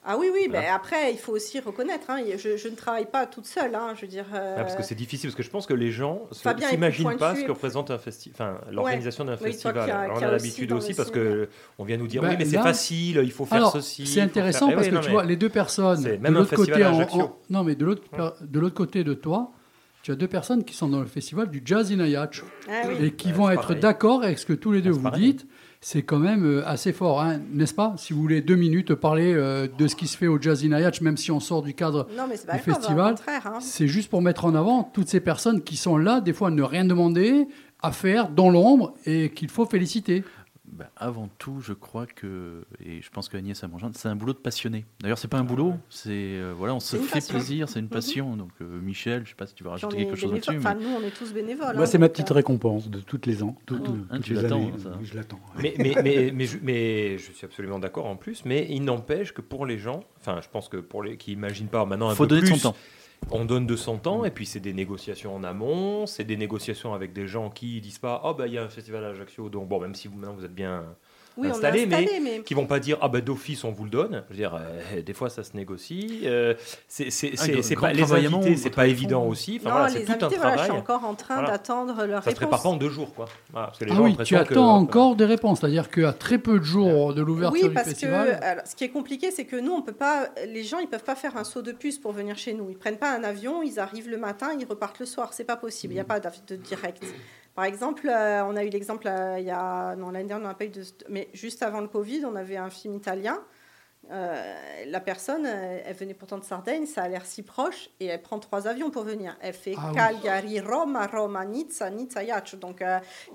[0.06, 0.76] Ah oui, oui, mais Voilà.
[0.76, 4.02] après, il faut aussi reconnaître, hein, je, je ne travaille pas toute seule, hein, je
[4.02, 4.26] veux dire...
[4.34, 7.18] euh, Ah, parce que c'est difficile, parce que je pense que les gens ne s'imaginent
[7.18, 9.78] pas ce que représente un festival, enfin l'organisation d'un festival.
[9.90, 11.26] Alors, on a aussi l'habitude aussi parce cinéma.
[11.26, 14.08] que on vient nous dire Ben, oui, mais c'est facile, il faut faire Alors, ceci.
[14.08, 16.18] c'est intéressant faire- Eh parce oui, que non, tu mais- vois, les deux personnes, C'est
[16.18, 17.22] de même un l'autre côté, festival à en- Ajaccio.
[17.22, 18.04] en- non mais de l'autre
[18.42, 19.52] de l'autre côté de toi,
[20.02, 23.08] tu as deux personnes qui sont dans le festival du Jazz in Ayach Ah oui.
[23.08, 25.46] et qui vont être d'accord avec ce que tous les deux c'est vous dites.
[25.82, 29.34] C'est quand même euh, assez fort, hein, n'est-ce pas Si vous voulez deux minutes parler
[29.34, 31.74] euh, de ce qui se fait au Jazz in Ayach, même si on sort du
[31.74, 33.16] cadre Non, mais c'est pas du grave, festival,
[33.46, 33.60] hein.
[33.62, 36.52] c'est juste pour mettre en avant toutes ces personnes qui sont là, des fois à
[36.52, 37.48] ne rien demander,
[37.82, 40.26] à faire dans l'ombre et qu'il faut féliciter.
[40.72, 44.16] Ben, avant tout, je crois que, et je pense que Agnès a mangé, c'est un
[44.16, 44.86] boulot de passionné.
[45.02, 47.34] D'ailleurs, c'est pas un boulot, c'est euh, voilà, on se fait passion.
[47.34, 47.92] plaisir, c'est une Mhm.
[47.92, 48.38] passion.
[48.38, 50.58] Donc, euh, Michel, je sais pas si tu veux rajouter quelque chose là-dessus.
[50.58, 51.74] Enfin, mais- nous, on est tous bénévoles.
[51.74, 53.56] Moi, hein, c'est ma petite euh, récompense de toutes les ans.
[53.66, 53.82] Toutes.
[54.10, 54.74] Ah, toutes tu les l'attends, années.
[54.78, 54.92] ça.
[55.02, 55.40] Je l'attends.
[55.58, 55.74] ouais.
[55.80, 59.34] Mais, mais, mais, mais, je, mais je suis absolument d'accord en plus, mais il n'empêche
[59.34, 62.16] que pour les gens, enfin je pense que pour les qui imaginent pas maintenant un
[62.16, 62.78] faut peu donner plus, son temps.
[63.32, 66.94] On donne de son temps et puis c'est des négociations en amont, c'est des négociations
[66.94, 69.50] avec des gens qui disent pas oh bah il y a un festival à Ajaccio
[69.50, 70.96] donc bon même si vous maintenant vous êtes bien
[71.40, 74.24] Oui, installé, mais qui vont pas dire ah bah d'office on vous le donne.
[74.30, 76.22] Je veux dire euh, des fois ça se négocie.
[76.26, 76.54] euh,
[76.88, 77.10] c'est
[77.40, 79.30] Ah, pas les invités, c'est pas évident fond.
[79.30, 79.58] aussi.
[79.62, 81.52] Enfin non, voilà, les tout un je suis encore en train Voilà.
[81.52, 82.64] d'attendre leur ça se prépare réponse.
[82.64, 83.26] pas en deux jours quoi.
[83.52, 86.14] Voilà, parce que les Ah gens oui, tu que, attends encore des réponses, c'est-à-dire qu'à
[86.14, 88.40] très peu de jours de l'ouverture Oui, du parce festival.
[88.40, 90.88] que alors, ce qui est compliqué, c'est que nous, on peut pas, les gens, ils
[90.88, 92.70] peuvent pas faire un saut de puce pour venir chez nous.
[92.70, 95.34] Ils prennent pas un avion, ils arrivent le matin, ils repartent le soir.
[95.34, 95.94] C'est pas possible.
[95.94, 97.04] Il n'y a pas d'av- de direct.
[97.56, 100.50] Par exemple, euh, on a eu l'exemple euh, il y a non l'année dernière, on
[100.50, 103.40] n'a pas eu de, mais juste avant le Covid, on avait un film italien.
[104.12, 104.54] Euh,
[104.88, 108.40] la personne, elle venait pourtant de Sardaigne, ça a l'air si proche, et elle prend
[108.40, 109.38] trois avions pour venir.
[109.42, 109.96] Elle fait Ah oui.
[109.96, 112.56] Cagliari, Roma, Roma, Nizza, Nizza, Yacht.
[112.56, 112.82] Donc,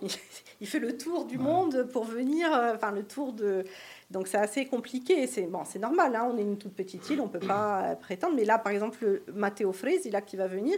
[0.02, 0.08] il,
[0.60, 3.64] il fait le tour du monde pour venir, enfin le tour de.
[4.10, 5.26] Donc c'est assez compliqué.
[5.26, 6.16] C'est bon, c'est normal.
[6.16, 8.34] hein, on est une toute petite île, on peut pas prétendre.
[8.34, 10.76] Mais là, par exemple, le Matteo Fresi, là qui va venir,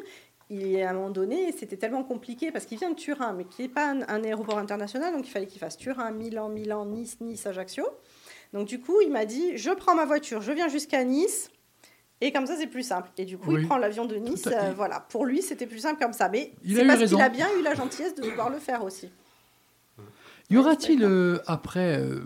[0.51, 3.62] il à un moment donné, c'était tellement compliqué parce qu'il vient de Turin, mais qui
[3.62, 7.18] n'est pas un, un aéroport international, donc il fallait qu'il fasse Turin, Milan, Milan, Nice,
[7.20, 7.84] Nice, Ajaccio.
[8.53, 11.51] Donc du coup, il m'a dit, je prends ma voiture, je viens jusqu'à Nice.
[12.22, 13.11] Et comme ça, c'est plus simple.
[13.18, 13.61] Et du coup, Oui.
[13.61, 14.47] il prend l'avion de Nice.
[14.47, 15.01] Euh, voilà.
[15.01, 16.30] Pour lui, c'était plus simple comme ça.
[16.30, 18.82] Mais Il a c'est parce qu'il a bien eu la gentillesse de vouloir le faire
[18.84, 19.11] aussi.
[20.49, 22.20] Y aura-t-il euh, après, euh,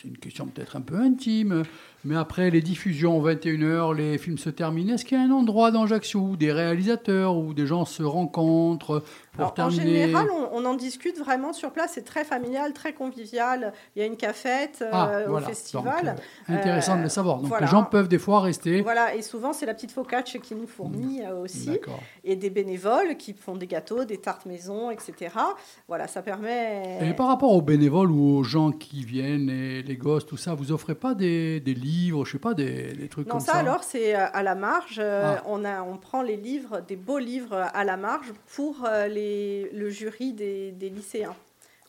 [0.00, 1.64] c'est une question peut-être un peu intime,
[2.04, 5.70] mais après les diffusions 21h, les films se terminent, est-ce qu'il y a un endroit
[5.70, 10.28] dans Ajaccio où des réalisateurs ou des gens se rencontrent pour Alors, en terminer général,
[10.32, 11.92] on, on en discute vraiment sur place.
[11.94, 13.72] C'est très familial, très convivial.
[13.94, 15.84] Il y a une cafette euh, Ah, au festival.
[16.04, 16.16] Donc,
[16.50, 17.38] euh, intéressant de Euh, le savoir.
[17.38, 17.66] Donc voilà.
[17.66, 18.82] les gens peuvent des fois rester.
[18.82, 21.70] Voilà, et souvent c'est la petite focaccia qui nous fournit euh, aussi,
[22.24, 25.34] et des bénévoles qui font des gâteaux, des tartes maison, etc.
[25.86, 26.98] Voilà, ça permet.
[27.08, 30.54] Et par rapport aux bénévoles ou aux gens qui viennent, les, les gosses, tout ça,
[30.54, 31.87] vous offrez pas des, des livres,
[32.24, 34.54] je sais pas, des, des trucs Non, comme ça, ça alors c'est euh, à la
[34.54, 34.98] marge.
[35.02, 35.42] Euh, Ah.
[35.46, 39.70] on, a, on prend les livres, des beaux livres à la marge pour euh, les,
[39.72, 41.34] le jury des, des lycéens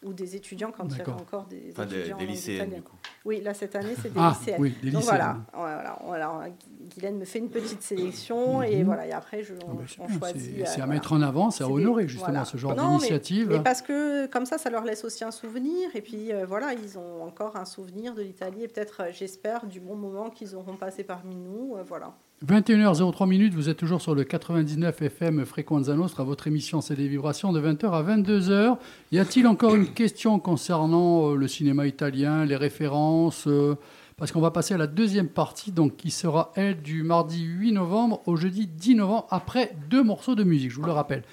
[0.04, 2.82] ou des étudiants quand il y avait encore des Enfin, des, étudiants des lycéennes, du
[2.82, 2.95] coup.
[3.26, 4.62] Oui, là cette année c'est des Ah, lycéennes.
[4.62, 5.43] oui, des Donc lycéens.
[5.54, 6.43] voilà, voilà, alors,
[6.89, 8.86] Guylaine me fait une petite sélection et Mhm.
[8.86, 9.88] voilà, et après je, Ah on, ben, bien,
[10.20, 10.39] choisit.
[10.56, 10.86] c'est- euh, à voilà.
[10.93, 12.45] mettre en avant, c'est à des- honorer justement voilà.
[12.45, 13.50] ce genre d'initiative.
[13.52, 15.89] Mais parce que comme ça, ça leur laisse aussi un souvenir.
[15.95, 19.66] Et puis euh, voilà, ils ont encore un souvenir de l'Italie et peut-être, euh, j'espère,
[19.66, 21.76] du bon moment qu'ils auront passé parmi nous.
[21.76, 22.14] euh, voilà.
[22.45, 27.09] 21h03 minutes, vous êtes toujours sur le 99 FM Fréquenza Nostra, votre émission c'est des
[27.09, 28.77] vibrations de 20h à 22h.
[29.11, 33.75] Y a-t-il encore une question concernant euh, le cinéma italien, les références euh,
[34.15, 37.73] Parce qu'on va passer à la deuxième partie, donc qui sera elle du mardi 8
[37.73, 41.23] novembre au jeudi 10 novembre, après deux morceaux de musique, je vous le rappelle.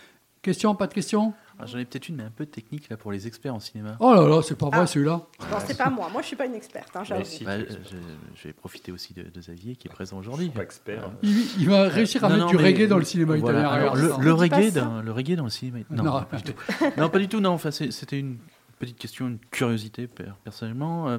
[0.43, 1.35] Question, pas de question?
[1.65, 3.97] J'en ai peut-être une, mais un peu technique là pour les experts en cinéma.
[4.01, 4.87] Oh là là, c'est pas vrai Ah.
[4.87, 5.23] celui-là.
[5.51, 6.09] Non, c'est pas moi.
[6.13, 7.97] Moi, je suis pas une experte, hein, si, Bah, euh, je,
[8.41, 10.51] je vais profiter aussi de, de Xavier qui est présent aujourd'hui.
[10.51, 11.05] pas expert.
[11.07, 11.13] hein.
[11.23, 13.61] Il, il va réussir à Non, mettre non, du mais- reggae dans le cinéma voilà,
[13.61, 13.75] italien.
[13.75, 15.79] alors, le, reggae dans, le reggae dans le cinéma.
[15.91, 16.23] Non, Non.
[16.25, 16.53] pas du tout.
[16.99, 17.41] non, pas du tout.
[17.41, 18.37] Non, enfin, c'est- c'était une
[18.79, 21.09] petite question, une curiosité per- personnellement.
[21.09, 21.19] Euh,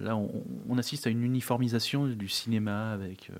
[0.00, 0.30] là, on,
[0.68, 3.28] on assiste à une uniformisation du cinéma avec.
[3.30, 3.36] euh,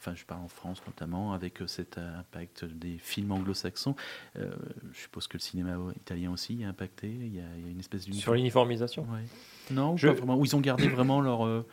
[0.00, 3.94] Enfin, je parle en France notamment, avec euh, cet impact des films anglo-saxons.
[4.36, 4.50] Euh,
[4.92, 7.08] je suppose que le cinéma italien aussi est impacté.
[7.08, 9.02] Il y a, il y a une espèce Sur l'uniformisation?
[9.12, 9.24] Ouais.
[9.70, 10.36] Non, Je- pas vraiment.
[10.38, 11.66] Où ils ont gardé vraiment leur, euh,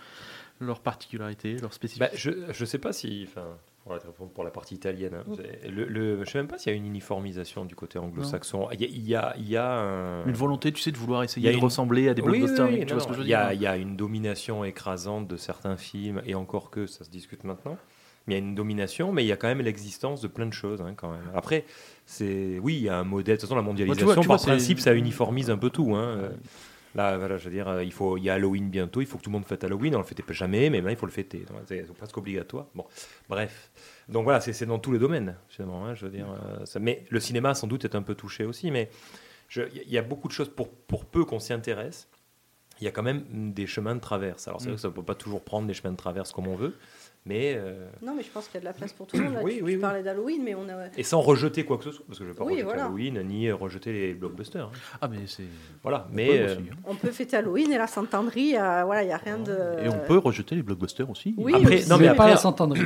[0.59, 3.45] leurs particularités, leurs Bah, je ne sais pas si, enfin,
[3.85, 6.73] pour la, pour la partie italienne, hein, c'est- le, le- je sais même pas s'il
[6.73, 8.67] y a une uniformisation du côté anglo-saxon.
[8.73, 10.97] Il y a, il y a, il y a un- Une volonté, tu sais, de
[10.97, 12.65] vouloir essayer de une- ressembler à des Oui, oui, blockbusters.
[12.67, 13.23] oui,
[13.55, 17.45] Il y a une domination écrasante de certains films, et encore que ça se discute
[17.45, 17.77] maintenant.
[18.27, 20.45] Mais il y a une domination, mais il y a quand même l'existence de plein
[20.45, 21.31] de choses, hein, quand même.
[21.33, 21.63] Après,
[22.05, 23.35] c'est oui, il y a un modèle.
[23.35, 25.69] De toute façon, la mondialisation, vois- tu par vois, c'est- principe, ça uniformise un peu
[25.69, 25.95] tout.
[25.95, 26.29] hein.
[26.95, 29.01] Là, voilà, je veux dire, il faut, il y a Halloween bientôt.
[29.01, 29.93] Il faut que tout le monde fête Halloween.
[29.95, 31.45] On le fêtait pas jamais, mais maintenant il faut le fêter.
[31.67, 32.65] C'est presque obligatoire.
[32.73, 32.85] Bon,
[33.29, 33.69] bref.
[34.09, 35.85] Donc voilà, c'est dans tous les domaines, finalement.
[35.85, 38.45] hein, je veux dire, euh, ça- mais le cinéma, sans doute, est un peu touché
[38.45, 38.71] aussi.
[38.71, 38.89] Mais
[39.55, 42.07] il y a beaucoup de choses pour, pour peu qu'on s'y intéresse.
[42.81, 43.23] Il y a quand même
[43.53, 44.47] des chemins de traverse.
[44.47, 46.47] Alors c'est vrai que ça ne peut pas toujours prendre des chemins de traverse comme
[46.47, 46.75] on veut,
[47.27, 49.23] mais euh, Non, mais je pense qu'il y a de la place pour tout le
[49.23, 49.33] monde.
[49.35, 49.81] Là, Oui, tu, oui, tu oui.
[49.81, 50.87] parlais d'Halloween, mais on a.
[50.97, 52.63] et sans rejeter quoi que ce soit, parce que je ne veux pas Oui, rejeter
[52.65, 52.85] voilà.
[52.85, 54.65] Halloween ni rejeter les blockbusters.
[54.65, 54.71] hein.
[55.01, 55.43] Ah, mais c'est.
[55.83, 56.75] Voilà, on mais peut euh, aussi, hein.
[56.85, 59.51] On peut fêter Halloween et la Saint-André, euh, voilà, il n'y a rien de.
[59.83, 61.33] Et on peut rejeter les blockbusters aussi.
[61.37, 61.89] Oui, Après- aussi.
[61.89, 62.33] non, mais mais après-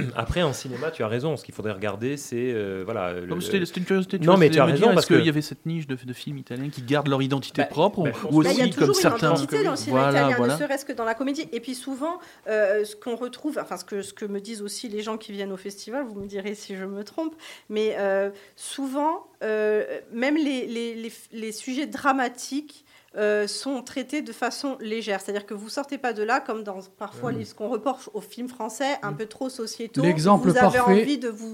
[0.15, 1.37] après en cinéma, tu as raison.
[1.37, 3.13] Ce qu'il faudrait regarder, c'est euh, voilà.
[3.13, 4.19] Le- C'était une curiosité.
[4.19, 5.95] Non, vois, mais tu as raison, dire, parce qu'il que- y avait cette niche de,
[5.95, 8.57] de films italiens qui gardent leur identité Bah, propre bah, ou- ou que- Bah, il
[8.57, 9.27] y a aussi comme toujours une certains.
[9.29, 10.53] identité dans le cinéma Voilà, italien, voilà.
[10.55, 11.47] ne serait-ce que dans la comédie.
[11.51, 15.01] Et puis souvent, ce qu'on retrouve, enfin ce que, ce que me disent aussi les
[15.03, 17.35] gens qui viennent au festival, vous me direz si je me trompe,
[17.69, 22.85] mais euh, souvent, euh, même les, les, les, les sujets dramatiques
[23.17, 25.19] euh, sont traités de façon légère.
[25.19, 28.21] C'est-à-dire que vous sortez pas de là comme dans parfois les- ce qu'on reporte aux
[28.21, 30.01] films français, un peu trop sociétaux.
[30.47, 30.47] L'exemple
[30.85, 31.05] parfait-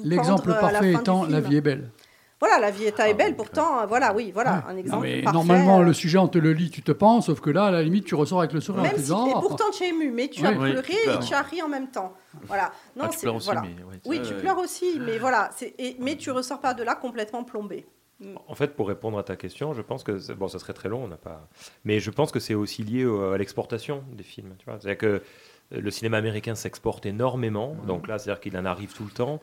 [0.04, 1.90] L'exemple la parfait étant La vie est belle.
[2.40, 3.36] Voilà, la vie est Ah, belle.
[3.36, 5.38] Pourtant, voilà, oui, voilà, un Non, exemple mais parfait.
[5.38, 7.72] normalement, euh, le sujet, on te le lit, tu te penses, sauf que là, à
[7.72, 9.72] la limite, tu ressors avec le sourire en Même te si, disant et Ah, pourtant
[9.76, 12.14] tu es ému, mais tu as pleuré tu et tu as ri en même temps.
[12.44, 12.72] Voilà.
[12.96, 13.62] Non, Ah, tu c'est- pleures aussi, voilà.
[13.62, 13.84] mais.
[13.84, 15.50] ouais, Oui, tu pleures aussi, mais voilà.
[15.56, 17.88] c'est- et- mais tu ressors pas de là complètement plombé.
[18.48, 21.04] En fait, pour répondre à ta question, je pense que bon, ça serait très long,
[21.04, 21.48] on n'a pas.
[21.86, 24.56] Mais je pense que c'est aussi lié au- à l'exportation des films.
[24.58, 25.22] Tu vois, c'est-à-dire que
[25.72, 29.40] le cinéma américain s'exporte énormément, donc là, c'est-à-dire qu'il en arrive tout le temps.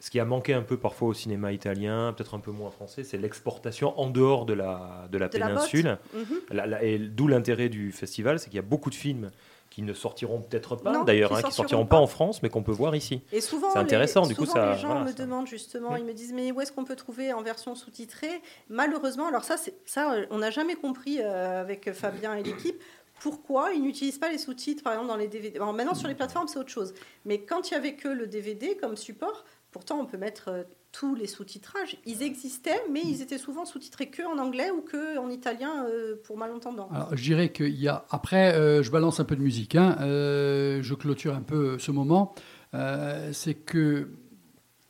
[0.00, 3.02] Ce qui a manqué un peu parfois au cinéma italien, peut-être un peu moins français,
[3.02, 5.98] c'est l'exportation en dehors de la, de la De péninsule.
[6.14, 6.24] Mhm.
[6.50, 9.32] La- la- et d'où l'intérêt du festival, c'est qu'il y a beaucoup de films
[9.70, 11.96] qui ne sortiront peut-être pas, d'ailleurs, qui hein, sortiront sortiront pas.
[11.96, 13.20] pas en France, mais qu'on peut voir ici.
[13.32, 15.96] Et souvent, C'est intéressant, les, du coup, ça- les gens voilà, me ça- demandent justement,
[15.96, 18.40] ils me disent mais où est-ce qu'on peut trouver en version sous-titrée?
[18.70, 22.80] Malheureusement, alors ça, ça, euh, on n'a jamais compris euh, avec Fabien et l'équipe.
[23.20, 26.14] Pourquoi ils n'utilisent pas les sous-titres, par exemple, dans les DVD Alors, Maintenant, sur les
[26.14, 26.94] plateformes, c'est autre chose.
[27.24, 30.62] Mais quand il y avait que le DVD comme support, pourtant, on peut mettre euh,
[30.92, 31.96] tous les sous-titrages.
[32.06, 36.16] Ils existaient, mais ils étaient souvent sous-titrés que en anglais ou que en italien euh,
[36.24, 36.88] pour malentendants.
[36.92, 38.04] Alors, je dirais qu'il y a.
[38.10, 39.74] Après, euh, je balance un peu de musique.
[39.74, 39.96] hein.
[40.00, 42.34] Euh, je clôture un peu ce moment.
[42.74, 44.08] Euh, c'est que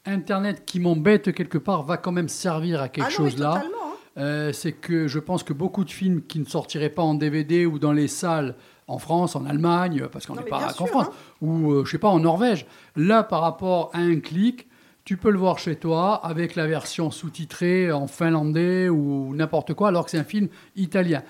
[0.04, 3.54] Internet, qui m'embête quelque part, va quand même servir à quelque ah non, chose là.
[3.54, 3.87] totalement.
[4.18, 7.66] Euh, c'est que je pense que beaucoup de films qui ne sortiraient pas en DVD
[7.66, 8.56] ou dans les salles
[8.88, 11.36] en France, en Allemagne, parce qu'on n'est pas qu'en France, hein.
[11.42, 12.66] ou euh, je sais pas en Norvège.
[12.96, 14.66] Là, par rapport à un clic,
[15.04, 19.88] tu peux le voir chez toi avec la version sous-titrée en finlandais ou n'importe quoi,
[19.88, 21.22] alors que c'est un film italien.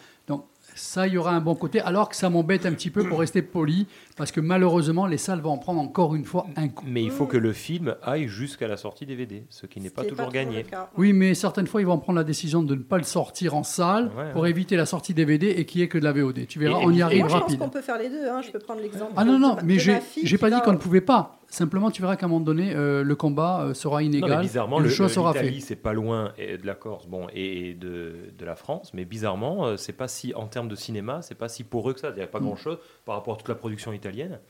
[0.79, 3.19] Ça, il y aura un bon côté, alors que ça m'embête un petit peu pour
[3.21, 6.85] rester poli, parce que malheureusement, les salles vont en prendre encore une fois un coup.
[6.89, 10.05] Mais il faut que le film aille jusqu'à la sortie DVD, ce qui n'est pas
[10.05, 10.63] toujours gagné.
[10.65, 10.89] cas.
[10.97, 13.63] Oui, mais certaines fois, ils vont prendre la décision de ne pas le sortir en
[13.65, 14.51] salle Ouais, pour ouais.
[14.51, 16.47] éviter la sortie DVD et qu'il n'y ait que de la VOD.
[16.47, 18.29] Tu verras, Et- on y arrive Moi, je pense qu'on peut faire les deux.
[18.29, 18.41] hein.
[18.43, 19.13] Je peux prendre l'exemple.
[19.17, 21.38] Ah non, de non, ma- mais j'ai pas dit qu'on ne pouvait pas.
[21.51, 24.31] Simplement, tu verras qu'à un moment donné, euh, le combat euh, sera Non, inégal.
[24.37, 25.67] mais bizarrement, et le, le choix le- sera l'Italie, fait.
[25.69, 29.77] c'est pas loin de la Corse, bon, et de, de la France, mais bizarrement, euh,
[29.79, 32.11] c'est pas si en termes de cinéma, c'est pas si poreux que ça.
[32.11, 32.31] Il n'y a Mm.
[32.31, 34.41] pas grand chose par rapport à toute la production italienne.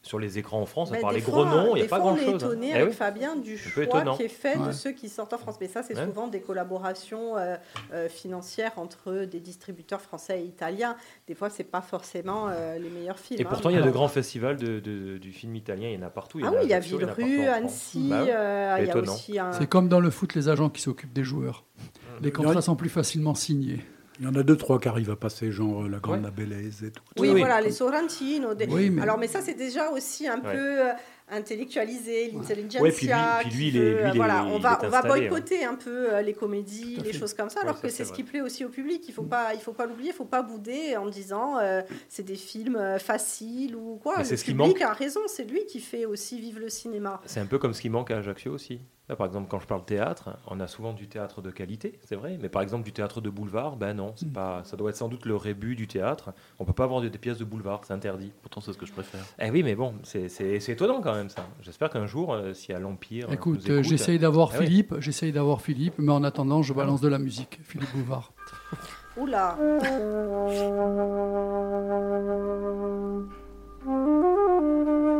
[0.00, 1.88] Sur les écrans en France, à part des les fois, gros noms, il n'y a
[1.88, 2.34] pas fois, grand On est chose.
[2.42, 2.94] étonné Eh avec oui.
[2.94, 3.84] Fabien du choix
[4.16, 5.56] qui est fait de ceux qui sortent en France.
[5.60, 6.04] Mais ça, c'est Ouais.
[6.06, 7.56] souvent des collaborations euh,
[7.92, 10.96] euh, financières entre des distributeurs français et italiens.
[11.26, 13.40] Des fois, c'est pas forcément euh, les meilleurs films.
[13.40, 13.48] Et hein.
[13.50, 16.06] pourtant, il y a de grands festivals de, de- du film italien, il y en
[16.06, 16.40] a partout.
[16.44, 17.46] Ah oui, il y a Villerue.
[17.48, 18.24] Annecy, Bah ouais.
[18.24, 19.12] il y a étonnant.
[19.12, 19.52] aussi un.
[19.52, 21.64] C'est comme dans le foot, les agents qui s'occupent des joueurs.
[21.76, 22.24] Mmh.
[22.24, 23.80] Les contrats sont plus facilement signés.
[24.20, 26.44] Il y en a deux, trois qui arrivent à passer, genre euh, la Grande Ouais.
[26.84, 27.02] Et tout.
[27.18, 28.54] Oui, Oui, voilà, les Sorrentino.
[28.54, 30.52] des- Oui, mais- Alors, mais ça, c'est déjà aussi un Ouais.
[30.54, 30.92] peu euh,
[31.30, 32.82] intellectualisé, l'intelligentsia.
[32.82, 34.78] Ouais, puis lui- puis qui lui, il est- veut, lui, il est- voilà, on va,
[34.82, 35.06] est on va hein.
[35.08, 38.04] boycotter un peu euh, les comédies, les choses comme ça, Ouais, alors ça, que c'est
[38.04, 39.04] ce qui plaît aussi au public.
[39.08, 42.24] Il faut pas, il faut pas l'oublier, il faut pas bouder en disant euh, c'est
[42.24, 44.14] des films faciles ou quoi.
[44.16, 44.82] Mais Le c'est ce qui public manque.
[44.82, 47.20] a raison, c'est lui qui fait aussi vivre le cinéma.
[47.24, 48.80] C'est un peu comme ce qui manque à Ajaccio aussi.
[49.08, 52.14] Là, par exemple, quand je parle théâtre, on a souvent du théâtre de qualité, c'est
[52.16, 54.12] vrai, mais par exemple du théâtre de boulevard, ben non, Mm.
[54.16, 56.32] c'est pas, ça doit être sans doute le rébut du théâtre.
[56.58, 58.30] On peut pas avoir des, pièces de boulevard, c'est interdit.
[58.42, 59.20] Pourtant, c'est ce que je préfère.
[59.40, 61.46] Eh oui, mais bon, c'est c'est- c'est étonnant quand même ça.
[61.62, 63.30] J'espère qu'un jour, euh, si à l'Empire.
[63.30, 64.66] euh, Écoute, j'essaye d'avoir Ah oui.
[64.66, 67.58] Philippe, j'essaye d'avoir Philippe, mais en attendant, je balance de la musique.
[67.64, 68.32] Philippe Bouvard.
[69.16, 69.56] Oula.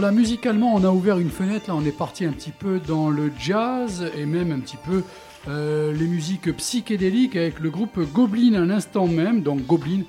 [0.00, 1.66] Thank Voilà, musicalement, on a ouvert une fenêtre.
[1.68, 5.02] Là, on est parti un petit peu dans le jazz et même un petit peu
[5.48, 9.42] euh, les musiques psychédéliques avec le groupe Goblin à l'instant même.
[9.42, 10.00] Donc, Goblin,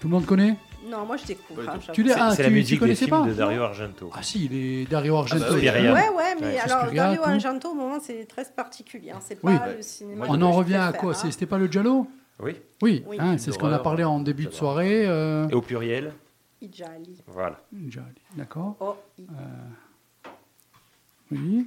[0.00, 0.56] tout le monde connaît?
[0.90, 1.62] Non, moi je découvre.
[1.68, 1.78] hein.
[1.92, 4.10] Tu l'as- C'est ah, c'est la musique des films pas de Dario Argento.
[4.12, 5.40] Ah, si, il est Dario Argento.
[5.44, 5.60] bah oui.
[5.60, 5.92] Suspiria.
[5.92, 7.22] Ouais, ouais, mais Ouais, alors Suspiria, Dario.
[7.24, 9.10] Argento, au moment, c'est très particulier.
[9.12, 9.54] hein, C'est pas Oui.
[9.76, 10.26] le cinéma.
[10.26, 11.12] Moi, On en revient à quoi?
[11.12, 11.28] hein.
[11.30, 12.06] C'était pas le Giallo?
[12.42, 12.52] Oui.
[12.82, 13.16] Oui, Oui.
[13.20, 15.04] hein, c'est ce qu'on a parlé en début de soirée.
[15.06, 16.12] euh, Et au pluriel,
[16.62, 17.22] Ijali.
[17.26, 17.60] voilà.
[17.88, 18.06] Gialli,
[18.36, 18.76] D'accord.
[18.80, 19.26] Oh, i-
[21.30, 21.66] Oui.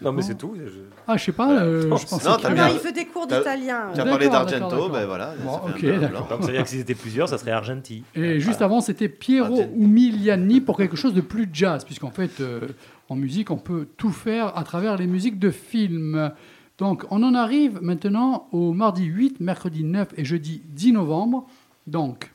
[0.00, 0.54] Non, mais c'est tout.
[0.56, 0.70] je-
[1.08, 1.62] Ah, je sais pas, Voilà.
[1.64, 3.90] euh, Non, je pensais non, Ah bien- il fait des cours d'italien.
[3.92, 5.34] Tu as parlé d'Argento, ben voilà.
[5.44, 6.08] Bon, ok, d'accord.
[6.10, 6.26] blanc.
[6.30, 8.04] Donc, ça veut dire que s'ils étaient plusieurs, ça serait Argenti.
[8.14, 12.40] Et juste avant, c'était Piero Argent- Umiliani pour quelque chose de plus jazz, puisqu'en fait,
[12.40, 12.60] euh,
[13.08, 16.30] en musique, on peut tout faire à travers les musiques de films.
[16.78, 21.48] Donc, on en arrive maintenant au mardi 8, mercredi 9 et jeudi 10 novembre.
[21.88, 22.31] Donc,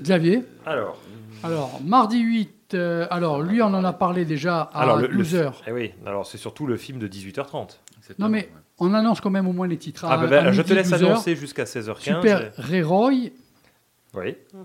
[0.00, 0.98] Xavier, Alors,
[1.42, 5.16] alors, mardi 8, euh, alors lui, on en a parlé déjà à alors le, le
[5.18, 5.62] 12 fi- heures.
[5.66, 7.78] eh oui, alors c'est surtout le film de 18h30.
[8.18, 10.04] Non, mais on annonce quand même au moins les titres.
[10.06, 11.10] Ah, à- bah, bah, à je te laisse 12 heures.
[11.12, 12.00] annoncer jusqu'à 16h15.
[12.02, 13.10] Super Ray Roy,
[14.14, 14.36] Oui.
[14.54, 14.64] Mhm,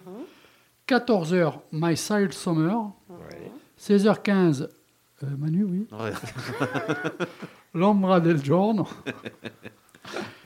[0.87, 2.77] 14h, My Silent Summer,
[3.09, 3.17] oui.
[3.79, 4.69] 16h15,
[5.23, 5.87] euh, Manu, oui.
[5.91, 6.11] Ouais.
[7.73, 8.87] L'Ombra del Giorno.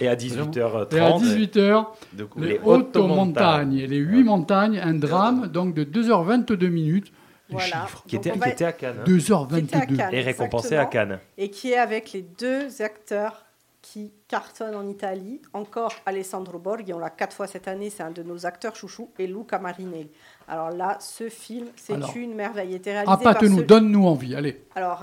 [0.00, 0.94] Et à 18h30.
[0.96, 5.74] Et à 18h, De coup, les Les hautes montagnes les huit montagnes, un drame donc
[5.74, 7.12] de 2h22 minutes.
[7.48, 7.88] Voilà.
[8.06, 8.96] Qui était, on qui était à Cannes.
[9.00, 9.04] hein.
[9.04, 9.36] Qui était à
[9.80, 9.96] 2h22.
[9.96, 10.84] Cannes, Et récompensé à.
[10.86, 11.18] Cannes.
[11.36, 13.44] Et qui est avec les deux acteurs
[13.82, 15.40] qui cartonnent en Italie.
[15.52, 19.10] Encore Alessandro Borghi, on l'a quatre fois cette année, c'est un de nos acteurs chouchous,
[19.18, 20.10] et Luca Marinelli.
[20.46, 22.68] Alors là, ce film, c'est Alors, une merveille.
[22.70, 24.34] Il était réalisé par Appâte-nous, ce- donne-nous envie.
[24.36, 24.62] Allez.
[24.76, 25.02] Alors,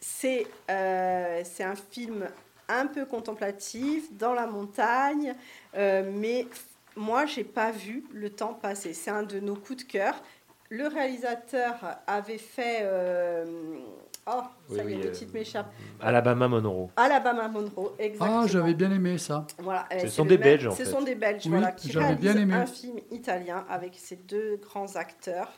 [0.00, 2.24] c'est euh, c'est un film
[2.68, 5.34] un peu contemplatif, dans la montagne,
[5.76, 6.46] euh, mais
[6.96, 8.92] moi, j'ai pas vu le temps passer.
[8.92, 10.14] C'est un de nos coups de cœur.
[10.70, 11.76] Le réalisateur
[12.06, 12.80] avait fait...
[12.82, 13.78] euh,
[14.26, 15.72] oh, Oui, ça y est, oui, le euh, m'échappe.
[16.00, 16.90] Alabama Monroe.
[16.96, 18.40] Alabama Monroe, exactement.
[18.42, 19.46] Ah, j'avais bien aimé ça.
[19.58, 20.84] Voilà, euh, Ce sont des même- Belges, en Ce fait.
[20.84, 22.52] sont des Belges, Oui, voilà, qui réalisent bien aimé.
[22.54, 25.50] un film italien avec ces deux grands acteurs.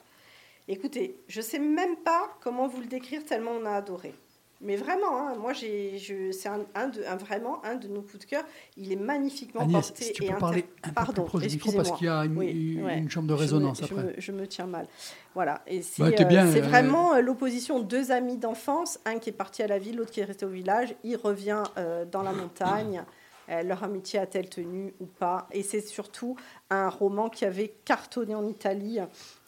[0.69, 4.15] Écoutez, je sais même pas comment vous le décrire tellement on a adoré.
[4.63, 8.03] Mais vraiment, hein, moi, j'ai, je, c'est un, un de, un- vraiment un de nos
[8.03, 8.45] coups de cœur.
[8.77, 11.29] Il est magnifiquement Agnès, porté si tu et peux inter- parler un peu Pardon, plus
[11.29, 12.99] proche du micro parce qu'il y a une, Oui, une- ouais.
[12.99, 14.03] une chambre de Je me- résonance je après.
[14.03, 14.87] me, je me tiens mal.
[15.35, 15.63] Voilà.
[15.67, 19.31] Et c'est, Bah, euh, c'est euh, vraiment euh, l'opposition de deux amis d'enfance, un qui
[19.31, 20.95] est parti à la ville, l'autre qui est resté au village.
[21.05, 23.03] Il revient euh, dans la montagne.
[23.51, 25.49] Euh, leur amitié a-t-elle tenu ou pas?
[25.51, 26.37] Et c'est surtout
[26.71, 28.99] un roman qui avait cartonné en Italie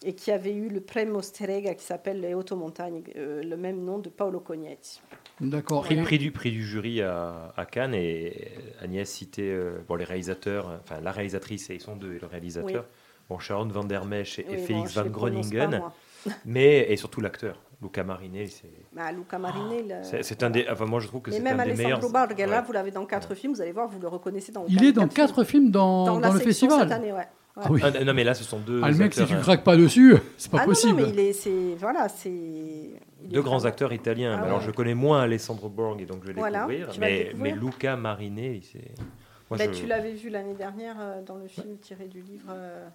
[0.05, 3.85] et qui avait eu le premio Strega qui s'appelle Les Hautes Montagnes, euh, le même
[3.85, 5.01] nom de Paolo Cognetti.
[5.41, 5.83] D'accord.
[5.83, 10.81] Prix, du, prix du jury à, à Cannes et Agnès citait euh, bon, les réalisateurs,
[10.83, 12.85] enfin la réalisatrice et ils sont deux et le réalisateur.
[13.29, 15.81] Bon, Sharon Van Der Mesch et, Oui, Félix Van Groningen,
[16.45, 19.93] mais et surtout l'acteur Luca Marinelli, c'est Bah, Luca Marinelli.
[20.03, 22.09] c'est- c'est un des, enfin moi je trouve que Mais c'est même un des Alessandro
[22.09, 22.11] meilleurs.
[22.29, 22.67] Bargella, Ouais.
[22.67, 24.93] vous l'avez dans quatre films, vous allez voir, vous le reconnaissez dans Il quatre- est
[24.93, 26.15] dans quatre quatre films dans, films.
[26.15, 26.81] dans, la le section festival.
[26.89, 27.19] cette année, ouais.
[27.55, 27.63] Ouais.
[27.65, 27.81] Ah oui.
[27.85, 29.63] Ah, non mais là ce sont deux Ah, le mec, si acteurs, tu euh, craques
[29.65, 31.01] pas dessus, c'est pas Ah non, possible.
[31.03, 32.31] Non, mais il est, c'est, voilà, c'est.
[32.31, 34.39] est deux grands acteurs italiens.
[34.41, 36.89] Ah Alors je connais moins Alessandro Borg et donc je vais Voilà, découvrir.
[36.99, 37.43] Mais, découvrir.
[37.43, 38.79] mais Luca Marinelli, c'est.
[39.51, 42.47] Moi, Bah, je- Tu l'avais vu l'année dernière euh, dans le film tiré du livre.
[42.49, 42.89] euh,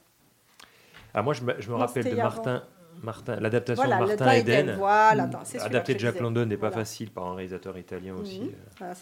[1.14, 2.24] Ah, moi je me, je me Non, rappelle de avant.
[2.24, 2.64] Martin,
[3.04, 4.76] Martin l'adaptation Voilà, de Martin Eden.
[4.78, 6.20] voilà, attends, c'est celui-là Adapté que de Jack.
[6.20, 6.84] London n'est pas Voilà.
[6.84, 8.42] facile par un réalisateur italien aussi.
[8.42, 8.48] Mhm.
[8.48, 8.52] euh.
[8.82, 8.94] Ah, ouais,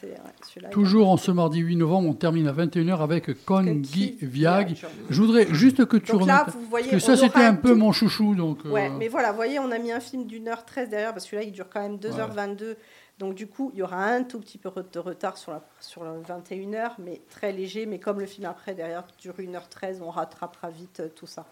[0.48, 3.72] celui-là, il- Toujours en ce mardi 8 novembre, on termine à 21h avec Con Con
[3.76, 3.82] Guy
[4.12, 4.76] Guy Viag.
[5.10, 6.36] Je voudrais juste que tu Donc remettes.
[6.36, 8.36] là, vous voyez, parce que ça, c'était un peu tout- mon chouchou.
[8.36, 10.90] Donc, euh, Ouais, mais voilà, vous voyez, on a mis un film d'une heure 13
[10.90, 12.76] derrière, parce que celui-là, il dure quand même 2h22.
[13.18, 16.04] Donc, du coup, il y aura un tout petit peu de retard sur, la, sur
[16.04, 17.86] le 21h, mais très léger.
[17.86, 21.46] Mais comme le film après, derrière, dure 1h13, on rattrapera vite euh, tout ça.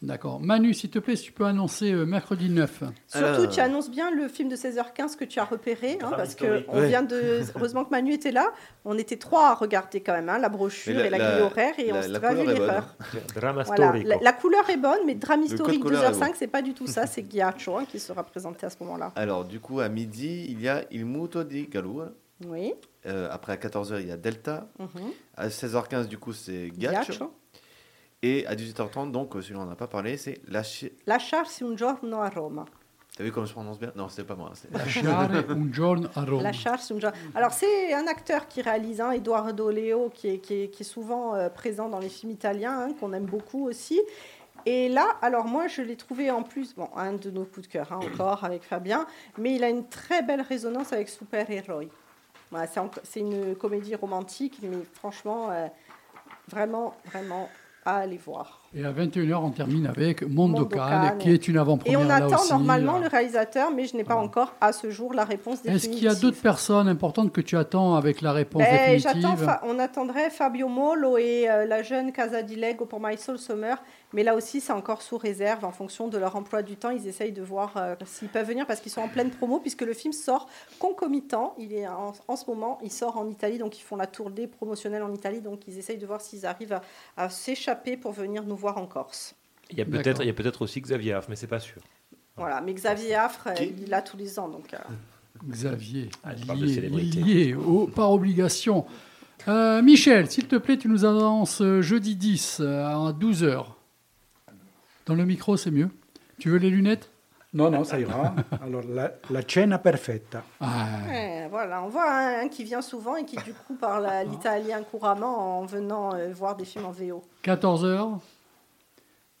[0.00, 0.38] D'accord.
[0.40, 2.84] Manu, s'il te plaît, si tu peux annoncer euh, mercredi 9.
[3.08, 6.28] Surtout, Alors- tu annonces bien le film de 16h15 que tu as repéré, hein, parce
[6.30, 6.66] historique.
[6.66, 6.88] qu'on Ouais.
[6.88, 7.40] vient de.
[7.56, 8.52] Heureusement que Manu était là.
[8.84, 11.42] On était trois à regarder quand même, hein, la brochure la- et la, la- grille
[11.42, 12.66] horaire, et la- on s'est pas vu couleur est bonne.
[12.68, 12.96] l'erreur.
[13.34, 13.92] Drama Voilà.
[14.04, 16.32] La, la couleur est bonne, mais drame historique couleur est 2h05, bon.
[16.38, 19.12] c'est pas du tout ça, c'est Ghiaccio hein, qui sera présenté à ce moment-là.
[19.16, 22.12] Alors, du coup, à midi, il y a Il Muto di Galua.
[22.46, 22.72] Oui.
[23.06, 24.68] Euh, après, à 14h, il y a Delta.
[24.78, 25.10] mhm.
[25.36, 27.02] À 16h15, du coup, c'est Ghiaccio.
[27.14, 27.32] Ghiaccio.
[28.22, 32.18] Et à 18h30, donc, euh, celui-là, on n'a pas parlé, c'est Lasci- Lasciarsi un giorno
[32.20, 32.64] a Roma.
[33.16, 33.92] T'as vu comment je prononce bien?
[33.96, 34.50] Non, c'est pas moi.
[34.54, 36.42] c'est- Lasciare un giorno a Roma.
[36.42, 37.16] Lasciarsi un giorno.
[37.36, 40.86] Alors, c'est un acteur qui réalise, hein, Eduardo Leo, qui est, qui est, qui est
[40.86, 44.00] souvent euh, présent dans les films italiens, hein, qu'on aime beaucoup aussi.
[44.66, 47.72] Et là, alors moi, je l'ai trouvé en plus, bon, un de nos coups de
[47.72, 49.06] cœur, hein, encore avec Fabien,
[49.38, 51.88] mais il a une très belle résonance avec Super Héros.
[52.50, 52.66] Voilà,
[53.04, 55.68] c'est une comédie romantique, mais franchement, euh,
[56.48, 57.48] vraiment, vraiment
[57.88, 58.60] à aller voir.
[58.74, 62.36] Et à 21h, on termine avec Mondokan, qui est une Et avant-première on là attend
[62.36, 62.52] aussi.
[62.52, 64.26] normalement le réalisateur, mais je n'ai pas Voilà.
[64.28, 65.94] encore à ce jour la réponse Est-ce définitive.
[65.98, 69.50] qu'il y a d'autres personnes importantes que tu attends avec la réponse Ben, définitive?
[69.64, 73.78] on attendrait Fabio Molo et euh, la jeune Casa di Lego pour My Soul Summer,
[74.12, 76.90] mais là aussi c'est encore sous réserve en fonction de leur emploi du temps.
[76.90, 79.82] Ils essayent de voir euh, s'ils peuvent venir parce qu'ils sont en pleine promo puisque
[79.82, 80.48] le film sort
[80.78, 81.54] concomitant.
[81.58, 84.46] Il est en, en ce moment, il sort en Italie, donc ils font la tournée
[84.46, 86.82] promotionnelle en Italie, donc ils essayent de voir s'ils arrivent à,
[87.16, 89.34] à s'échapper pour venir nous voir en Corse.
[89.70, 91.82] Il y a peut-être il y a peut-être aussi Xavier Arf, mais c'est pas sûr.
[92.36, 94.72] Voilà, mais Xavier Affre, euh, Qui il l'a tous les ans, donc.
[94.72, 94.78] euh,
[95.46, 97.20] Xavier, Ah, lié, célébrité.
[97.20, 98.86] lié au- par obligation.
[99.46, 103.66] Euh, Michel, s'il te plaît, tu nous annonces jeudi 10 euh, à 12h.
[105.08, 105.88] Dans le micro, c'est mieux.
[106.38, 107.10] Tu veux les lunettes?
[107.54, 108.34] Non, non, ça ira.
[108.62, 110.44] Alors, la, la cena perfetta.
[110.60, 114.04] Ah, Ouais, voilà, on voit un, un qui vient souvent et qui du coup parle
[114.06, 117.22] à l'italien couramment en venant euh, voir des films en VO.
[117.42, 118.18] 14h,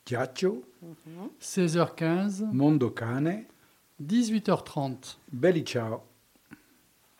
[0.06, 0.64] Ghiaccio,
[1.42, 3.44] 16h15, Mondo Cane,
[4.02, 6.00] 18h30 Belli Ciao.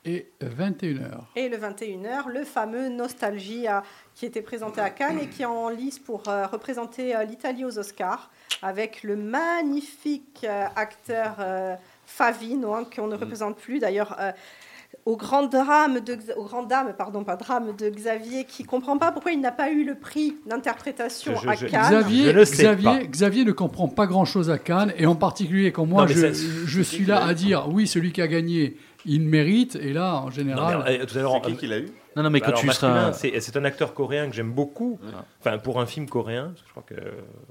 [0.09, 1.21] Et 21h.
[1.37, 3.83] Et le 21h, le fameux Nostalgia
[4.15, 7.65] qui était présenté à Cannes et qui est en lice pour euh, représenter euh, l'Italie
[7.65, 8.31] aux Oscars
[8.63, 11.75] avec le magnifique euh, acteur euh,
[12.07, 13.79] Favino, hein, qu'on ne représente plus.
[13.79, 14.33] D'ailleurs, euh,
[15.05, 19.13] au grand drame de, au grand dame, pardon, pas drame de Xavier, qui comprend pas
[19.13, 21.83] pourquoi il n'a pas eu le prix d'interprétation Je- je- à Cannes.
[21.91, 23.05] Xavier, Je ne sais Xavier, pas.
[23.05, 27.05] Xavier ne comprend pas grand-chose à Cannes, et en particulier quand moi Non, je suis
[27.05, 28.77] là à dire oui, celui qui a gagné,
[29.09, 31.67] il mérite, et là, en Non, général, mais, euh, tout à l'heure, C'est qui qui
[31.67, 33.13] l'a eu Non, non, mais quand Alors, tu seras.
[33.13, 34.99] c'est c'est un acteur coréen que j'aime beaucoup.
[35.03, 35.11] Ouais.
[35.41, 36.95] Enfin, pour un film coréen, parce que je crois que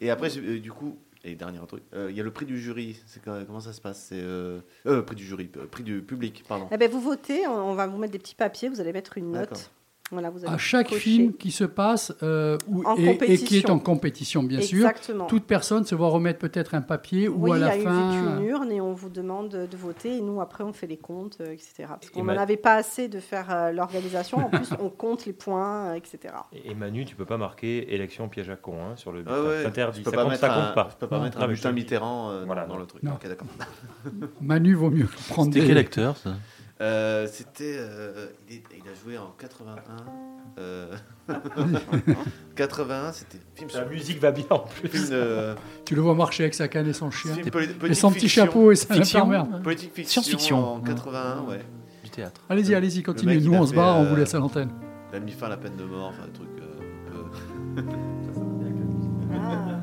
[0.00, 2.58] Et après, euh, du coup, et dernier truc, euh, il y a le prix du
[2.60, 3.00] jury.
[3.06, 6.68] C'est comment ça se passe C'est euh, euh, prix du jury, prix du public, pardon.
[6.70, 9.18] Eh ben, vous votez, on, on va vous mettre des petits papiers, vous allez mettre
[9.18, 9.70] une note.
[10.10, 12.56] Voilà, vous À chaque film qui se passe euh,
[12.96, 14.88] et, et qui est en compétition, bien sûr,
[15.28, 18.12] toute personne se voit remettre peut-être un papier ou à la il y a fin.
[18.12, 20.96] une, une urne et on vous demande de voter et nous après on fait les
[20.96, 21.84] comptes, euh, etc.
[21.88, 24.38] Parce qu'on n'en avait pas assez de faire euh, l'organisation.
[24.38, 26.34] En plus, on compte les points, euh, etc.
[26.52, 29.42] Et, Manu, tu peux pas marquer élection piège à con hein, sur le bulletin.
[29.44, 30.04] Ah ouais, interdit.
[30.04, 30.88] Ça pas compte, mettre ça un, compte pas.
[30.90, 31.24] Je peux pas Non.
[31.24, 31.72] mettre un bulletin.
[31.72, 33.02] Mitterrand euh, Voilà, dans, dans le truc.
[33.02, 33.12] Non.
[33.12, 33.46] Ok, d'accord.
[34.40, 35.66] Manu vaut mieux prendre C'était des...
[35.68, 36.30] quel acteur ça?
[36.80, 37.74] Euh, C'était.
[37.78, 39.96] euh, il, est- il a joué en 81.
[40.58, 40.94] euh,
[42.56, 43.88] 81, c'était film La sur.
[43.88, 44.88] musique va bien en plus.
[44.88, 47.34] Film, de- Tu le vois marcher avec sa canne et son chien.
[47.34, 48.44] film poli- Et politique son petit fiction.
[48.46, 49.18] chapeau et sa Fiction.
[49.30, 49.60] infirmière.
[49.62, 50.22] Politique fiction.
[50.22, 50.74] Science-fiction.
[50.74, 51.60] En 81, ouais.
[52.04, 52.40] Du théâtre.
[52.48, 53.34] Allez-y, allez-y, continuez.
[53.34, 54.70] mec, il Nous, a on se fait, barre, on euh, vous laisse à l'antenne.
[55.12, 56.48] Il a mis fin à la peine de mort, enfin, un truc.
[56.60, 57.88] euh, un peu-
[59.40, 59.77] Ah.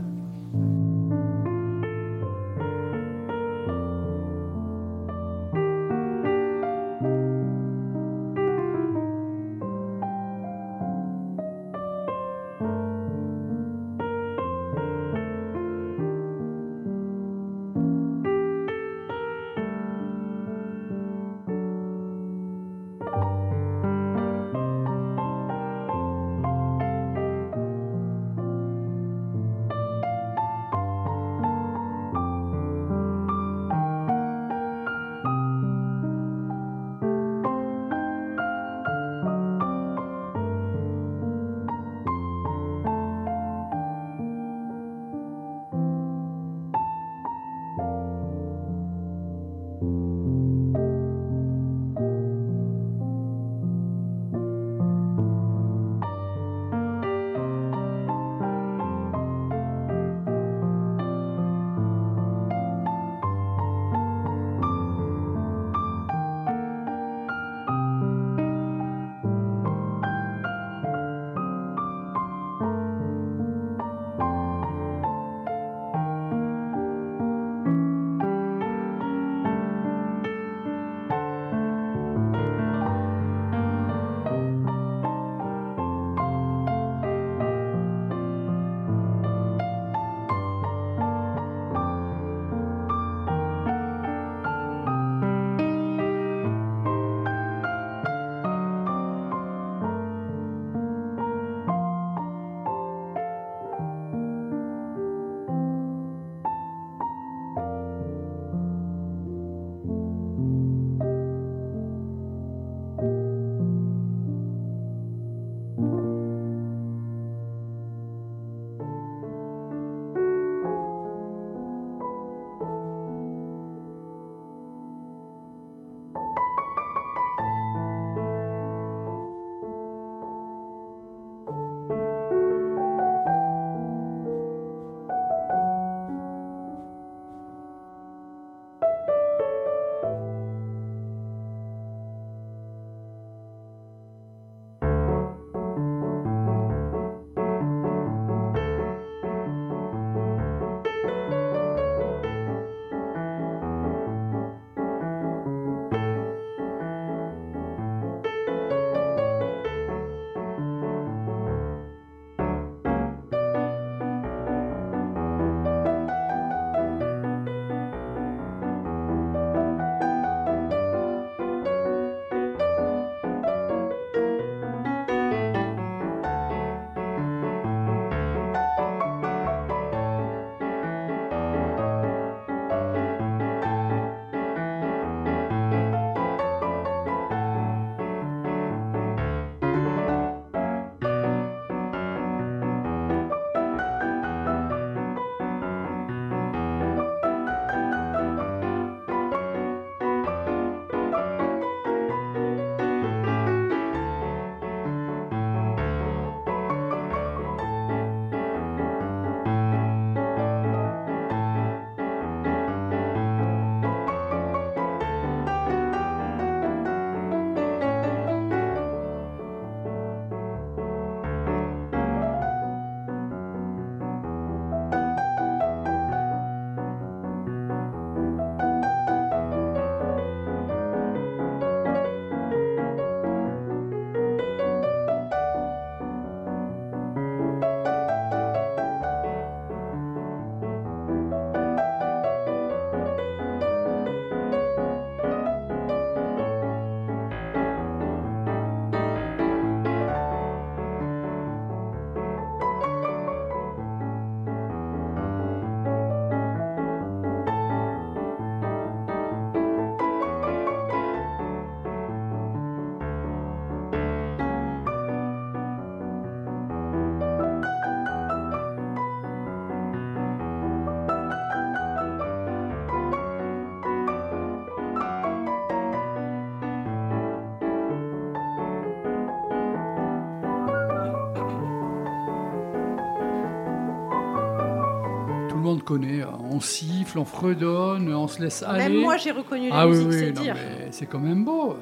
[285.86, 286.24] Connaît.
[286.52, 288.90] On siffle, on fredonne, on se laisse aller.
[288.90, 290.56] Même moi, j'ai reconnu les ah oui, musiques, oui, c'est dire.
[290.92, 291.78] c'est quand même beau.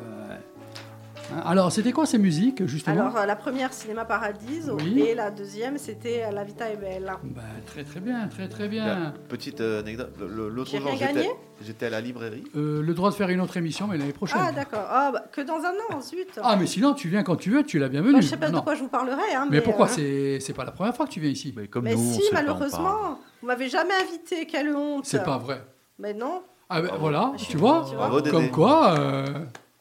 [1.46, 5.02] Alors, c'était quoi ces musiques, justement Alors, euh, la première, Cinéma Paradiso, Oui.
[5.02, 7.20] et la deuxième, c'était euh, La Vita è Bella.
[7.24, 9.14] Bah, Très très bien, très très Bien.
[9.28, 10.12] Petite euh, anecdote.
[10.20, 11.30] L'autre J'ai jour, rien j'étais gagné
[11.62, 12.44] j'étais à la librairie.
[12.56, 14.42] Euh, le droit de faire une autre émission, mais l'année prochaine.
[14.44, 14.86] Ah, d'accord.
[14.90, 16.40] Ah, bah, que dans un an, zut.
[16.42, 18.22] Ah, mais sinon, tu viens quand tu veux, tu es la Bah, bienvenue.
[18.22, 18.60] je sais pas Non.
[18.60, 19.34] de quoi je vous parlerai.
[19.36, 21.54] Hein, Mais pourquoi euh, c'est pas la première fois que tu viens ici?
[21.56, 23.20] Mais comme Mais nous, si, malheureusement.
[23.42, 25.06] Vous m'avez jamais invité, quelle honte.
[25.06, 25.62] C'est pas vrai.
[26.00, 26.42] Mais non.
[26.70, 28.22] Ah ben voilà, tu vois, tu vois.
[28.32, 29.26] Comme quoi, euh,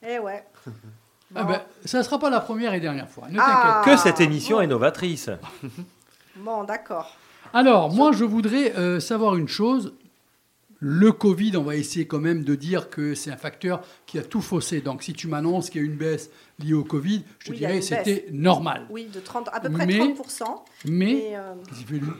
[0.06, 0.44] Eh ouais.
[1.34, 3.28] ah ben, ça ne sera pas la première et dernière fois.
[3.30, 3.82] Ne Ah.
[3.84, 3.96] t'inquiète.
[3.96, 4.62] Que cette émission bon.
[4.62, 5.30] est novatrice.
[6.36, 7.14] Bon, d'accord.
[7.52, 9.92] Alors, moi, je voudrais euh, savoir une chose.
[10.78, 14.22] Le Covid, on va essayer quand même de dire que c'est un facteur qui a
[14.22, 14.80] tout faussé.
[14.80, 17.58] Donc, si tu m'annonces qu'il y a une baisse liée au Covid, je te Oui,
[17.58, 18.86] dirais une c'était normal.
[18.90, 20.64] Oui, de 30, à peu près Mais- 30%.
[20.86, 22.12] Mais, Mais, euh, qu'est-ce qu'il fait, lui?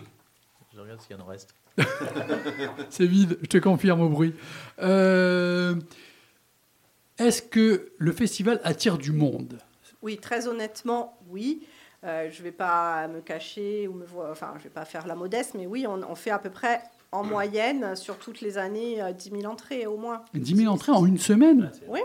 [0.75, 1.55] Je regarde s'il y en reste.
[2.91, 4.35] c'est vide, je te confirme au bruit.
[4.83, 5.75] Euh,
[7.23, 9.59] Est-ce que le festival attire du monde?
[10.03, 11.67] Oui, très honnêtement, oui.
[12.05, 15.07] Euh, je ne vais pas me cacher ou me voir, enfin, je vais pas faire
[15.07, 16.83] la modeste, mais oui, on, on fait à peu près
[17.13, 20.25] en moyenne sur toutes les années euh, 10 000 entrées au moins.
[20.35, 21.71] 10 000 entrées en une semaine?
[21.87, 22.01] Oui.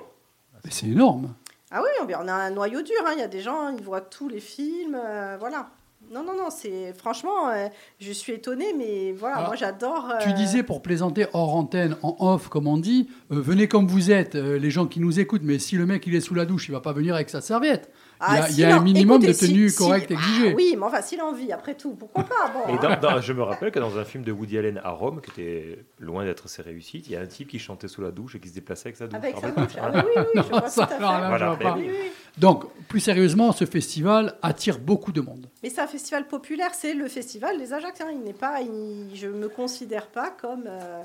[0.69, 1.33] C'est énorme.
[1.71, 2.95] Ah oui, on on a un noyau dur.
[3.05, 3.13] hein.
[3.13, 5.69] Il y a des gens, ils voient tous les films, euh, voilà.
[6.11, 7.67] Non, non, non, c'est franchement, euh,
[7.99, 10.13] je suis étonnée, mais voilà, Alors, moi j'adore.
[10.21, 13.87] Tu euh, disais pour plaisanter hors antenne, en off, comme on dit, euh, venez comme
[13.87, 16.45] vous êtes, les gens qui nous écoutent, mais si le mec il est sous la
[16.45, 17.91] douche, il va pas venir avec sa serviette.
[18.19, 20.07] Il y a, ah, il si y a un minimum écoutez, de tenue si- correcte
[20.07, 20.49] si- exigée.
[20.51, 22.97] Ah oui, mais enfin, s'il a envie, après tout, pourquoi pas bon, Et hein.
[22.99, 25.29] dans- dans- je me rappelle que dans un film de Woody Allen à Rome, qui
[25.39, 28.35] était loin d'être ses réussites, il y a un type qui chantait sous la douche
[28.35, 29.17] et qui se déplaçait avec sa douche.
[29.17, 29.71] Avec sa douche.
[29.79, 31.03] Ah oui, je vois ça, tout à fait.
[31.03, 31.75] alors là, Voilà, je vois mais pas.
[31.77, 32.11] Oui, oui.
[32.39, 35.47] Donc, plus sérieusement, ce festival attire beaucoup de monde.
[35.63, 38.09] Mais c'est un festival populaire, c'est le festival des Ajacciens.
[38.11, 41.03] Il n'est pas, il- je me considère pas comme euh,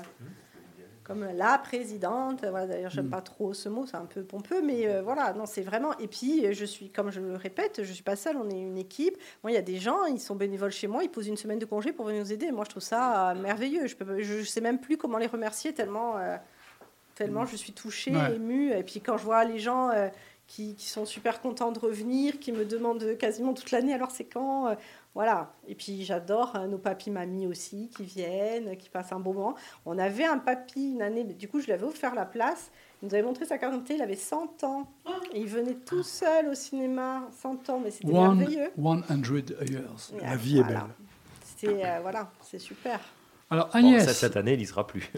[1.03, 2.45] comme la présidente.
[2.49, 5.45] Voilà, d'ailleurs, j'aime pas trop ce mot, c'est un peu pompeux, mais euh, voilà, non,
[5.45, 5.97] c'est vraiment.
[5.99, 8.77] Et puis, je suis, comme je le répète, je suis pas seule, on est une
[8.77, 9.17] équipe.
[9.43, 11.59] Moi, il y a des gens, ils sont bénévoles chez moi, ils posent une semaine
[11.59, 12.51] de congé pour venir nous aider.
[12.51, 13.87] Moi, je trouve ça euh, merveilleux.
[13.87, 16.17] Je peux, je sais même plus comment les remercier tellement.
[16.17, 16.37] euh,
[17.15, 18.37] Tellement je suis touchée, Ouais.
[18.37, 18.71] émue.
[18.71, 20.07] Et puis quand je vois les gens euh,
[20.47, 24.25] qui, qui sont super contents de revenir, qui me demandent quasiment toute l'année, alors c'est
[24.25, 24.75] quand euh,
[25.15, 25.53] Voilà.
[25.67, 29.55] Et puis j'adore euh, nos papis mamies aussi qui viennent, qui passent un bon moment.
[29.85, 32.71] On avait un papy une année, mais du coup je lui avais offert la place.
[33.01, 34.87] Il nous avait montré sa carte d'identité, il avait 100 ans.
[35.33, 38.71] Et il venait tout seul au cinéma, 100 ans, mais c'était One, merveilleux.
[38.77, 38.81] 100
[39.69, 40.11] years.
[40.21, 40.79] La euh, vie est voilà.
[40.81, 40.89] belle.
[41.57, 42.99] C'est euh, voilà, c'est super.
[43.49, 45.09] Alors, Bon, Agnès, ça, cette année, il y sera plus.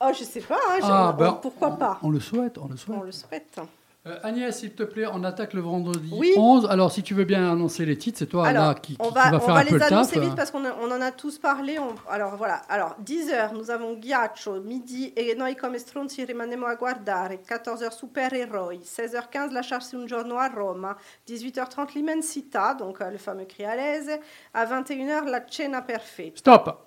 [0.00, 1.98] Oh, je sais pas, hein, Ah, on- ben, pourquoi pas?
[2.02, 2.98] on le souhaite, on le souhaite.
[2.98, 3.58] On le souhaite.
[4.06, 6.32] Euh, Agnès, s'il te plaît, on attaque le vendredi Oui.
[6.36, 6.66] 11.
[6.70, 9.08] Alors, si tu veux bien annoncer les titres, c'est toi Alors, là qui, qui- on
[9.08, 9.90] qui va, va on faire va un peu les le taf.
[9.92, 11.78] annoncer vite parce qu'on on en a tous parlé.
[11.80, 12.62] On- alors voilà.
[12.68, 17.38] Alors 10h, nous avons Ghiaccio, midi e noi come stronzi rimanemo a guardare.
[17.48, 18.78] 14h super-eroi.
[18.84, 20.96] 16h15 La charge un giorno a Roma.
[21.26, 24.10] 18h30 l'immensità, donc euh, le fameux cri à l'aise.
[24.54, 26.36] À 21h la cena perfetta.
[26.36, 26.86] Stop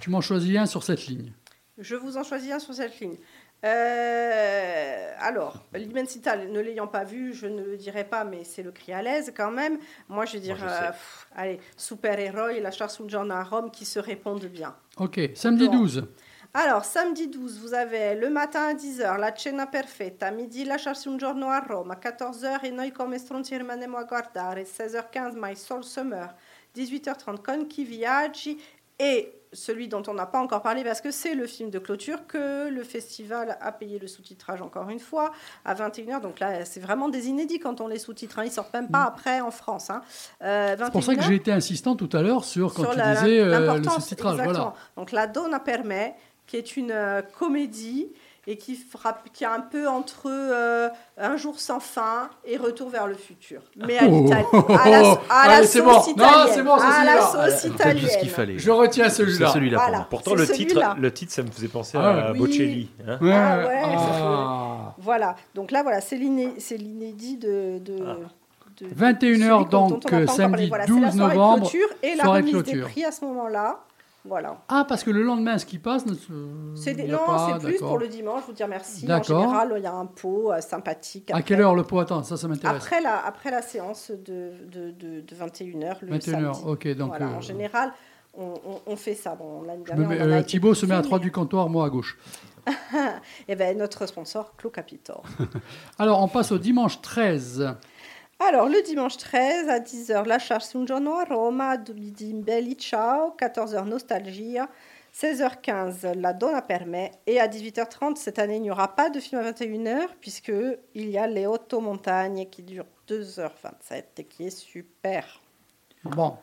[0.00, 1.32] Tu m'en choisis un sur cette ligne.
[1.78, 3.16] Je vous en choisis un sur cette ligne.
[3.64, 8.72] Euh, alors, l'immensità, ne l'ayant pas vu, je ne le dirai pas, mais c'est le
[8.72, 9.78] cri à l'aise quand même.
[10.08, 10.84] Moi, je Moi, je sais.
[10.84, 14.74] euh, pff, allez, super-héros, la charge un giorno a Rome qui se répondent bien.
[14.96, 15.78] Ok, samedi Bon.
[15.78, 16.08] 12.
[16.54, 21.06] Alors, samedi 12, vous avez le matin à 10h, la cena perfetta, midi la charge
[21.06, 25.56] un giorno a Rome, à 14h, e noi come stronzi rimanemo a guardare, 16h15, My
[25.56, 26.34] Soul Summer,
[26.76, 28.60] 18h30, Con chi viaggi,
[29.02, 32.26] et celui dont on n'a pas encore parlé, parce que c'est le film de clôture
[32.26, 35.30] que le festival a payé le sous-titrage encore une fois,
[35.66, 38.44] à 21h, donc là, c'est vraiment des inédits quand on les sous-titre, hein.
[38.46, 39.90] ils sortent même pas après en France.
[39.90, 40.00] Hein.
[40.42, 40.78] Euh, Mm.
[40.86, 42.98] C'est pour ça que 21h, j'ai été insistant tout à l'heure sur quand sur tu
[42.98, 44.40] la- disais euh, le sous-titrage.
[44.42, 44.72] Voilà.
[44.96, 46.14] Donc la Donna Permet,
[46.46, 48.08] qui est une euh, comédie
[48.46, 52.88] et qui frappe, qui est un peu entre euh, Un jour sans fin et Retour
[52.90, 54.28] vers le futur, mais à Oh.
[54.32, 55.18] à la, à la
[55.58, 55.92] Allez, c'est bon.
[56.00, 57.22] sauce Non, italienne, c'est bon, c'est à la celui-là.
[57.30, 58.08] sauce juste ce italienne.
[58.20, 58.58] qu'il fallait.
[58.58, 59.52] Je retiens C'est celui-là.
[59.52, 59.98] celui-là pour Voilà.
[59.98, 60.06] moi.
[60.10, 60.96] Pourtant, C'est le titre, celui-là.
[60.98, 62.38] le titre, ça me faisait penser Ah, à oui.
[62.38, 62.90] Bocelli.
[63.06, 63.18] hein.
[63.20, 64.94] Ouais, Ah ouais, ah.
[64.98, 65.36] Voilà.
[65.54, 67.78] Donc là, voilà, c'est l'iné- c'est l'inédit de.
[67.78, 68.16] de Ah.
[68.80, 70.66] de- 21 celui heures, dont- dont donc, encore samedi parlé.
[70.68, 72.88] Voilà, 12 c'est la soirée novembre, Clôture et la soirée remise des clôture.
[72.88, 73.78] prix à ce moment-là.
[74.24, 74.62] Voilà.
[74.68, 76.04] Ah, parce que le lendemain, ce qui passe,
[76.76, 77.18] C'est des- Non,
[77.60, 79.04] c'est plus pour le dimanche, vous dire merci.
[79.10, 81.30] En général, il y a un pot euh, sympathique.
[81.32, 82.82] À quelle heure le pot Attends, ça, ça m'intéresse.
[82.84, 86.60] après la, après la séance de, de, de, de 21h, le 21h, samedi.
[86.64, 86.88] ok.
[86.96, 87.92] Donc, Voilà, euh, En général,
[88.34, 89.34] on, on- on fait ça.
[89.34, 91.88] Bon, me en euh, Thibaut se met à poussé, 3 mais- du comptoir, moi à
[91.90, 92.16] gauche.
[93.48, 95.24] Eh ben, notre sponsor, Clos Capitor.
[95.98, 97.74] Alors, on passe au dimanche 13.
[98.48, 103.86] Alors, le dimanche 13 à 10h, La Charge un giorno Roma, midi Belli Ciao, 14h
[103.86, 104.68] Nostalgia,
[105.14, 109.20] 16h15 La Donna per me et à 18h30 cette année il n'y aura pas de
[109.20, 110.52] film à 21h puisque
[110.94, 115.40] il y a Les Otto Montagnes qui dure 2h27 et qui est super.
[116.04, 116.36] Bon.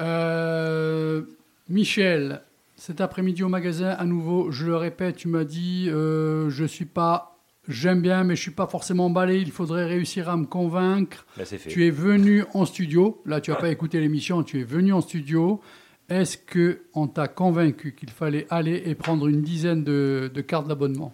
[0.00, 1.22] Euh,
[1.68, 2.40] Michel,
[2.76, 6.86] cet après-midi au magasin, à nouveau, je le répète, tu m'as dit, euh, je suis
[6.86, 7.35] pas,
[7.68, 9.38] j'aime bien, mais je suis pas forcément emballé.
[9.40, 11.26] Il faudrait réussir à me convaincre.
[11.36, 11.70] Là, c'est fait.
[11.70, 13.20] Tu es venu en studio.
[13.26, 14.42] Là, tu n'as pas écouté l'émission.
[14.42, 15.60] Tu es venu en studio.
[16.08, 20.68] Est-ce que on t'a convaincu qu'il fallait aller et prendre une dizaine de, de cartes
[20.68, 21.12] d'abonnement?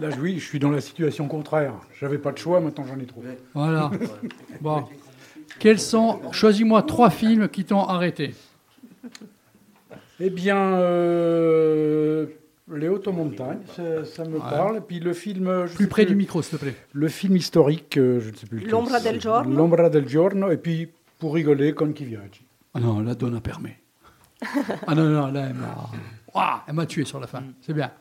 [0.00, 1.74] Là, oui, je suis dans la situation contraire.
[1.98, 3.22] J'avais pas de choix, maintenant j'en ai trop.
[3.54, 3.90] Voilà.
[4.60, 4.84] Bon.
[5.58, 8.34] Quels sont Choisis-moi trois films qui t'ont arrêté.
[10.20, 12.26] Eh bien, euh,
[12.76, 14.40] les Automontagnes, ça, ça me Ouais.
[14.40, 14.78] parle.
[14.78, 15.66] Et puis le film.
[15.66, 16.76] je Plus près plus, du micro, s'il te plaît.
[16.92, 18.58] Le film historique, euh, je ne sais plus.
[18.58, 19.54] lequel L'Ombra del Giorno.
[19.56, 20.50] L'Ombra del Giorno.
[20.50, 20.88] Et puis,
[21.18, 22.42] pour rigoler, Con chi viaggi.
[22.74, 23.74] Ah non, la donne a permis.
[24.86, 25.88] Ah non, non, là, elle m'a,
[26.34, 27.44] Ouah, elle m'a tué sur la fin.
[27.60, 27.92] C'est bien.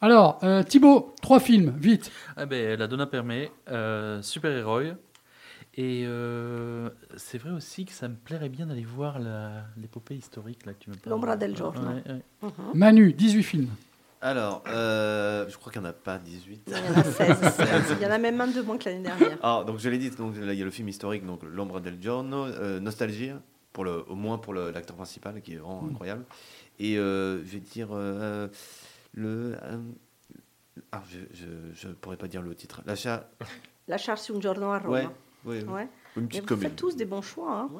[0.00, 2.10] Alors, euh, Thibaut, trois films, vite.
[2.36, 4.80] Ah ben, la Donna permet, euh, super-héros.
[5.74, 9.18] Et euh, c'est vrai aussi que ça me plairait bien d'aller voir
[9.76, 11.10] l'épopée historique là, que tu me parles.
[11.14, 11.80] L'Ombra del Giorno.
[11.88, 12.02] Ouais,
[12.42, 12.50] ouais.
[12.74, 13.68] Manu, 18 films.
[14.22, 16.62] Alors, euh, je crois qu'il n'y en a pas 18.
[16.68, 17.38] Il y en a 16.
[18.00, 19.36] Il y en a même un de moins que l'année dernière.
[19.42, 21.80] Ah, donc je l'ai dit, donc, là, il y a le film historique, donc L'Ombre
[21.80, 23.32] del Giorno, euh, Nostalgie,
[23.72, 26.24] pour le, au moins pour le- l'acteur principal, qui est vraiment incroyable.
[26.78, 28.46] Et euh, je vais dire euh,
[29.12, 29.56] le.
[29.60, 29.78] euh,
[30.92, 32.80] ah, je ne pourrais pas dire le titre.
[32.86, 33.28] L'achat.
[33.88, 35.00] La Charge un giorno a Roma.
[35.00, 35.08] Ouais,
[35.44, 35.88] ouais, Ouais.
[36.16, 37.52] Une petite vous faites tous des bons choix.
[37.62, 37.70] hein.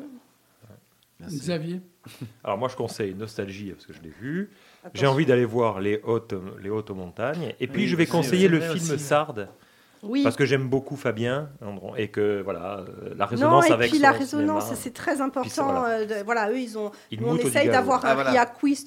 [1.21, 1.39] Merci.
[1.39, 1.81] Xavier.
[2.45, 4.51] Alors moi je conseille Nostalgie parce que je l'ai vu.
[4.95, 7.55] J'ai envie d'aller voir les hautes, les hautes montagnes.
[7.61, 8.99] Et puis Oui, je vais conseiller le film aussi.
[8.99, 9.49] Sardes
[10.03, 10.23] Oui.
[10.25, 11.49] parce que j'aime beaucoup Fabien
[11.97, 15.21] et que voilà euh, la Non, résonance et avec puis son la résonance, c'est très
[15.21, 15.43] important.
[15.43, 15.87] Puis ça, voilà.
[16.01, 16.91] euh, de- voilà, eux, ils ont.
[17.13, 18.33] Il nous, on essaye d'avoir Ah, un voilà.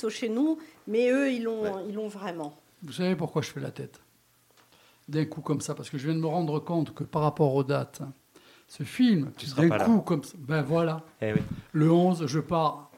[0.10, 0.58] chez nous,
[0.88, 1.72] mais eux, ils l'ont, Ouais.
[1.88, 2.54] ils l'ont vraiment.
[2.84, 4.02] Vous savez pourquoi je fais la tête?
[5.08, 7.54] D'un coup comme ça, parce que je viens de me rendre compte que par rapport
[7.56, 8.02] aux dates,
[8.68, 9.86] ce film, Tu seras d'un pas là.
[9.86, 11.40] coup comme ça, ben voilà, Eh oui.
[11.74, 12.90] le 11, je pars.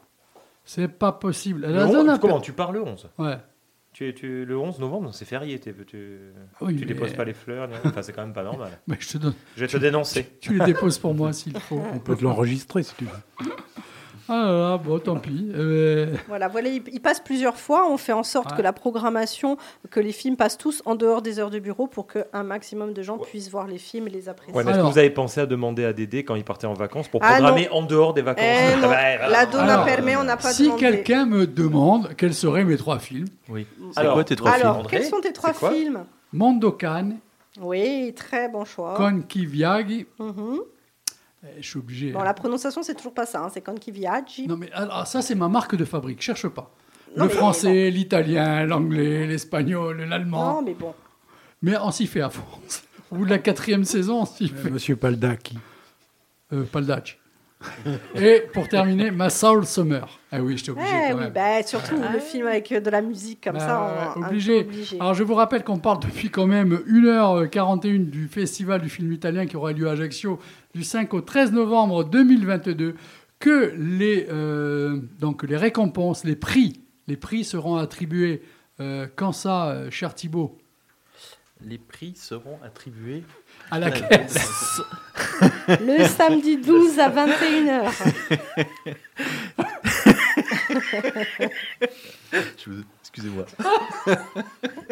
[0.69, 1.61] C'est pas possible.
[1.65, 3.37] Le La 11, zone a- comment tu pars le 11 Ouais.
[3.93, 5.59] tu, tu, Le 11 novembre, c'est férié.
[5.59, 5.73] Tu,
[6.59, 7.69] Oui, tu mais- déposes pas les fleurs.
[7.85, 8.69] Enfin, c'est quand même pas normal.
[8.87, 9.33] Mais je te donne.
[9.55, 10.27] Je vais te dénoncer.
[10.41, 11.81] Tu les déposes pour moi s'il faut.
[11.93, 13.47] On peut te l'enregistrer si tu veux.
[14.29, 15.51] Ah là là, bon, tant pis.
[15.55, 17.87] Euh, Voilà, voilà, ils, ils passent plusieurs fois.
[17.89, 18.57] On fait en sorte Ouais.
[18.57, 19.57] que la programmation,
[19.89, 23.01] que les films passent tous en dehors des heures de bureau pour qu'un maximum de
[23.01, 24.53] gens puissent voir les films et les apprécier.
[24.53, 26.73] Ouais, mais est-ce que vous avez pensé à demander à Dédé quand il partait en
[26.73, 28.45] vacances pour Ah, programmer en dehors des vacances?
[28.45, 28.89] Eh non,
[29.29, 30.81] la Donna permet, on n'a pas si demandé.
[30.81, 33.65] quelqu'un me demande quels seraient mes trois films, Oui.
[33.93, 34.79] C'est Alors- quoi tes trois Alors, films?
[34.79, 36.03] André, quels sont tes trois films?
[36.33, 37.11] Mondokan,
[37.61, 38.93] Oui, très bon choix.
[38.97, 40.59] Con viaghi, Mhm.
[41.57, 42.11] Eh, je suis obligé.
[42.11, 42.23] Bon, hein.
[42.25, 43.43] la prononciation, c'est toujours pas ça.
[43.43, 44.47] hein, C'est Con chi viaggi.
[44.47, 46.71] Non mais alors, ça c'est ma marque de fabrique, cherche pas.
[47.15, 50.55] Non, le français, l'italien, l'anglais, l'espagnol, l'allemand.
[50.55, 50.93] Non, mais bon.
[51.61, 52.83] Mais on s'y fait à France.
[53.09, 54.69] Au bout de la quatrième saison, on s'y fait.
[54.69, 55.57] Monsieur Paldacchi.
[56.53, 56.65] Euh.
[58.15, 60.07] Et pour terminer, ma Soul Summer.
[60.31, 61.33] Ah oui, j'étais obligé Eh quand oui, même.
[61.33, 64.13] bah, surtout le film avec euh, de la musique comme Bah, ça.
[64.15, 64.59] on- obligé.
[64.61, 64.99] obligé.
[64.99, 69.45] Alors je vous rappelle qu'on parle depuis quand même 1h41 du festival du film italien
[69.47, 70.39] qui aura lieu à Ajaccio
[70.75, 72.95] du 5 au 13 novembre 2022,
[73.39, 78.41] que les, euh, donc les récompenses, les prix, les prix seront attribués.
[78.79, 80.55] euh, quand ça, euh, cher Thibault?
[81.65, 83.23] Les prix seront attribués
[83.71, 84.81] À la caisse.
[85.69, 87.91] Le samedi 12 à 21h.
[92.31, 93.45] Je vous- Excusez-moi.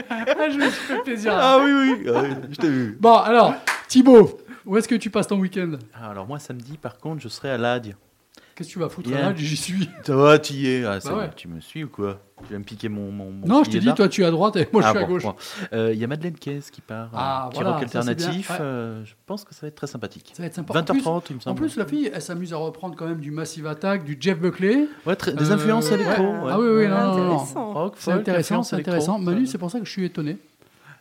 [0.10, 1.34] Ah, je me suis fait plaisir.
[1.36, 2.98] Ah oui, oui, ah oui, je t'ai vu.
[3.00, 3.54] Bon, alors,
[3.88, 5.74] Thibault, où est-ce que tu passes ton week-end?
[5.94, 7.94] Ah, alors moi, samedi, par contre, je serai à l'ADIE.
[8.56, 9.20] Qu'est-ce que tu vas foutre Bien.
[9.20, 9.90] là J'y suis.
[10.06, 10.86] Toi, tu y es.
[10.86, 11.26] Ah, Bah ouais.
[11.28, 12.22] bon, Tu me suis ou quoi?
[12.48, 13.12] Tu vas me piquer mon.
[13.12, 14.92] mon, mon Non, je dis, d'art toi tu es à droite et moi je Ah
[14.92, 15.24] suis à gauche.
[15.24, 15.36] bon.
[15.74, 17.08] Euh, Il y a Madeleine Caisse qui part.
[17.08, 18.50] euh, Ah, voilà, rock ça, c'est alternatif.
[18.50, 18.58] ouais.
[18.62, 20.32] euh, je pense que ça va être très sympathique.
[20.34, 20.72] Ça va être sympa.
[20.80, 21.60] En plus- 20h30, il me En semble.
[21.62, 24.88] plus, la fille, elle s'amuse à reprendre quand même du Massive Attack, du Jeff Buckley.
[25.06, 25.96] Ouais, très- des Euh, influences ouais.
[25.96, 26.24] électro.
[26.26, 26.52] Ah ouais.
[26.54, 29.20] Ah oui, oui, non, non, C'est intéressant, c'est intéressant.
[29.20, 30.38] Manu, c'est pour ça que je suis étonné.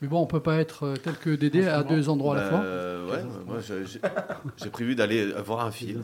[0.03, 2.49] Mais bon, on peut pas être euh, tel que Dédé à deux endroits à la
[2.51, 2.59] fois.
[2.59, 3.57] Euh, ouais, moi
[4.57, 6.03] j'ai prévu d'aller voir un film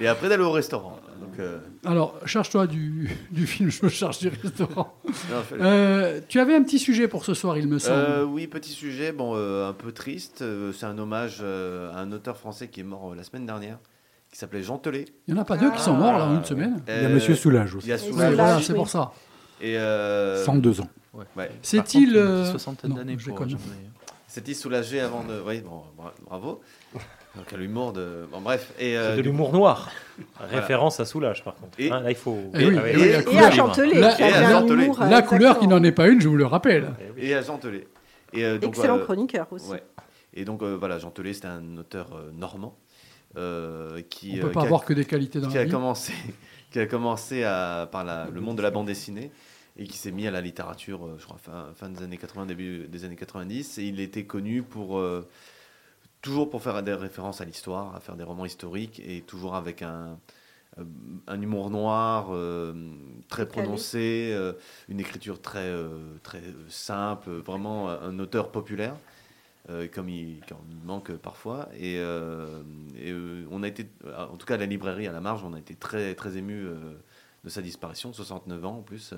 [0.00, 0.98] et après d'aller au restaurant.
[1.20, 4.94] Donc, euh, Alors, charge-toi du, du film, je me charge du restaurant.
[5.04, 5.12] non,
[5.60, 7.94] Euh, tu avais un petit sujet pour ce soir, il me semble.
[7.98, 10.42] Euh, oui, petit sujet, bon, euh, un peu triste.
[10.72, 13.78] C'est un hommage à un auteur français qui est mort la semaine dernière,
[14.32, 15.04] qui s'appelait Jean Telet.
[15.28, 16.82] Il n'y en a pas deux qui sont morts là en une semaine.
[16.88, 17.88] Il y a Monsieur Soulage Il aussi.
[17.88, 18.34] y a Soulage.
[18.34, 18.78] voilà, c'est oui.
[18.78, 19.12] pour ça.
[19.60, 20.88] Et euh, 102 ans.
[21.36, 21.50] ouais.
[21.60, 22.16] C'est-il.
[22.16, 23.50] Euh, soixantaine d'années je pour déconne.
[23.50, 23.58] Jean
[24.26, 25.42] s'est-il soulagé avant de.
[25.46, 26.60] Oui, bon, bra- bravo.
[27.36, 28.26] Donc, l'humour de.
[28.32, 28.72] Bon, bref.
[28.78, 29.88] Et, euh, C'est de l'humour noir.
[30.40, 31.78] Référence à Soulage, par contre.
[31.78, 32.38] Et- Hein, là, il faut.
[32.54, 35.22] Eh oui, Ah eh la Et couleur- à Chantelet, La- à Chantelet.
[35.26, 36.92] couleur qui n'en est pas une, je vous le rappelle.
[37.00, 37.26] Eh oui.
[37.28, 37.86] Et à Jean Telet.
[38.32, 39.70] Et, euh, donc, Excellent euh, chroniqueur aussi.
[39.70, 39.82] Ouais.
[40.34, 42.76] Et donc, euh, voilà, Jean Telet, c'était un auteur euh, normand
[43.36, 45.64] euh, qui, On peut pas qui a- avoir que des qualités dans qui la a
[45.64, 45.70] vie.
[45.70, 46.12] commencé,
[46.72, 49.30] qui a commencé à, par la- le monde de la bande dessinée
[49.78, 52.46] et qui s'est mis à la littérature, euh, je crois, fin, fin des années 80,
[52.46, 53.78] début des années 90.
[53.78, 55.26] Et il était connu pour, euh,
[56.20, 59.82] toujours pour faire des références à l'histoire, à faire des romans historiques et toujours avec
[59.82, 60.18] un,
[60.78, 60.84] euh,
[61.26, 62.72] un humour noir euh,
[63.28, 64.52] très prononcé, euh,
[64.88, 68.96] une écriture très, euh, très simple, vraiment un auteur populaire.
[69.94, 71.68] comme, il, comme il manque parfois.
[71.78, 73.14] Et, et,
[73.52, 73.86] on a été,
[74.16, 76.66] en tout cas à la librairie à la marge, on a été très, très ému
[77.44, 79.14] de sa disparition, 69 ans en plus,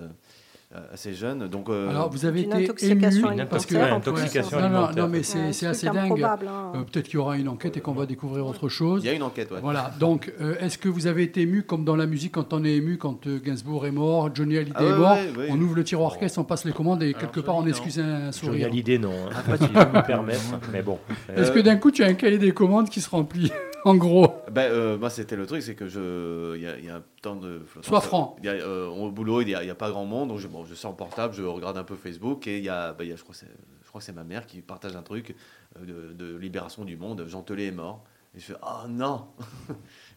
[0.92, 1.48] assez jeune.
[1.48, 5.08] Donc, euh, Alors, vous avez Une été intoxication ému parce que ouais, intoxication non, non,
[5.08, 6.22] mais Ouais, c'est truc assez dingue.
[6.22, 6.38] hein.
[6.74, 9.02] Euh, Peut-être qu'il y aura une enquête et qu'on va découvrir autre chose.
[9.04, 9.60] il y a une enquête, ouais.
[9.60, 12.64] Voilà, donc euh, est-ce que vous avez été ému comme dans la musique quand on
[12.64, 15.48] est ému, quand euh, Gainsbourg est mort, Johnny Hallyday Ah ouais, est mort, ouais, ouais.
[15.50, 17.62] on ouvre le tiroir orchestre, on passe les commandes et Alors, quelque Johnny, part on
[17.62, 17.68] non.
[17.68, 18.66] excuse un Johnny sourire.
[18.68, 19.10] Hallyday, non.
[19.12, 19.30] hein.
[19.34, 19.64] Ah, pas si.
[19.64, 20.40] me permettre,
[20.72, 20.98] mais bon.
[21.36, 23.52] Est-ce Euh, que d'un coup tu as un cahier des commandes qui se remplit
[23.84, 27.02] en gros Ben, euh, moi, c'était le truc, c'est que je, il y y a
[27.22, 27.62] tant de.
[27.82, 28.36] Sois franc.
[28.42, 30.74] Y a, euh, au boulot, il n'y a, pas grand monde, donc je, bon, je
[30.74, 33.16] sors le portable, je regarde un peu Facebook, et il y a, ben, y a
[33.16, 33.46] je crois, que c'est-
[33.82, 35.34] je crois que c'est ma mère qui partage un truc
[35.78, 37.24] euh, de, de libération du monde.
[37.28, 38.04] Jean Telet est mort.
[38.34, 39.26] Et je fais, oh non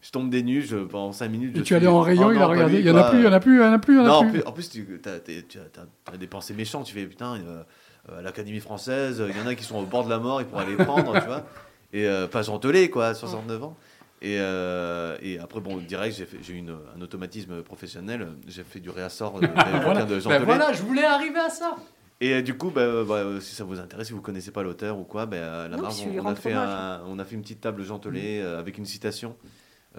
[0.00, 1.54] Je tombe des nues, je, pendant 5 minutes.
[1.56, 2.90] Et je tu es allé suis- en rayon, Oh il non, a regardé, il y
[2.90, 4.04] en a plus, il y en a plus, il y en a plus, y en
[4.04, 4.42] Non, en plus.
[4.46, 6.86] en plus, tu as, des pensées méchantes.
[6.86, 7.62] Tu fais putain, euh,
[8.10, 10.40] euh, à l'Académie française, il y en a qui sont au bord de la mort,
[10.40, 11.44] ils pourraient les prendre, tu vois.
[11.92, 13.76] Et euh, pas Jean Telet, quoi, 69 ans.
[14.22, 18.28] Et, euh, et après, bon, direct, j'ai eu une- un automatisme professionnel.
[18.48, 19.46] J'ai fait du réassort de,
[19.84, 21.76] Voilà, de Jean Ben voilà, je voulais arriver à ça.
[22.20, 24.62] Et euh, du coup, bah, euh, bah, si ça vous intéresse, si vous connaissez pas
[24.62, 27.34] l'auteur ou quoi, bah, la Non, marge, on, on a fait un- on a fait
[27.34, 29.36] une petite table Jean Telet euh, avec une citation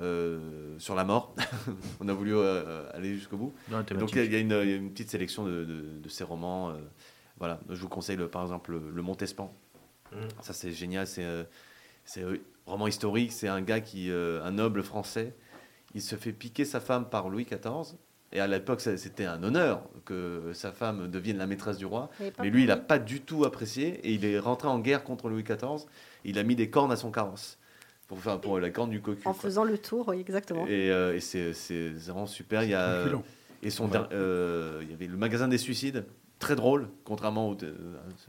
[0.01, 1.35] euh, sur la mort.
[1.99, 3.53] on a voulu euh, aller jusqu'au bout.
[3.69, 6.09] Donc il y, a- y une, il y a une petite sélection de, de- de
[6.09, 6.69] ces romans.
[6.69, 6.73] euh,
[7.39, 9.53] voilà, je vous conseille le- par exemple le, le Montespan.
[10.11, 10.15] Mm.
[10.41, 11.43] Ça c'est génial, c'est euh,
[12.07, 13.31] c'est euh, roman historique.
[13.31, 15.35] C'est un gars qui, euh, un noble français,
[15.93, 17.95] il se fait piquer sa femme par Louis XIV.
[18.33, 22.09] Et à l'époque, c'était un honneur que sa femme devienne la maîtresse du roi.
[22.39, 25.29] Mais lui, il n'a pas du tout apprécié et il est rentré en guerre contre
[25.29, 25.85] Louis XIV.
[26.25, 27.57] Il a mis des cornes à son carrosse
[28.07, 29.21] pour faire pour la corne du cocu.
[29.25, 29.41] En quoi.
[29.41, 30.65] faisant le tour, oui, exactement.
[30.67, 32.63] Et, euh, et c'est c'est vraiment super.
[32.63, 33.23] Il y a Reculant.
[33.63, 36.05] et son euh, il y avait le magasin des suicides,
[36.39, 37.73] très drôle, contrairement au euh,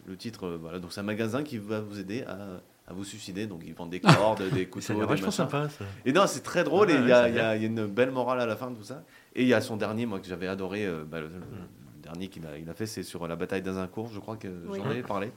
[0.07, 0.47] le titre.
[0.47, 3.47] euh, voilà, donc c'est un magasin qui va vous aider à, à vous suicider.
[3.47, 5.85] Donc ils vendent des cordes, des couteaux, des vachement sympa, ça.
[6.05, 7.63] Et non, c'est très drôle et il y, ouais, a- ça il y a il
[7.63, 9.05] y a une belle morale à la fin de tout ça.
[9.35, 12.29] Et il y a son dernier, moi que j'avais adoré, euh, bah, le, le dernier
[12.29, 14.81] qu'il a, il a fait, c'est sur la bataille d'Azincourt, je crois que Oui.
[14.83, 15.31] j'en ai parlé,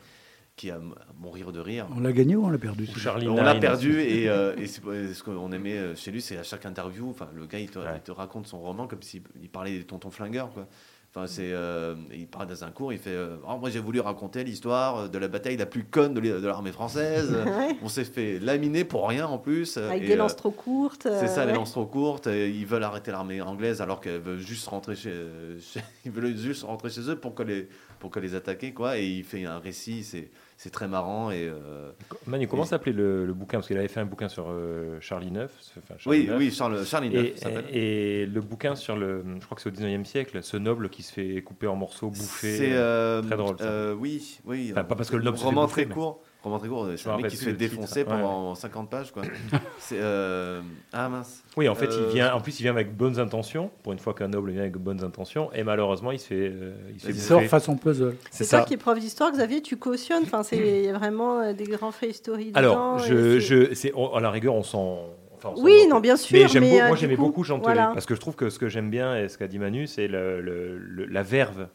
[0.56, 0.80] qui a
[1.19, 1.88] mourir de rire.
[1.95, 5.14] On l'a gagné ou on l'a perdu Charlie On l'a perdu et, euh, et c'est-
[5.14, 7.80] ce qu'on aimait euh, chez lui, c'est à chaque interview, enfin le gars il te,
[7.80, 7.86] Ouais.
[7.95, 10.68] il te raconte son roman comme s'il il parlait des tontons flingueurs quoi.
[11.14, 14.00] Enfin c'est, euh, il parle dans un cours, il fait, euh, Oh, moi j'ai voulu
[14.00, 17.36] raconter l'histoire de la bataille la plus conne de l'armée française.
[17.46, 17.76] Ouais.
[17.84, 19.76] On s'est fait laminer pour rien en plus.
[19.76, 21.08] Avec Et, des euh, lances trop courtes.
[21.20, 22.28] c'est ça, les lances trop courtes.
[22.28, 25.14] et ils veulent arrêter l'armée anglaise alors qu'elle veut juste rentrer chez,
[25.60, 27.68] chez- ils veulent juste rentrer chez eux pour que les
[28.00, 28.98] pour que les attaquer quoi.
[28.98, 30.30] Et il fait un récit, c'est
[30.64, 31.90] c'est très marrant et euh,
[32.28, 33.58] Manu, comment s'appelait le, le bouquin?
[33.58, 35.46] Parce qu'il avait fait un bouquin sur euh, Charlie IX.
[35.80, 36.38] Enfin, Charlie oui IX.
[36.38, 39.72] oui Charles Charlie IX, et- et le bouquin sur le, je crois que c'est au
[39.72, 42.58] 19e siècle, ce noble qui se fait couper en morceaux, bouffer.
[42.58, 43.96] C'est euh, très drôle, ça.
[43.96, 44.70] oui, oui.
[44.72, 46.22] Enfin, pas parce que le noble se fait roman bouffer, très mais- court.
[46.43, 46.88] Roman très court.
[46.97, 47.59] C'est un mec qui se fait titre.
[47.76, 49.22] défoncer Ouais, pendant 50 pages quoi.
[49.80, 50.61] c'est euh,
[50.91, 51.43] ah mince.
[51.55, 52.34] Oui, en fait, Euh, il vient.
[52.34, 53.69] En plus, il vient avec bonnes intentions.
[53.84, 56.35] Pour une fois qu'un noble vient avec bonnes intentions, et malheureusement, il se fait.
[56.51, 58.15] euh, il se fait Il Il sort façon puzzle.
[58.31, 58.65] C'est C'est toi ça.
[58.65, 60.23] qui es prof d'histoire, Xavier, tu cautionnes.
[60.23, 62.57] Enfin, c'est il y a vraiment euh, des grands faits historiques.
[62.57, 64.99] Alors, je, je, c'est on- à la rigueur, on s'en.
[65.35, 66.35] enfin, Oui, non, bien sûr.
[66.39, 67.91] Mais j'aime beau- euh, moi j'aimais coup, beaucoup Jean voilà.
[67.93, 70.07] parce que je trouve que ce que j'aime bien et ce qu'a dit Manu, c'est
[70.07, 71.68] le, le- le- la verve.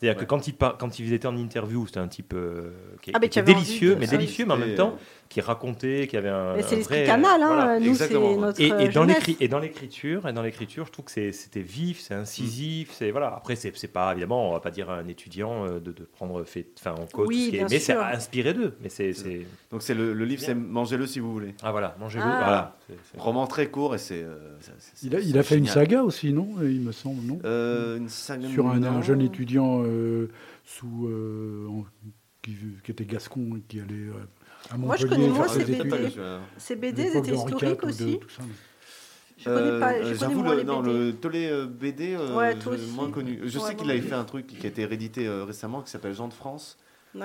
[0.00, 0.26] C'est-à-dire que Ouais.
[0.26, 2.70] quand il, par- quand il était en interview, c'était un type euh,
[3.02, 4.96] qui, Ah, mais qui était délicieux, mais délicieux, mais en même temps
[5.28, 6.56] qui racontait, qui avait un.
[6.56, 7.46] Mais c'est l'esprit canal, hein.
[7.46, 7.78] voilà.
[7.80, 8.60] Nous, c'est notre.
[8.60, 9.04] Et, et dans
[9.60, 13.70] l'écriture et dans l'écriture je trouve que c'était vif c'est incisif c'est voilà après c'est
[13.92, 16.94] pas évidemment on va pas dire à un étudiant euh, de, de prendre fait enfin
[17.00, 19.12] en code Oui, ce qui est- mais c'est inspiré d'eux mais c'est
[19.70, 21.54] Donc c'est le, le livre, c'est mangez-le si vous voulez.
[21.62, 22.38] ah voilà mangez-le Ah.
[22.44, 22.76] voilà
[23.18, 24.22] Roman très court et c'est.
[24.22, 24.36] euh,
[25.04, 26.48] Il a, c'est il a fait une saga aussi, non?
[26.62, 27.38] Il me semble, non?
[27.44, 29.89] Euh, une saga Sur un, jeune étudiant euh,
[30.64, 31.84] sous, euh, en-
[32.42, 34.12] qui, qui était gascon et qui allait euh,
[34.70, 36.10] à Moi, je Montpellier connais moins ces BD.
[36.56, 38.18] Ces BD, étaient historiques de aussi.
[38.18, 38.42] tout ça.
[39.38, 39.92] Je connais pas.
[39.94, 40.92] Euh, Je connais moins le, les non, BD.
[40.92, 43.40] le Tolé euh, BD, euh, Ouais, je- moins connu.
[43.44, 45.90] Je Ouais, sais qu'il avait fait un truc qui a été réédité euh, récemment qui
[45.90, 46.76] s'appelle Jean de France.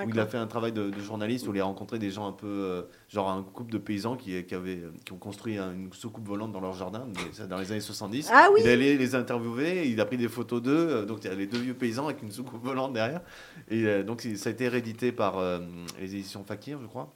[0.04, 2.26] Où il a fait un travail de, de journaliste où il a rencontré des gens
[2.26, 5.72] un peu, euh, genre un couple de paysans qui, qui, avaient, qui ont construit un-
[5.72, 7.06] une soucoupe volante dans leur jardin,
[7.48, 8.30] dans les années 70.
[8.32, 11.24] Ah oui Il est allé les interviewer, il a pris des photos d'eux, euh, donc
[11.24, 13.20] il y a les deux vieux paysans avec une soucoupe volante derrière.
[13.68, 15.60] Et euh, donc ça a été réédité par euh,
[16.00, 17.14] les éditions Fakir, je crois.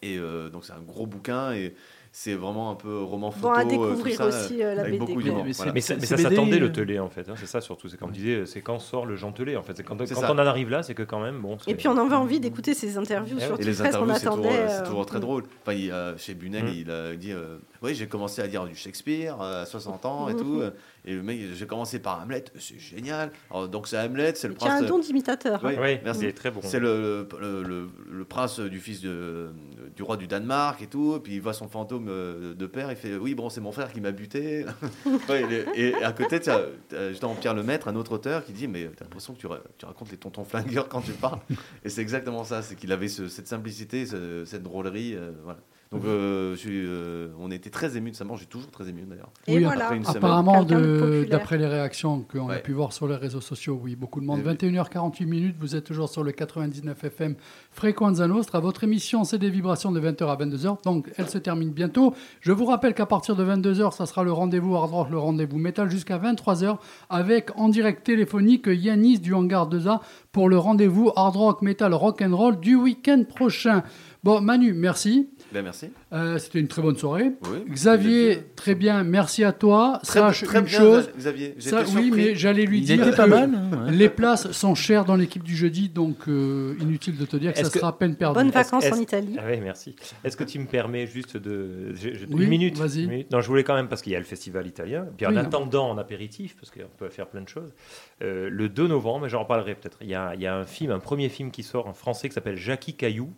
[0.00, 1.74] Et euh, donc c'est un gros bouquin et
[2.14, 3.48] c'est vraiment un peu roman photo.
[3.48, 4.98] Bon, à euh, tout découvrir ça, aussi euh, la avec BD.
[4.98, 5.20] beaucoup.
[5.22, 5.72] Mais voilà.
[5.72, 7.88] Mais ça, mais ça BD, s'attendait le télé en fait, hein, c'est ça surtout.
[7.88, 9.76] C'est comme je disais, c'est quand sort le Jean Télé en fait.
[9.76, 11.56] C'est quand, quand on en arrive là, c'est que quand même bon.
[11.66, 14.20] Et puis on avait envie d'écouter ces interviews, Et surtout Et les on interviews, c'est
[14.26, 14.68] toujours, attendait.
[14.68, 15.44] c'est euh, toujours très drôle.
[15.62, 16.68] Enfin, il, euh, chez Bunel, Mm.
[16.74, 20.36] il a dit euh, Oui, j'ai commencé à dire du Shakespeare à 60 ans et
[20.36, 20.60] tout.
[20.60, 20.70] euh,
[21.06, 23.32] Et le mec, j'ai commencé par Hamlet, c'est génial.
[23.50, 24.82] Alors, donc, c'est Hamlet, c'est le Qui a prince.
[24.82, 25.64] un don d'imitateur.
[25.64, 25.76] Ouais.
[25.80, 26.20] Oui, merci.
[26.20, 26.60] c'est très bon.
[26.62, 29.48] C'est le, le, le- le prince du fils de,
[29.96, 31.14] du roi du Danemark et tout.
[31.16, 32.90] Et puis il voit son fantôme euh, de père.
[32.90, 34.64] Il fait Oui, bon, c'est mon frère qui m'a buté.
[35.74, 38.88] Et à côté, tu as t'as justement Pierre Lemaître, un autre auteur, qui dit Mais
[38.96, 41.40] t'as l'impression que tu, ra- tu racontes les tontons flingueurs quand tu parles.
[41.84, 45.14] Et c'est exactement ça c'est qu'il avait ce- cette simplicité, ce- cette drôlerie.
[45.14, 45.60] euh, voilà.
[45.92, 48.38] Donc euh, euh, on était très émus de sa mort.
[48.38, 49.30] J'ai toujours très ému d'ailleurs.
[49.46, 49.84] Et Oui, voilà.
[49.84, 50.16] après une semaine.
[50.24, 54.24] Apparemment, d'après les réactions qu'on a pu voir sur les réseaux sociaux, oui, beaucoup de
[54.26, 54.40] monde.
[54.44, 54.52] Oui.
[54.54, 57.34] 21h48 minutes, vous êtes toujours sur le 99 FM
[57.72, 58.60] Fréquenza Nostra.
[58.60, 62.14] Votre émission, c'est des vibrations de 20h à 22h, donc elle se termine bientôt.
[62.40, 65.58] Je vous rappelle qu'à partir de 22h, ça sera le rendez-vous hard rock, le rendez-vous
[65.58, 66.78] métal jusqu'à 23h
[67.10, 70.00] avec en direct téléphonique Yanis du Hangar 2A
[70.32, 73.82] pour le rendez-vous hard rock, metal, rock and roll du week-end prochain.
[74.24, 75.28] Bon, Manu, merci.
[75.52, 75.90] Ben, merci.
[76.12, 77.32] Euh, C'était une très bonne soirée.
[77.50, 77.64] Oui.
[77.70, 80.00] Xavier, très bien, merci à toi.
[80.02, 81.10] Très, Sache très une bien, chose.
[81.16, 81.54] Xavier.
[81.58, 83.54] Ça, oui, mais j'allais lui Il dire était pas que mal.
[83.54, 83.92] hein, ouais.
[83.92, 87.58] les places sont chères dans l'équipe du jeudi, donc euh, inutile de te dire que
[87.58, 88.34] ça que- sera à peine perdu.
[88.34, 89.36] Bonnes vacances en Italie.
[89.38, 89.94] Ah oui, merci.
[90.24, 91.92] Est-ce que tu me permets juste de.
[92.30, 93.26] Oui, une minute vas-y.
[93.30, 95.06] Non, je voulais quand même, parce qu'il y a le festival italien.
[95.16, 95.40] Puis Oui, en non.
[95.46, 97.72] attendant, en apéritif, parce qu'on peut faire plein de choses,
[98.22, 100.64] euh, le 2 novembre, mais j'en reparlerai peut-être, il y, a, il y a un
[100.64, 103.30] film, un premier film qui sort en français qui s'appelle Jackie Caillou.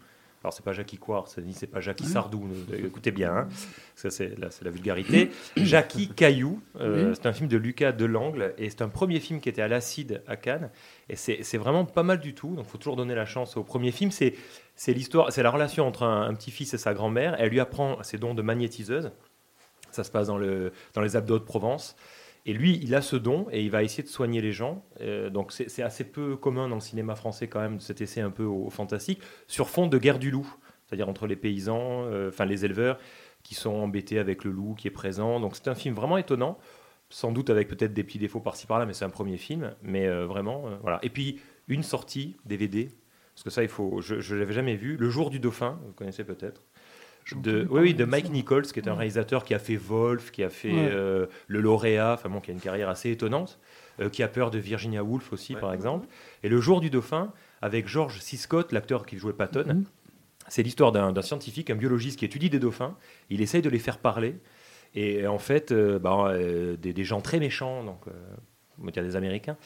[0.45, 2.05] Alors, c'est pas Jackie Coire, c'est ni c'est pas Jackie.
[2.05, 2.47] Sardou,
[2.77, 3.49] écoutez bien, hein.
[3.97, 5.31] ça c'est là, c'est la vulgarité.
[5.57, 7.17] Jackie Caillou, euh, Oui.
[7.17, 10.23] c'est un film de Lucas Delangle, et c'est un premier film qui était à l'Acide
[10.27, 10.71] à Cannes,
[11.09, 13.65] et c'est vraiment pas mal du tout, donc il faut toujours donner la chance au
[13.65, 14.11] premier film.
[14.11, 14.35] C'est
[14.77, 17.37] c'est l'histoire, c'est la relation entre un, un petit-fils et sa grand-mère.
[17.39, 19.13] Elle lui apprend ses dons de magnétiseuse.
[19.93, 21.95] Ça se passe dans, le, dans les abdos de Provence.
[22.47, 24.85] Et lui, il a ce don et il va essayer de soigner les gens.
[25.01, 28.31] Euh, donc c'est assez peu commun dans le cinéma français quand même, cet essai un
[28.31, 30.47] peu au, fantastique, sur fond de guerre du loup,
[30.87, 32.99] c'est-à-dire entre les paysans, euh, enfin les éleveurs,
[33.43, 35.41] qui sont embêtés avec le loup qui est présent.
[35.41, 36.59] Donc c'est un film vraiment étonnant,
[37.09, 39.75] sans doute avec peut-être des petits défauts par-ci par-là, mais c'est un premier film.
[39.83, 40.99] Mais euh, vraiment, voilà.
[41.03, 42.91] Et puis une sortie DVD,
[43.35, 45.93] parce que ça, il faut, je ne l'avais jamais vu, Le jour du dauphin, vous
[45.93, 46.63] connaissez peut-être.
[47.35, 48.31] De, oui, oui, de Mike.
[48.31, 50.89] Nichols, qui est un réalisateur qui a fait Wolf, qui a fait Ouais.
[50.93, 53.59] euh, Le Lauréat, enfin bon, qui a une carrière assez étonnante,
[54.01, 55.61] euh, qui a peur de Virginia Woolf aussi, Ouais.
[55.61, 56.07] par exemple.
[56.43, 57.33] Et Le jour du dauphin,
[57.63, 58.37] avec George C.
[58.37, 59.85] Scott, l'acteur qui jouait Patton, Mhm.
[60.49, 62.95] c'est l'histoire d'un scientifique, un biologiste qui étudie des dauphins.
[63.31, 64.37] Il essaye de les faire parler.
[64.95, 66.33] Et en fait, euh, bah,
[66.79, 68.03] des, des gens très méchants, donc
[68.81, 69.57] on va dire des Américains,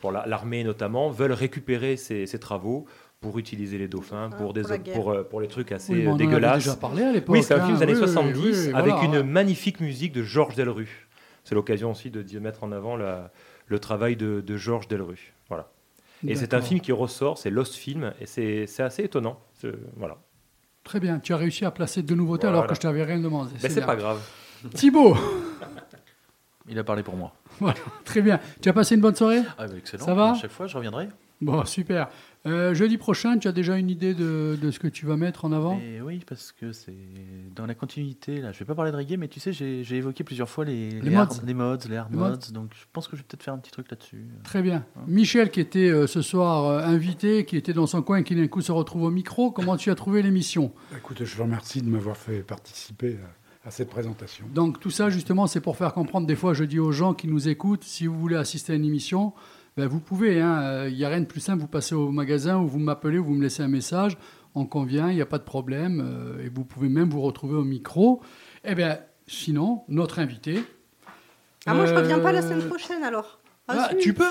[0.00, 2.84] pour la- l'armée notamment, veulent récupérer ces, ces travaux
[3.20, 4.62] pour utiliser les dauphins, Ah, pour, des,
[4.94, 6.64] pour euh, pour les trucs assez Oui, mais on euh, dégueulasses.
[6.64, 7.34] déjà parlé à l'époque.
[7.36, 7.78] Oui, c'est un film hein.
[7.78, 8.38] des années Oui, oui, 70
[8.68, 9.08] oui, avec voilà.
[9.08, 11.06] une magnifique musique de Georges Delru.
[11.44, 13.30] C'est l'occasion aussi de, de mettre en avant la-
[13.66, 15.34] le travail de, de Georges Delru.
[15.48, 15.68] Voilà.
[16.26, 19.38] Et c'est un film qui ressort, c'est Lost Film, et c'est c'est assez étonnant.
[19.60, 20.16] C'est- Voilà.
[20.84, 22.68] Très bien, tu as réussi à placer deux nouveautés alors Voilà.
[22.70, 23.50] que je t'avais rien demandé.
[23.62, 23.86] Mais c'est bien.
[23.86, 24.20] pas grave.
[24.74, 25.14] Thibaut,
[26.68, 27.32] Il a parlé pour moi.
[28.04, 28.38] très bien.
[28.62, 29.42] Tu as passé une bonne soirée?
[29.58, 30.04] Ah, bah, excellent.
[30.06, 30.30] Ça va?
[30.32, 31.08] À chaque fois, je reviendrai.
[31.40, 32.08] Bon, super.
[32.46, 35.44] Euh, jeudi prochain, tu as déjà une idée de, de ce que tu vas mettre
[35.44, 35.78] en avant?
[35.78, 36.94] Et oui, parce que c'est
[37.54, 38.40] dans la continuité.
[38.40, 40.88] Là, je vais pas parler de reggae, mais tu sais, j'ai évoqué plusieurs fois les,
[41.02, 41.46] Les hard- mods.
[41.46, 42.30] les mods, les hard Les mods.
[42.30, 42.52] mods.
[42.54, 44.24] Donc, je pense que je vais peut-être faire un petit truc là-dessus.
[44.42, 44.86] Très bien.
[45.06, 48.46] Michel, qui était euh, ce soir euh, invité, qui était dans son coin, qui d'un
[48.46, 50.72] coup se retrouve au micro, comment tu as trouvé l'émission?
[50.96, 53.18] Écoute, je vous remercie de m'avoir fait participer
[53.64, 54.46] à, à cette présentation.
[54.54, 56.26] Donc tout ça, justement, c'est pour faire comprendre.
[56.26, 58.86] Des fois, je dis aux gens qui nous écoutent, si vous voulez assister à une
[58.86, 59.34] émission,
[59.76, 60.40] ben, vous pouvez.
[60.40, 60.86] hein.
[60.88, 61.60] Il n'y a rien de plus simple.
[61.60, 64.16] Vous passez au magasin ou vous m'appelez ou vous me laissez un message.
[64.54, 66.02] On convient, il n'y a pas de problème.
[66.04, 68.20] euh, et vous pouvez même vous retrouver au micro.
[68.64, 70.64] Eh bien, sinon, notre invité.
[71.66, 73.38] Ah, moi, je reviens pas la euh, semaine prochaine alors.
[73.68, 73.98] ah, zut.
[73.98, 74.24] tu peux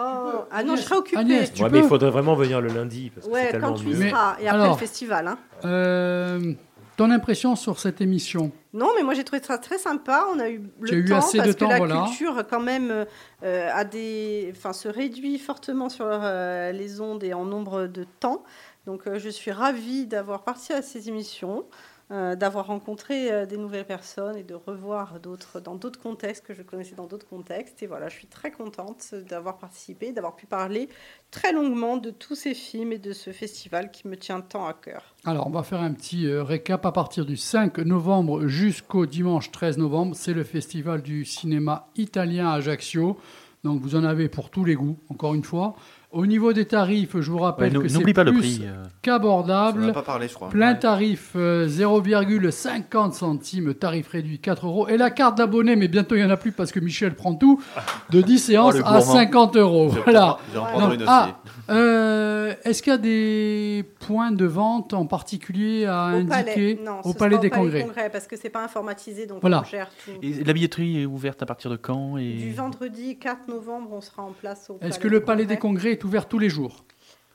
[0.00, 0.44] Oh.
[0.52, 1.16] Ah non, je serai occupée.
[1.18, 3.50] Agnès, tu Ouais, peux mais il faudrait vraiment venir le lundi, parce que c'est Ouais,
[3.50, 3.96] tellement quand tu mieux.
[3.96, 4.36] Mais- seras.
[4.38, 5.26] Et après alors- le festival.
[5.26, 5.38] Hein.
[5.64, 6.52] Euh,
[6.98, 8.50] Ton impression sur cette émission?
[8.72, 10.26] Non, mais moi j'ai trouvé ça très sympa.
[10.34, 12.04] On a eu le Tu as eu temps assez de parce temps, que la voilà.
[12.08, 13.06] culture quand même
[13.44, 18.04] euh, a des, enfin se réduit fortement sur euh, les ondes et en nombre de
[18.18, 18.42] temps.
[18.86, 21.66] Donc euh, je suis ravie d'avoir participé à ces émissions.
[22.10, 26.54] Euh, d'avoir rencontré euh, des nouvelles personnes et de revoir d'autres dans d'autres contextes que
[26.54, 27.82] je connaissais dans d'autres contextes.
[27.82, 30.88] Et voilà, je suis très contente d'avoir participé, d'avoir pu parler
[31.30, 34.72] très longuement de tous ces films et de ce festival qui me tient tant à
[34.72, 35.14] cœur.
[35.26, 39.50] Alors, on va faire un petit euh, récap à partir du 5 novembre jusqu'au dimanche
[39.50, 40.16] 13 novembre.
[40.16, 43.18] C'est le festival du cinéma italien à Ajaccio.
[43.64, 45.76] Donc, vous en avez pour tous les goûts, encore une fois.
[46.10, 48.60] Au niveau des tarifs, je vous rappelle Ouais, que c'est pas le plus prix.
[48.64, 48.84] euh.
[49.02, 49.92] Qu'abordable.
[49.92, 50.48] pas parlé, je crois.
[50.48, 54.88] Plein tarif, euh, 0,50 centimes, tarif réduit 4 euros.
[54.88, 57.34] Et la carte d'abonné, mais bientôt il n'y en a plus parce que Michel prend
[57.34, 57.60] tout,
[58.08, 59.00] de 10 séances Oh, à gourmand.
[59.02, 59.88] 50 euros.
[59.88, 60.38] Voilà.
[60.48, 60.70] Je vais en Ouais.
[60.70, 61.10] prendre Donc, une aussi.
[61.12, 61.40] ah,
[61.70, 66.78] euh, Est-ce qu'il y a des points de vente en particulier à Au indiquer palais,
[66.84, 69.60] non, au ce Palais des Congrès parce que c'est pas informatisé, donc Voilà.
[69.60, 70.12] on gère tout.
[70.22, 72.32] Et la billetterie est ouverte à partir de quand et...
[72.32, 75.97] Du vendredi 4 novembre, on sera en place au Est-ce que le Palais des Congrès
[75.98, 76.84] est ouvert tous les jours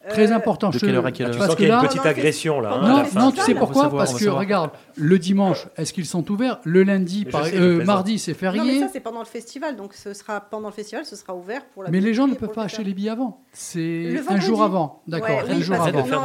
[0.10, 0.68] Très Euh, important.
[0.68, 2.74] de je- quelle heure à quelle heure Parce qu'il y a une petite agression là.
[2.74, 4.40] hein, Non, non, tu sais pourquoi savoir, Parce que savoir.
[4.42, 6.60] regarde, le dimanche, est-ce qu'ils sont ouverts?
[6.66, 8.80] Le lundi, par- sais, euh, mardi, c'est Non, mais férié.
[8.82, 11.84] ça, c'est pendant le festival, donc ce sera pendant le festival, ce sera ouvert pour
[11.84, 13.46] la Mais les gens ne peuvent pas le acheter les billets avant.
[13.54, 15.04] C'est un jour avant.
[15.08, 16.04] D'accord, Ouais, un jour de avant.
[16.04, 16.20] faire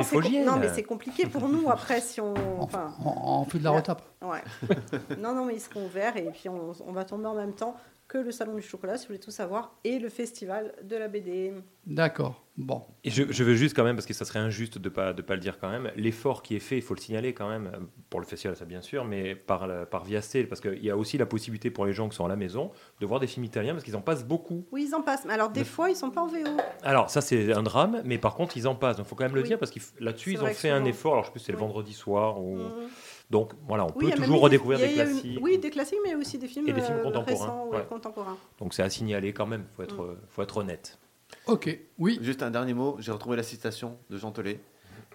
[0.44, 2.34] non, des mais c'est compliqué pour nous après si on.
[2.58, 4.02] Enfin, On, on fait de la retape.
[4.22, 4.42] ouais.
[5.22, 7.76] non, non, mais ils seront ouverts et puis on, on va tomber en même temps
[8.08, 11.08] que le salon du chocolat, si vous voulez tout savoir, et le festival de la
[11.08, 11.52] BD.
[11.86, 12.42] D'accord.
[12.56, 12.82] Bon.
[13.04, 15.12] Et je, je veux juste quand même, parce que ça serait injuste de ne pas,
[15.12, 17.48] de pas le dire quand même, l'effort qui est fait, il faut le signaler quand
[17.48, 17.70] même,
[18.10, 21.18] pour le festival, ça bien sûr, mais par, par Viasté, parce qu'il y a aussi
[21.18, 23.74] la possibilité pour les gens qui sont à la maison de voir des films italiens,
[23.74, 24.64] parce qu'ils en passent beaucoup.
[24.72, 25.26] Oui, ils en passent.
[25.26, 26.38] Mais alors, des fois, ils sont pas en VO.
[26.82, 28.96] Alors, ça, c'est un drame, mais par contre, ils en passent.
[28.96, 29.48] Donc, il faut quand même le Oui.
[29.48, 31.12] dire, parce que là-dessus, ils ont fait un effort.
[31.12, 32.42] Alors, je sais plus si c'est le vendredi soir.
[32.42, 32.56] Ou...
[32.56, 32.88] Mhm.
[33.30, 35.38] Donc, voilà, on Oui, peut toujours des- redécouvrir il y a- des une- classiques.
[35.42, 37.86] Oui, des classiques, mais aussi des films, Et des films euh, contemporains, récents, ouais, ouais.
[37.88, 38.36] contemporains.
[38.58, 39.84] Donc, c'est à signaler quand même, il faut Mm.
[39.84, 40.98] être, faut être honnête.
[41.46, 41.78] Ok.
[41.98, 42.18] Oui.
[42.22, 44.60] Juste un dernier mot, j'ai retrouvé la citation de Jean Telet.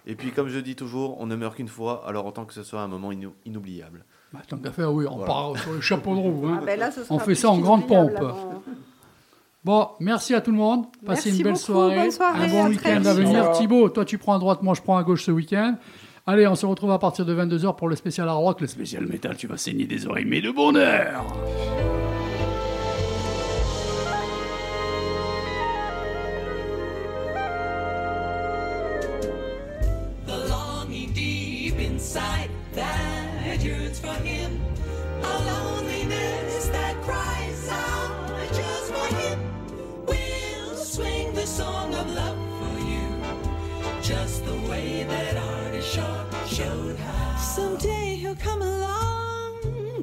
[0.06, 2.62] Et puis, comme je dis toujours, on ne meurt qu'une fois, alors autant que ce
[2.62, 4.04] soit un moment inou- inoubliable.
[4.32, 5.26] Bah, tant qu'à faire, oui, on Voilà.
[5.26, 6.46] part sur le chapeau de roue.
[6.46, 6.58] hein.
[6.60, 8.12] Ah, ben là, On fait ça en grande pompe.
[8.16, 8.62] avant.
[9.64, 10.84] Bon, merci à tout le monde.
[11.06, 11.96] Passez Merci une belle beaucoup, soirée.
[11.96, 13.50] bonne soirée, un bon week-end à venir.
[13.52, 15.76] Thibaut, toi tu prends à droite, moi je prends à gauche ce week-end.
[16.26, 19.06] Allez, on se retrouve à partir de 22h pour le spécial hard rock, le spécial
[19.06, 19.36] métal.
[19.36, 21.26] Tu vas saigner des oreilles, mais de bonheur.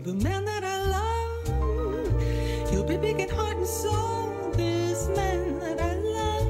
[0.03, 2.69] The man that I love.
[2.69, 6.48] He'll be big in heart and soul, this man that I love.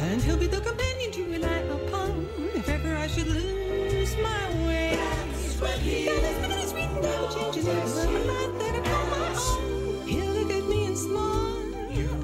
[0.00, 4.96] And he'll be the companion to rely upon if ever I should lose my way.
[4.96, 6.48] That's what he that is.
[6.48, 10.06] That is written never changes, never life that I call my own.
[10.08, 11.64] He'll look at me and smile.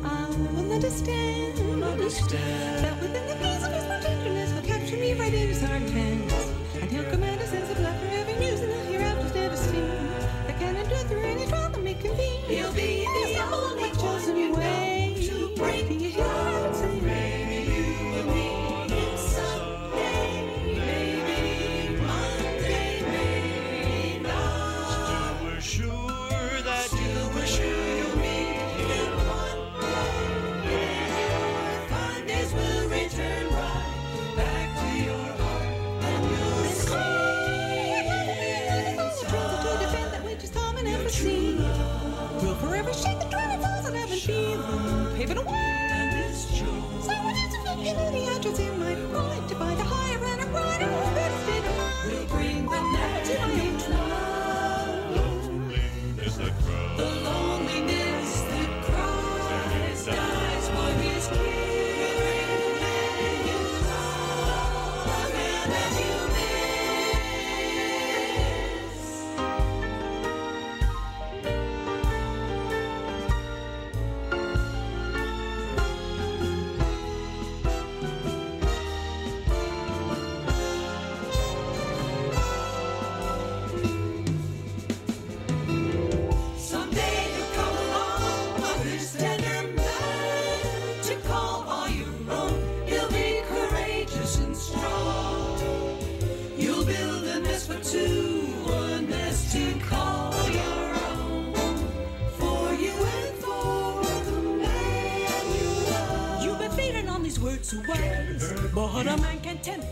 [0.05, 1.85] I will understand.
[1.85, 2.85] Understand.
[2.85, 3.84] That within the gaze of his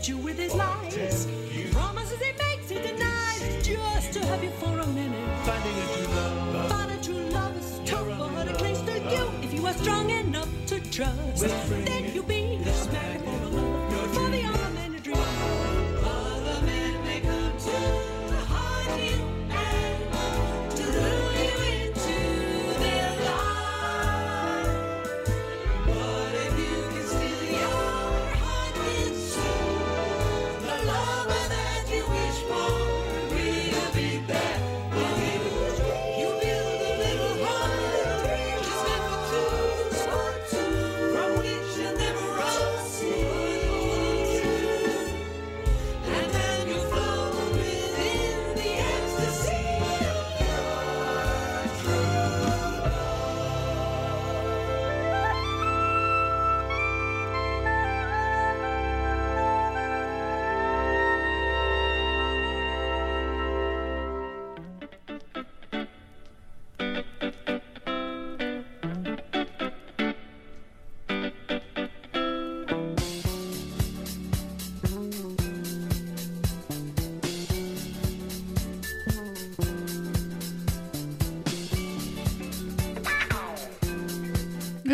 [0.07, 1.32] you with his lies.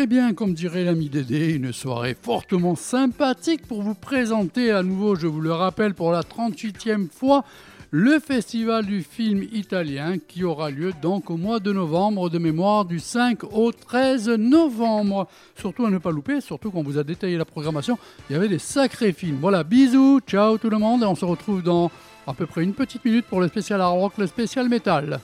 [0.02, 5.14] Eh bien, comme dirait l'ami Dédé, une soirée fortement sympathique pour vous présenter à nouveau,
[5.14, 7.44] je vous le rappelle, pour la 38e fois,
[7.90, 12.86] le festival du film italien qui aura lieu donc au mois de novembre de mémoire
[12.86, 15.28] du 5 au 13 novembre.
[15.54, 17.98] Surtout à ne pas louper, surtout qu'on vous a détaillé la programmation,
[18.30, 19.36] il y avait des sacrés films.
[19.38, 21.90] Voilà, bisous, ciao tout le monde, et on se retrouve dans
[22.26, 25.20] à peu près une petite minute pour le spécial hard rock, le spécial métal.